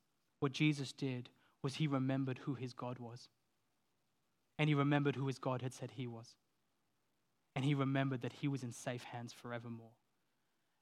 what 0.44 0.52
Jesus 0.52 0.92
did 0.92 1.30
was 1.62 1.76
he 1.76 1.86
remembered 1.86 2.36
who 2.42 2.52
his 2.52 2.74
God 2.74 2.98
was. 2.98 3.30
And 4.58 4.68
he 4.68 4.74
remembered 4.74 5.16
who 5.16 5.26
his 5.26 5.38
God 5.38 5.62
had 5.62 5.72
said 5.72 5.92
he 5.92 6.06
was. 6.06 6.36
And 7.56 7.64
he 7.64 7.72
remembered 7.72 8.20
that 8.20 8.34
he 8.34 8.46
was 8.46 8.62
in 8.62 8.70
safe 8.70 9.04
hands 9.04 9.32
forevermore. 9.32 9.94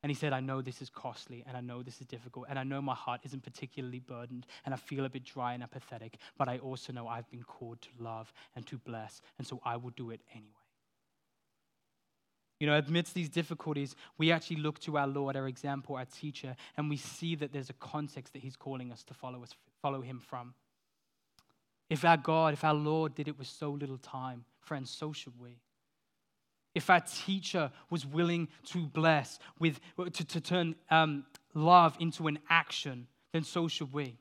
And 0.02 0.10
he 0.10 0.16
said, 0.16 0.32
I 0.32 0.40
know 0.40 0.62
this 0.62 0.82
is 0.82 0.90
costly 0.90 1.44
and 1.46 1.56
I 1.56 1.60
know 1.60 1.84
this 1.84 2.00
is 2.00 2.08
difficult 2.08 2.46
and 2.48 2.58
I 2.58 2.64
know 2.64 2.82
my 2.82 2.96
heart 2.96 3.20
isn't 3.22 3.44
particularly 3.44 4.00
burdened 4.00 4.46
and 4.64 4.74
I 4.74 4.76
feel 4.76 5.04
a 5.04 5.08
bit 5.08 5.22
dry 5.24 5.54
and 5.54 5.62
apathetic, 5.62 6.18
but 6.36 6.48
I 6.48 6.58
also 6.58 6.92
know 6.92 7.06
I've 7.06 7.30
been 7.30 7.44
called 7.44 7.80
to 7.82 7.90
love 8.00 8.32
and 8.56 8.66
to 8.66 8.78
bless, 8.78 9.20
and 9.38 9.46
so 9.46 9.60
I 9.64 9.76
will 9.76 9.90
do 9.90 10.10
it 10.10 10.22
anyway. 10.34 10.61
You 12.62 12.68
know, 12.68 12.78
amidst 12.78 13.14
these 13.14 13.28
difficulties, 13.28 13.96
we 14.18 14.30
actually 14.30 14.58
look 14.58 14.78
to 14.82 14.96
our 14.96 15.08
Lord, 15.08 15.34
our 15.34 15.48
example, 15.48 15.96
our 15.96 16.04
teacher, 16.04 16.54
and 16.76 16.88
we 16.88 16.96
see 16.96 17.34
that 17.34 17.52
there's 17.52 17.70
a 17.70 17.72
context 17.72 18.34
that 18.34 18.38
He's 18.38 18.54
calling 18.54 18.92
us 18.92 19.02
to 19.02 19.14
follow, 19.14 19.42
us, 19.42 19.52
follow 19.80 20.00
Him 20.00 20.20
from. 20.20 20.54
If 21.90 22.04
our 22.04 22.16
God, 22.16 22.52
if 22.52 22.62
our 22.62 22.72
Lord 22.72 23.16
did 23.16 23.26
it 23.26 23.36
with 23.36 23.48
so 23.48 23.72
little 23.72 23.98
time, 23.98 24.44
friends, 24.60 24.90
so 24.90 25.12
should 25.12 25.32
we. 25.40 25.58
If 26.72 26.88
our 26.88 27.00
teacher 27.00 27.72
was 27.90 28.06
willing 28.06 28.46
to 28.66 28.86
bless, 28.86 29.40
with, 29.58 29.80
to, 30.12 30.24
to 30.24 30.40
turn 30.40 30.76
um, 30.88 31.24
love 31.54 31.96
into 31.98 32.28
an 32.28 32.38
action, 32.48 33.08
then 33.32 33.42
so 33.42 33.66
should 33.66 33.92
we. 33.92 34.18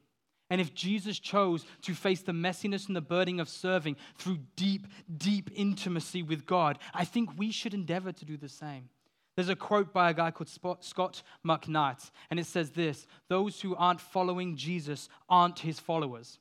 And 0.52 0.60
if 0.60 0.74
Jesus 0.74 1.18
chose 1.18 1.66
to 1.84 1.96
face 1.96 2.22
the 2.22 2.34
messiness 2.34 2.88
and 2.88 2.96
the 2.96 3.02
burden 3.02 3.40
of 3.40 3.48
serving 3.48 3.96
through 4.18 4.40
deep, 4.58 4.86
deep 5.18 5.50
intimacy 5.56 6.24
with 6.24 6.46
God, 6.46 6.78
I 6.94 7.06
think 7.06 7.38
we 7.38 7.52
should 7.52 7.74
endeavor 7.74 8.12
to 8.12 8.26
do 8.26 8.36
the 8.36 8.50
same. 8.50 8.90
There's 9.38 9.48
a 9.48 9.56
quote 9.56 9.94
by 9.94 10.10
a 10.10 10.14
guy 10.14 10.30
called 10.30 10.50
Scot 10.50 11.24
McKnight, 11.48 12.12
and 12.30 12.38
it 12.38 12.46
says 12.46 12.72
this 12.72 13.08
Those 13.30 13.62
who 13.62 13.78
aren't 13.78 14.02
following 14.02 14.58
Jesus 14.58 15.08
aren't 15.30 15.60
his 15.60 15.80
followers. 15.80 16.38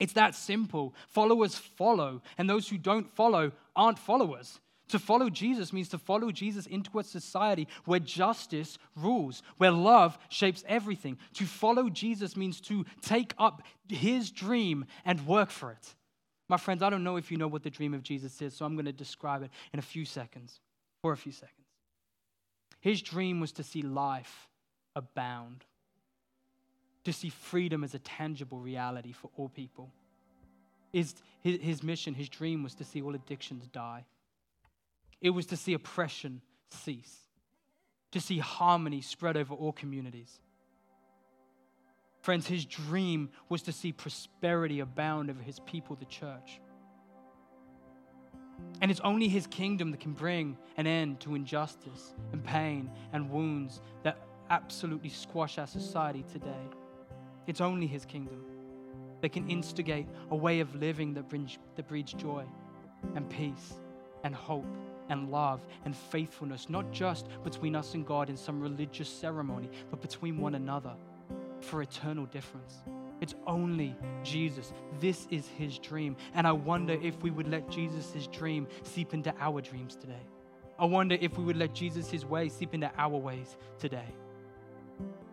It's 0.00 0.14
that 0.14 0.34
simple. 0.34 0.94
Followers 1.06 1.56
follow, 1.56 2.22
and 2.38 2.48
those 2.48 2.70
who 2.70 2.78
don't 2.78 3.14
follow 3.14 3.52
aren't 3.76 3.98
followers. 3.98 4.60
To 4.88 4.98
follow 5.00 5.28
Jesus 5.28 5.72
means 5.72 5.88
to 5.88 5.98
follow 5.98 6.30
Jesus 6.30 6.66
into 6.66 6.98
a 6.98 7.04
society 7.04 7.66
where 7.86 7.98
justice 7.98 8.78
rules, 8.94 9.42
where 9.56 9.72
love 9.72 10.16
shapes 10.28 10.64
everything. 10.68 11.18
To 11.34 11.44
follow 11.44 11.88
Jesus 11.88 12.36
means 12.36 12.60
to 12.62 12.84
take 13.00 13.34
up 13.38 13.62
his 13.88 14.30
dream 14.30 14.84
and 15.04 15.26
work 15.26 15.50
for 15.50 15.72
it. 15.72 15.94
My 16.48 16.56
friends, 16.56 16.82
I 16.82 16.90
don't 16.90 17.02
know 17.02 17.16
if 17.16 17.32
you 17.32 17.36
know 17.36 17.48
what 17.48 17.64
the 17.64 17.70
dream 17.70 17.94
of 17.94 18.04
Jesus 18.04 18.40
is, 18.40 18.54
so 18.54 18.64
I'm 18.64 18.76
going 18.76 18.86
to 18.86 18.92
describe 18.92 19.42
it 19.42 19.50
in 19.72 19.80
a 19.80 19.82
few 19.82 20.04
seconds, 20.04 20.60
for 21.02 21.12
a 21.12 21.16
few 21.16 21.32
seconds. 21.32 21.66
His 22.78 23.02
dream 23.02 23.40
was 23.40 23.50
to 23.52 23.64
see 23.64 23.82
life 23.82 24.48
abound, 24.94 25.64
to 27.02 27.12
see 27.12 27.30
freedom 27.30 27.82
as 27.82 27.94
a 27.94 27.98
tangible 27.98 28.60
reality 28.60 29.10
for 29.10 29.30
all 29.36 29.48
people. 29.48 29.90
His, 30.92 31.16
his, 31.42 31.60
his 31.60 31.82
mission, 31.82 32.14
his 32.14 32.28
dream 32.28 32.62
was 32.62 32.76
to 32.76 32.84
see 32.84 33.02
all 33.02 33.16
addictions 33.16 33.66
die 33.66 34.04
it 35.20 35.30
was 35.30 35.46
to 35.46 35.56
see 35.56 35.72
oppression 35.72 36.42
cease, 36.68 37.16
to 38.12 38.20
see 38.20 38.38
harmony 38.38 39.00
spread 39.00 39.36
over 39.36 39.54
all 39.54 39.72
communities. 39.72 40.40
Friends, 42.20 42.46
his 42.46 42.64
dream 42.64 43.30
was 43.48 43.62
to 43.62 43.72
see 43.72 43.92
prosperity 43.92 44.80
abound 44.80 45.30
over 45.30 45.42
his 45.42 45.60
people, 45.60 45.96
the 45.96 46.06
church. 46.06 46.60
And 48.80 48.90
it's 48.90 49.00
only 49.00 49.28
his 49.28 49.46
kingdom 49.46 49.90
that 49.92 50.00
can 50.00 50.12
bring 50.12 50.56
an 50.76 50.86
end 50.86 51.20
to 51.20 51.34
injustice 51.34 52.14
and 52.32 52.42
pain 52.42 52.90
and 53.12 53.30
wounds 53.30 53.80
that 54.02 54.18
absolutely 54.50 55.10
squash 55.10 55.58
our 55.58 55.66
society 55.66 56.24
today. 56.32 56.68
It's 57.46 57.60
only 57.60 57.86
his 57.86 58.04
kingdom 58.04 58.44
that 59.20 59.30
can 59.30 59.48
instigate 59.48 60.06
a 60.30 60.36
way 60.36 60.60
of 60.60 60.74
living 60.74 61.14
that 61.14 61.28
brings, 61.28 61.58
that 61.76 61.88
breeds 61.88 62.12
joy 62.12 62.44
and 63.14 63.28
peace 63.30 63.74
and 64.24 64.34
hope 64.34 64.66
and 65.08 65.30
love 65.30 65.66
and 65.84 65.96
faithfulness, 65.96 66.68
not 66.68 66.90
just 66.92 67.28
between 67.44 67.74
us 67.74 67.94
and 67.94 68.06
God 68.06 68.30
in 68.30 68.36
some 68.36 68.60
religious 68.60 69.08
ceremony, 69.08 69.70
but 69.90 70.00
between 70.00 70.38
one 70.38 70.54
another 70.54 70.94
for 71.60 71.82
eternal 71.82 72.26
difference. 72.26 72.82
It's 73.20 73.34
only 73.46 73.96
Jesus. 74.22 74.72
This 75.00 75.26
is 75.30 75.48
his 75.48 75.78
dream. 75.78 76.16
And 76.34 76.46
I 76.46 76.52
wonder 76.52 76.98
if 77.02 77.20
we 77.22 77.30
would 77.30 77.48
let 77.48 77.68
Jesus' 77.70 78.26
dream 78.26 78.66
seep 78.82 79.14
into 79.14 79.34
our 79.40 79.60
dreams 79.60 79.96
today. 79.96 80.22
I 80.78 80.84
wonder 80.84 81.16
if 81.18 81.38
we 81.38 81.44
would 81.44 81.56
let 81.56 81.74
Jesus' 81.74 82.24
way 82.24 82.48
seep 82.50 82.74
into 82.74 82.90
our 82.98 83.16
ways 83.16 83.56
today. 83.78 84.14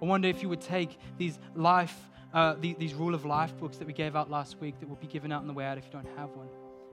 I 0.01 0.05
wonder 0.05 0.28
if 0.28 0.41
you 0.41 0.49
would 0.49 0.61
take 0.61 0.97
these 1.17 1.39
life, 1.55 1.95
uh, 2.34 2.55
these 2.59 2.93
rule 2.93 3.13
of 3.13 3.26
life 3.26 3.57
books 3.59 3.78
that 3.78 3.88
we 3.88 3.93
gave 3.93 4.15
out 4.15 4.30
last 4.30 4.59
week 4.61 4.80
that 4.80 4.88
will 4.88 4.95
be 4.95 5.07
given 5.07 5.32
out 5.32 5.41
on 5.41 5.47
the 5.47 5.53
way 5.53 5.65
out 5.65 5.78
if 5.78 5.86
you 5.86 5.91
don't 5.91 6.07
have 6.17 6.30
one 6.32 6.47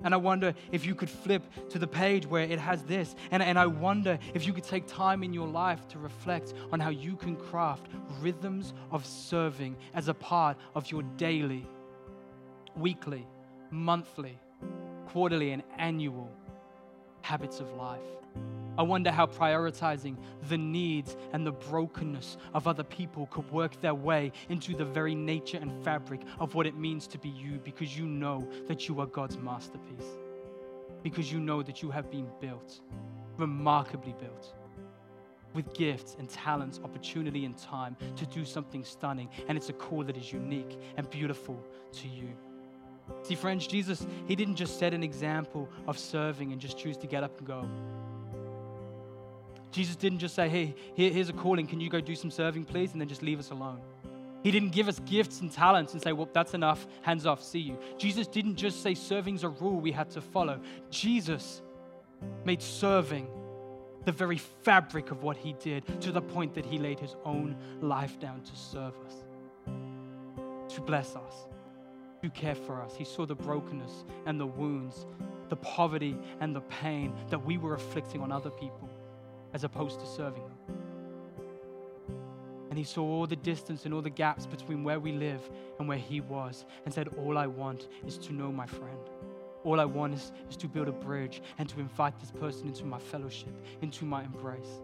and 0.05 0.15
I 0.15 0.17
wonder 0.17 0.55
if 0.73 0.87
you 0.87 0.95
could 0.95 1.11
flip 1.11 1.43
to 1.71 1.79
the 1.79 1.87
page 1.87 2.27
where 2.27 2.45
it 2.45 2.59
has 2.59 2.83
this. 2.83 3.15
And, 3.31 3.43
and 3.43 3.59
I 3.59 3.67
wonder 3.67 4.19
if 4.35 4.47
you 4.47 4.53
could 4.53 4.65
take 4.65 4.87
time 4.87 5.23
in 5.23 5.33
your 5.33 5.49
life 5.49 5.87
to 5.89 5.99
reflect 5.99 6.55
on 6.73 6.81
how 6.81 6.91
you 6.91 7.17
can 7.17 7.37
craft 7.37 7.87
rhythms 8.21 8.73
of 8.91 9.05
serving 9.05 9.77
as 9.95 10.09
a 10.09 10.15
part 10.15 10.57
of 10.75 10.91
your 10.91 11.03
daily, 11.17 11.67
weekly, 12.77 13.27
monthly, 13.71 14.39
quarterly, 15.09 15.53
and 15.53 15.63
annual 15.79 16.31
habits 17.23 17.61
of 17.61 17.71
life. 17.75 18.20
I 18.79 18.83
wonder 18.83 19.11
how 19.11 19.27
prioritizing 19.27 20.17
the 20.49 20.59
needs 20.59 21.17
and 21.33 21.47
the 21.47 21.53
brokenness 21.53 22.37
of 22.55 22.67
other 22.67 22.85
people 22.85 23.27
could 23.27 23.51
work 23.51 23.81
their 23.81 23.95
way 23.95 24.33
into 24.49 24.75
the 24.75 24.85
very 24.85 25.15
nature 25.15 25.59
and 25.61 25.73
fabric 25.85 26.23
of 26.39 26.55
what 26.55 26.67
it 26.67 26.77
means 26.77 27.07
to 27.09 27.19
be 27.19 27.29
you 27.29 27.61
because 27.65 27.97
you 27.97 28.07
know 28.07 28.49
that 28.69 28.89
you 28.89 29.01
are 29.01 29.07
God's 29.07 29.39
masterpiece. 29.39 30.17
Because 31.03 31.33
you 31.33 31.41
know 31.41 31.63
that 31.63 31.83
you 31.83 31.91
have 31.91 32.11
been 32.11 32.29
built, 32.41 32.81
remarkably 33.39 34.15
built, 34.21 34.55
with 35.55 35.73
gifts 35.75 36.17
and 36.19 36.29
talents, 36.29 36.81
opportunity 36.85 37.45
and 37.45 37.57
time 37.57 37.97
to 38.17 38.27
do 38.27 38.45
something 38.45 38.85
stunning. 38.85 39.29
And 39.49 39.57
it's 39.57 39.69
a 39.69 39.73
call 39.73 40.05
that 40.05 40.17
is 40.17 40.33
unique 40.33 40.79
and 40.97 41.09
beautiful 41.11 41.59
to 41.93 42.09
you. 42.09 42.29
See, 43.23 43.35
friends, 43.35 43.67
Jesus, 43.67 44.07
He 44.27 44.37
didn't 44.37 44.57
just 44.57 44.79
set 44.79 44.95
an 44.95 45.03
example 45.03 45.69
of 45.87 45.99
serving 45.99 46.53
and 46.53 46.61
just 46.61 46.79
choose 46.79 46.97
to 46.99 47.07
get 47.07 47.25
up 47.25 47.37
and 47.39 47.47
go. 47.47 47.69
Jesus 49.71 49.95
didn't 49.97 50.19
just 50.19 50.35
say, 50.35 50.49
hey, 50.49 50.75
here's 50.95 51.29
a 51.29 51.33
calling. 51.33 51.67
Can 51.67 51.81
you 51.81 51.89
go 51.89 52.01
do 52.01 52.15
some 52.15 52.31
serving, 52.31 52.65
please? 52.65 52.93
And 52.93 53.01
then 53.01 53.09
just 53.09 53.23
leave 53.23 53.39
us 53.39 53.51
alone. 53.51 53.81
He 54.43 54.51
didn't 54.51 54.71
give 54.71 54.89
us 54.89 54.99
gifts 55.01 55.41
and 55.41 55.53
talents 55.53 55.93
and 55.93 56.03
say, 56.03 56.13
well, 56.13 56.29
that's 56.33 56.55
enough, 56.55 56.87
hands 57.03 57.27
off, 57.27 57.43
see 57.43 57.59
you. 57.59 57.79
Jesus 57.99 58.27
didn't 58.27 58.57
just 58.57 58.83
say 58.83 58.95
serving's 58.95 59.45
a 59.45 59.49
rule 59.49 59.79
we 59.79 59.93
had 59.93 60.11
to 60.11 60.21
follow. 60.21 60.61
Jesus 60.91 61.61
made 62.45 62.63
serving 62.63 63.29
the 64.07 64.13
very 64.13 64.39
fabric 64.39 65.11
of 65.11 65.23
what 65.23 65.37
he 65.37 65.53
did 65.61 66.01
to 66.01 66.11
the 66.11 66.23
point 66.23 66.55
that 66.55 66.65
he 66.65 66.79
laid 66.79 66.99
his 66.99 67.17
own 67.25 67.55
life 67.81 68.19
down 68.19 68.41
to 68.41 68.57
serve 68.57 68.95
us, 69.07 69.15
to 70.75 70.81
bless 70.81 71.15
us, 71.17 71.35
to 72.23 72.31
care 72.31 72.55
for 72.55 72.81
us. 72.81 72.95
He 72.97 73.05
saw 73.05 73.27
the 73.27 73.35
brokenness 73.35 74.05
and 74.25 74.41
the 74.41 74.47
wounds, 74.47 75.07
the 75.51 75.57
poverty 75.57 76.17
and 76.41 76.57
the 76.57 76.63
pain 76.63 77.13
that 77.29 77.45
we 77.45 77.59
were 77.59 77.75
afflicting 77.75 78.23
on 78.23 78.33
other 78.33 78.51
people 78.51 78.89
as 79.53 79.65
opposed 79.65 80.01
to 80.01 80.07
serving 80.07 80.43
them. 80.43 80.77
And 82.71 82.79
he 82.79 82.85
saw 82.85 83.03
all 83.03 83.27
the 83.27 83.37
distance 83.37 83.85
and 83.85 83.93
all 83.93 84.01
the 84.01 84.11
gaps 84.11 84.47
between 84.47 84.85
where 84.85 85.01
we 85.01 85.13
live 85.13 85.51
and 85.79 85.89
where 85.89 85.99
he 85.99 86.21
was 86.21 86.65
and 86.85 86.95
said, 86.95 87.09
All 87.19 87.37
I 87.37 87.47
want 87.47 87.89
is 88.07 88.17
to 88.19 88.33
know 88.33 88.53
my 88.53 88.67
friend. 88.67 89.11
All 89.65 89.81
I 89.81 89.85
want 89.85 90.15
is, 90.15 90.33
is 90.49 90.57
to 90.59 90.69
build 90.69 90.89
a 90.89 90.93
bridge 90.93 91.43
and 91.59 91.69
to 91.69 91.81
invite 91.81 92.19
this 92.21 92.31
person 92.31 92.69
into 92.69 92.85
my 92.85 92.99
fellowship, 92.99 93.53
into 93.83 94.05
my 94.05 94.23
embrace. 94.23 94.81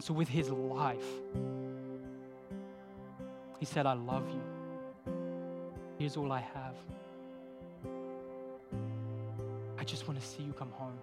So, 0.00 0.12
with 0.12 0.28
his 0.28 0.50
life, 0.50 1.06
he 3.58 3.64
said, 3.64 3.86
I 3.86 3.94
love 3.94 4.28
you. 4.28 4.42
Here's 5.98 6.16
all 6.16 6.32
I 6.32 6.40
have. 6.40 6.74
I 9.78 9.84
just 9.84 10.06
want 10.06 10.20
to 10.20 10.26
see 10.26 10.42
you 10.42 10.52
come 10.52 10.70
home. 10.72 10.98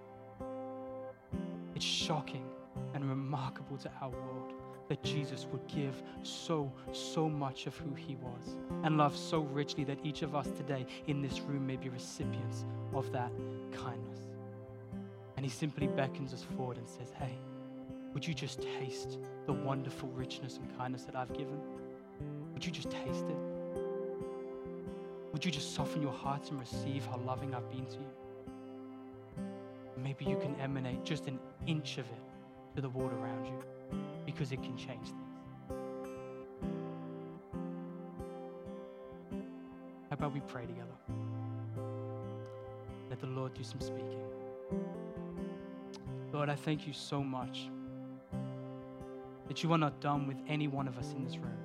It's 1.83 1.91
shocking 1.91 2.45
and 2.93 3.03
remarkable 3.09 3.75
to 3.75 3.91
our 4.01 4.09
world 4.09 4.53
that 4.87 5.03
Jesus 5.03 5.45
would 5.51 5.67
give 5.67 6.01
so, 6.21 6.71
so 6.93 7.27
much 7.27 7.67
of 7.67 7.75
who 7.75 7.93
he 7.93 8.15
was 8.15 8.55
and 8.85 8.97
love 8.97 9.17
so 9.17 9.41
richly 9.41 9.83
that 9.83 9.97
each 10.01 10.21
of 10.21 10.33
us 10.33 10.47
today 10.55 10.85
in 11.07 11.21
this 11.21 11.41
room 11.41 11.67
may 11.67 11.75
be 11.75 11.89
recipients 11.89 12.63
of 12.93 13.11
that 13.11 13.33
kindness. 13.73 14.21
And 15.35 15.45
he 15.45 15.51
simply 15.51 15.87
beckons 15.87 16.33
us 16.33 16.45
forward 16.55 16.77
and 16.77 16.87
says, 16.87 17.11
Hey, 17.19 17.37
would 18.13 18.25
you 18.25 18.33
just 18.33 18.61
taste 18.79 19.17
the 19.45 19.51
wonderful 19.51 20.07
richness 20.15 20.59
and 20.59 20.77
kindness 20.77 21.03
that 21.03 21.17
I've 21.17 21.33
given? 21.33 21.59
Would 22.53 22.65
you 22.65 22.71
just 22.71 22.91
taste 22.91 23.25
it? 23.25 23.37
Would 25.33 25.43
you 25.43 25.51
just 25.51 25.75
soften 25.75 26.01
your 26.01 26.13
hearts 26.13 26.49
and 26.49 26.57
receive 26.61 27.05
how 27.07 27.17
loving 27.25 27.53
I've 27.53 27.69
been 27.69 27.85
to 27.87 27.97
you? 27.97 28.22
Maybe 30.03 30.25
you 30.25 30.37
can 30.37 30.55
emanate 30.59 31.05
just 31.05 31.27
an 31.27 31.39
inch 31.65 31.97
of 31.97 32.05
it 32.05 32.75
to 32.75 32.81
the 32.81 32.89
world 32.89 33.13
around 33.13 33.45
you 33.45 33.53
because 34.25 34.51
it 34.51 34.61
can 34.61 34.75
change 34.75 35.07
things. 35.07 35.19
How 40.09 40.15
about 40.15 40.33
we 40.33 40.41
pray 40.41 40.65
together? 40.65 40.97
Let 43.09 43.19
the 43.19 43.27
Lord 43.27 43.53
do 43.53 43.63
some 43.63 43.79
speaking. 43.79 44.19
Lord, 46.31 46.49
I 46.49 46.55
thank 46.55 46.85
you 46.85 46.93
so 46.93 47.23
much 47.23 47.69
that 49.47 49.63
you 49.63 49.71
are 49.71 49.77
not 49.77 49.99
done 50.01 50.27
with 50.27 50.37
any 50.47 50.67
one 50.67 50.87
of 50.87 50.97
us 50.97 51.13
in 51.13 51.23
this 51.23 51.37
room. 51.37 51.57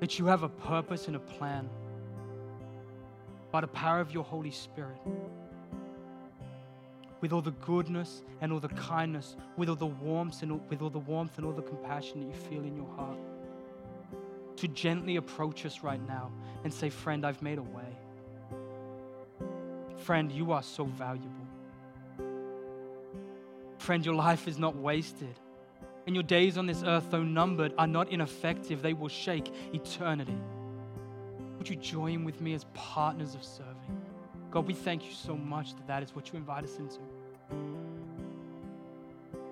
That 0.00 0.18
you 0.18 0.26
have 0.26 0.42
a 0.42 0.48
purpose 0.48 1.08
and 1.08 1.16
a 1.16 1.20
plan 1.20 1.68
by 3.50 3.60
the 3.60 3.68
power 3.68 4.00
of 4.00 4.12
your 4.12 4.24
Holy 4.24 4.50
Spirit 4.50 4.98
with 7.20 7.32
all 7.32 7.42
the 7.42 7.52
goodness 7.52 8.22
and 8.40 8.52
all 8.52 8.60
the 8.60 8.68
kindness, 8.68 9.36
with 9.56 9.68
all 9.68 9.76
the 9.76 9.86
warmth 9.86 10.42
and 10.42 10.52
all, 10.52 10.60
with 10.68 10.82
all 10.82 10.90
the 10.90 10.98
warmth 10.98 11.38
and 11.38 11.46
all 11.46 11.52
the 11.52 11.62
compassion 11.62 12.20
that 12.20 12.26
you 12.26 12.48
feel 12.48 12.64
in 12.64 12.76
your 12.76 12.88
heart. 12.96 13.18
To 14.56 14.68
gently 14.68 15.16
approach 15.16 15.66
us 15.66 15.82
right 15.82 16.00
now 16.06 16.30
and 16.64 16.72
say, 16.72 16.88
Friend, 16.88 17.26
I've 17.26 17.42
made 17.42 17.58
a 17.58 17.62
way. 17.62 17.96
Friend, 19.98 20.30
you 20.30 20.52
are 20.52 20.62
so 20.62 20.84
valuable. 20.84 21.30
Friend, 23.78 24.04
your 24.04 24.14
life 24.14 24.48
is 24.48 24.58
not 24.58 24.76
wasted. 24.76 25.34
And 26.06 26.14
your 26.14 26.22
days 26.22 26.56
on 26.56 26.66
this 26.66 26.82
earth, 26.84 27.06
though 27.10 27.22
numbered, 27.22 27.72
are 27.78 27.86
not 27.86 28.10
ineffective. 28.10 28.80
They 28.80 28.92
will 28.92 29.08
shake 29.08 29.52
eternity. 29.72 30.38
Would 31.58 31.68
you 31.68 31.76
join 31.76 32.24
with 32.24 32.40
me 32.40 32.54
as 32.54 32.64
partners 32.74 33.34
of 33.34 33.42
serving? 33.42 33.74
God, 34.50 34.66
we 34.66 34.74
thank 34.74 35.04
you 35.04 35.12
so 35.12 35.36
much 35.36 35.74
that 35.74 35.86
that 35.88 36.02
is 36.02 36.14
what 36.14 36.32
you 36.32 36.38
invite 36.38 36.64
us 36.64 36.78
into. 36.78 36.98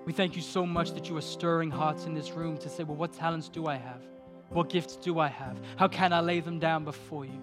We 0.05 0.13
thank 0.13 0.35
you 0.35 0.41
so 0.41 0.65
much 0.65 0.91
that 0.91 1.09
you 1.09 1.17
are 1.17 1.21
stirring 1.21 1.71
hearts 1.71 2.05
in 2.05 2.13
this 2.13 2.31
room 2.31 2.57
to 2.59 2.69
say, 2.69 2.83
well, 2.83 2.95
what 2.95 3.13
talents 3.13 3.49
do 3.49 3.65
I 3.65 3.75
have? 3.75 4.01
What 4.49 4.69
gifts 4.69 4.95
do 4.95 5.19
I 5.19 5.27
have? 5.27 5.59
How 5.77 5.87
can 5.87 6.13
I 6.13 6.19
lay 6.19 6.39
them 6.39 6.59
down 6.59 6.83
before 6.83 7.25
you? 7.25 7.41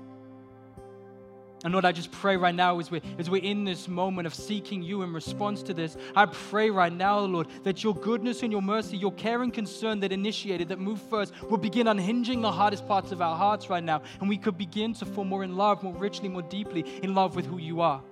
And 1.64 1.72
Lord, 1.72 1.84
I 1.84 1.92
just 1.92 2.10
pray 2.10 2.36
right 2.36 2.54
now 2.54 2.80
as 2.80 2.90
we're, 2.90 3.02
as 3.18 3.30
we're 3.30 3.42
in 3.42 3.64
this 3.64 3.86
moment 3.86 4.26
of 4.26 4.34
seeking 4.34 4.82
you 4.82 5.02
in 5.02 5.12
response 5.12 5.62
to 5.64 5.74
this, 5.74 5.96
I 6.16 6.26
pray 6.26 6.70
right 6.70 6.92
now, 6.92 7.20
Lord, 7.20 7.46
that 7.62 7.84
your 7.84 7.94
goodness 7.94 8.42
and 8.42 8.50
your 8.50 8.62
mercy, 8.62 8.96
your 8.96 9.12
care 9.12 9.42
and 9.42 9.52
concern 9.52 10.00
that 10.00 10.10
initiated, 10.10 10.68
that 10.68 10.80
moved 10.80 11.02
first, 11.02 11.32
will 11.48 11.58
begin 11.58 11.86
unhinging 11.86 12.40
the 12.40 12.50
hardest 12.50 12.86
parts 12.88 13.12
of 13.12 13.22
our 13.22 13.36
hearts 13.36 13.70
right 13.70 13.82
now. 13.82 14.02
And 14.20 14.28
we 14.28 14.38
could 14.38 14.58
begin 14.58 14.92
to 14.94 15.04
fall 15.04 15.24
more 15.24 15.44
in 15.44 15.56
love, 15.56 15.84
more 15.84 15.94
richly, 15.94 16.28
more 16.28 16.42
deeply 16.42 16.84
in 17.02 17.14
love 17.14 17.36
with 17.36 17.46
who 17.46 17.58
you 17.58 17.80
are. 17.80 18.02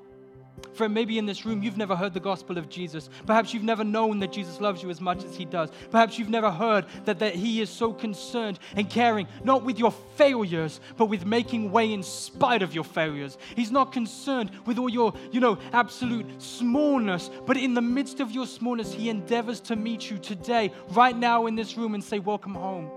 Friend, 0.74 0.92
maybe 0.92 1.18
in 1.18 1.26
this 1.26 1.44
room 1.44 1.62
you've 1.62 1.76
never 1.76 1.96
heard 1.96 2.14
the 2.14 2.20
gospel 2.20 2.58
of 2.58 2.68
Jesus. 2.68 3.08
Perhaps 3.26 3.52
you've 3.52 3.62
never 3.62 3.84
known 3.84 4.18
that 4.20 4.32
Jesus 4.32 4.60
loves 4.60 4.82
you 4.82 4.90
as 4.90 5.00
much 5.00 5.24
as 5.24 5.36
he 5.36 5.44
does. 5.44 5.70
Perhaps 5.90 6.18
you've 6.18 6.28
never 6.28 6.50
heard 6.50 6.86
that, 7.04 7.18
that 7.18 7.34
he 7.34 7.60
is 7.60 7.70
so 7.70 7.92
concerned 7.92 8.58
and 8.76 8.88
caring, 8.88 9.26
not 9.44 9.64
with 9.64 9.78
your 9.78 9.92
failures, 10.16 10.80
but 10.96 11.06
with 11.06 11.26
making 11.26 11.70
way 11.70 11.92
in 11.92 12.02
spite 12.02 12.62
of 12.62 12.74
your 12.74 12.84
failures. 12.84 13.36
He's 13.56 13.70
not 13.70 13.92
concerned 13.92 14.50
with 14.64 14.78
all 14.78 14.88
your, 14.88 15.12
you 15.32 15.40
know, 15.40 15.58
absolute 15.72 16.40
smallness, 16.40 17.30
but 17.46 17.56
in 17.56 17.74
the 17.74 17.82
midst 17.82 18.20
of 18.20 18.30
your 18.30 18.46
smallness, 18.46 18.92
he 18.92 19.08
endeavors 19.08 19.60
to 19.60 19.76
meet 19.76 20.10
you 20.10 20.18
today, 20.18 20.72
right 20.90 21.16
now 21.16 21.46
in 21.46 21.56
this 21.56 21.76
room, 21.76 21.94
and 21.94 22.02
say, 22.02 22.18
Welcome 22.18 22.54
home. 22.54 22.90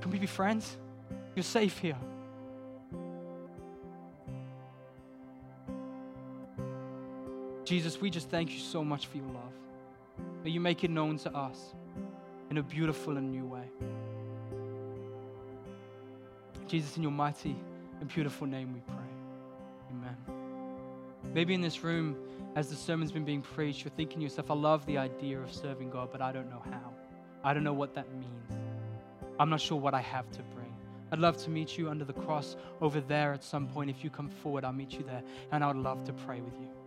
Can 0.00 0.10
we 0.10 0.18
be 0.18 0.26
friends? 0.26 0.76
You're 1.34 1.42
safe 1.42 1.78
here. 1.78 1.96
Jesus, 7.68 8.00
we 8.00 8.08
just 8.08 8.30
thank 8.30 8.50
you 8.50 8.60
so 8.60 8.82
much 8.82 9.08
for 9.08 9.18
your 9.18 9.26
love. 9.26 9.52
May 10.42 10.48
you 10.48 10.58
make 10.58 10.84
it 10.84 10.90
known 10.90 11.18
to 11.18 11.36
us 11.36 11.74
in 12.48 12.56
a 12.56 12.62
beautiful 12.62 13.18
and 13.18 13.30
new 13.30 13.44
way. 13.44 13.68
Jesus, 16.66 16.96
in 16.96 17.02
your 17.02 17.12
mighty 17.12 17.54
and 18.00 18.08
beautiful 18.08 18.46
name 18.46 18.72
we 18.72 18.80
pray. 18.80 18.96
Amen. 19.90 20.16
Maybe 21.34 21.52
in 21.52 21.60
this 21.60 21.84
room, 21.84 22.16
as 22.56 22.70
the 22.70 22.74
sermon's 22.74 23.12
been 23.12 23.26
being 23.26 23.42
preached, 23.42 23.84
you're 23.84 23.92
thinking 23.98 24.20
to 24.20 24.22
yourself, 24.22 24.50
I 24.50 24.54
love 24.54 24.86
the 24.86 24.96
idea 24.96 25.38
of 25.38 25.52
serving 25.52 25.90
God, 25.90 26.08
but 26.10 26.22
I 26.22 26.32
don't 26.32 26.48
know 26.48 26.62
how. 26.64 26.94
I 27.44 27.52
don't 27.52 27.64
know 27.64 27.74
what 27.74 27.94
that 27.96 28.10
means. 28.14 28.52
I'm 29.38 29.50
not 29.50 29.60
sure 29.60 29.78
what 29.78 29.92
I 29.92 30.00
have 30.00 30.30
to 30.32 30.42
bring. 30.54 30.74
I'd 31.12 31.18
love 31.18 31.36
to 31.44 31.50
meet 31.50 31.76
you 31.76 31.90
under 31.90 32.06
the 32.06 32.14
cross 32.14 32.56
over 32.80 33.02
there 33.02 33.34
at 33.34 33.44
some 33.44 33.68
point. 33.68 33.90
If 33.90 34.02
you 34.02 34.08
come 34.08 34.30
forward, 34.30 34.64
I'll 34.64 34.72
meet 34.72 34.92
you 34.92 35.04
there, 35.04 35.22
and 35.52 35.62
I 35.62 35.66
would 35.66 35.76
love 35.76 36.02
to 36.04 36.14
pray 36.14 36.40
with 36.40 36.54
you. 36.58 36.77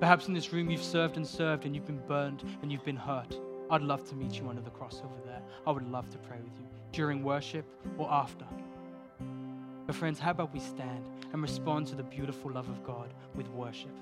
Perhaps 0.00 0.28
in 0.28 0.34
this 0.34 0.50
room 0.50 0.70
you've 0.70 0.82
served 0.82 1.18
and 1.18 1.26
served 1.26 1.66
and 1.66 1.74
you've 1.74 1.86
been 1.86 2.00
burned 2.08 2.42
and 2.62 2.72
you've 2.72 2.84
been 2.86 2.96
hurt. 2.96 3.38
I'd 3.70 3.82
love 3.82 4.08
to 4.08 4.16
meet 4.16 4.40
you 4.40 4.48
under 4.48 4.62
the 4.62 4.70
cross 4.70 5.02
over 5.04 5.14
there. 5.26 5.42
I 5.66 5.70
would 5.70 5.86
love 5.86 6.08
to 6.08 6.18
pray 6.18 6.38
with 6.42 6.58
you 6.58 6.66
during 6.90 7.22
worship 7.22 7.66
or 7.98 8.10
after. 8.10 8.46
But, 9.86 9.94
friends, 9.94 10.18
how 10.18 10.30
about 10.30 10.54
we 10.54 10.60
stand 10.60 11.04
and 11.34 11.42
respond 11.42 11.86
to 11.88 11.96
the 11.96 12.02
beautiful 12.02 12.50
love 12.50 12.70
of 12.70 12.82
God 12.82 13.12
with 13.34 13.46
worship? 13.48 13.94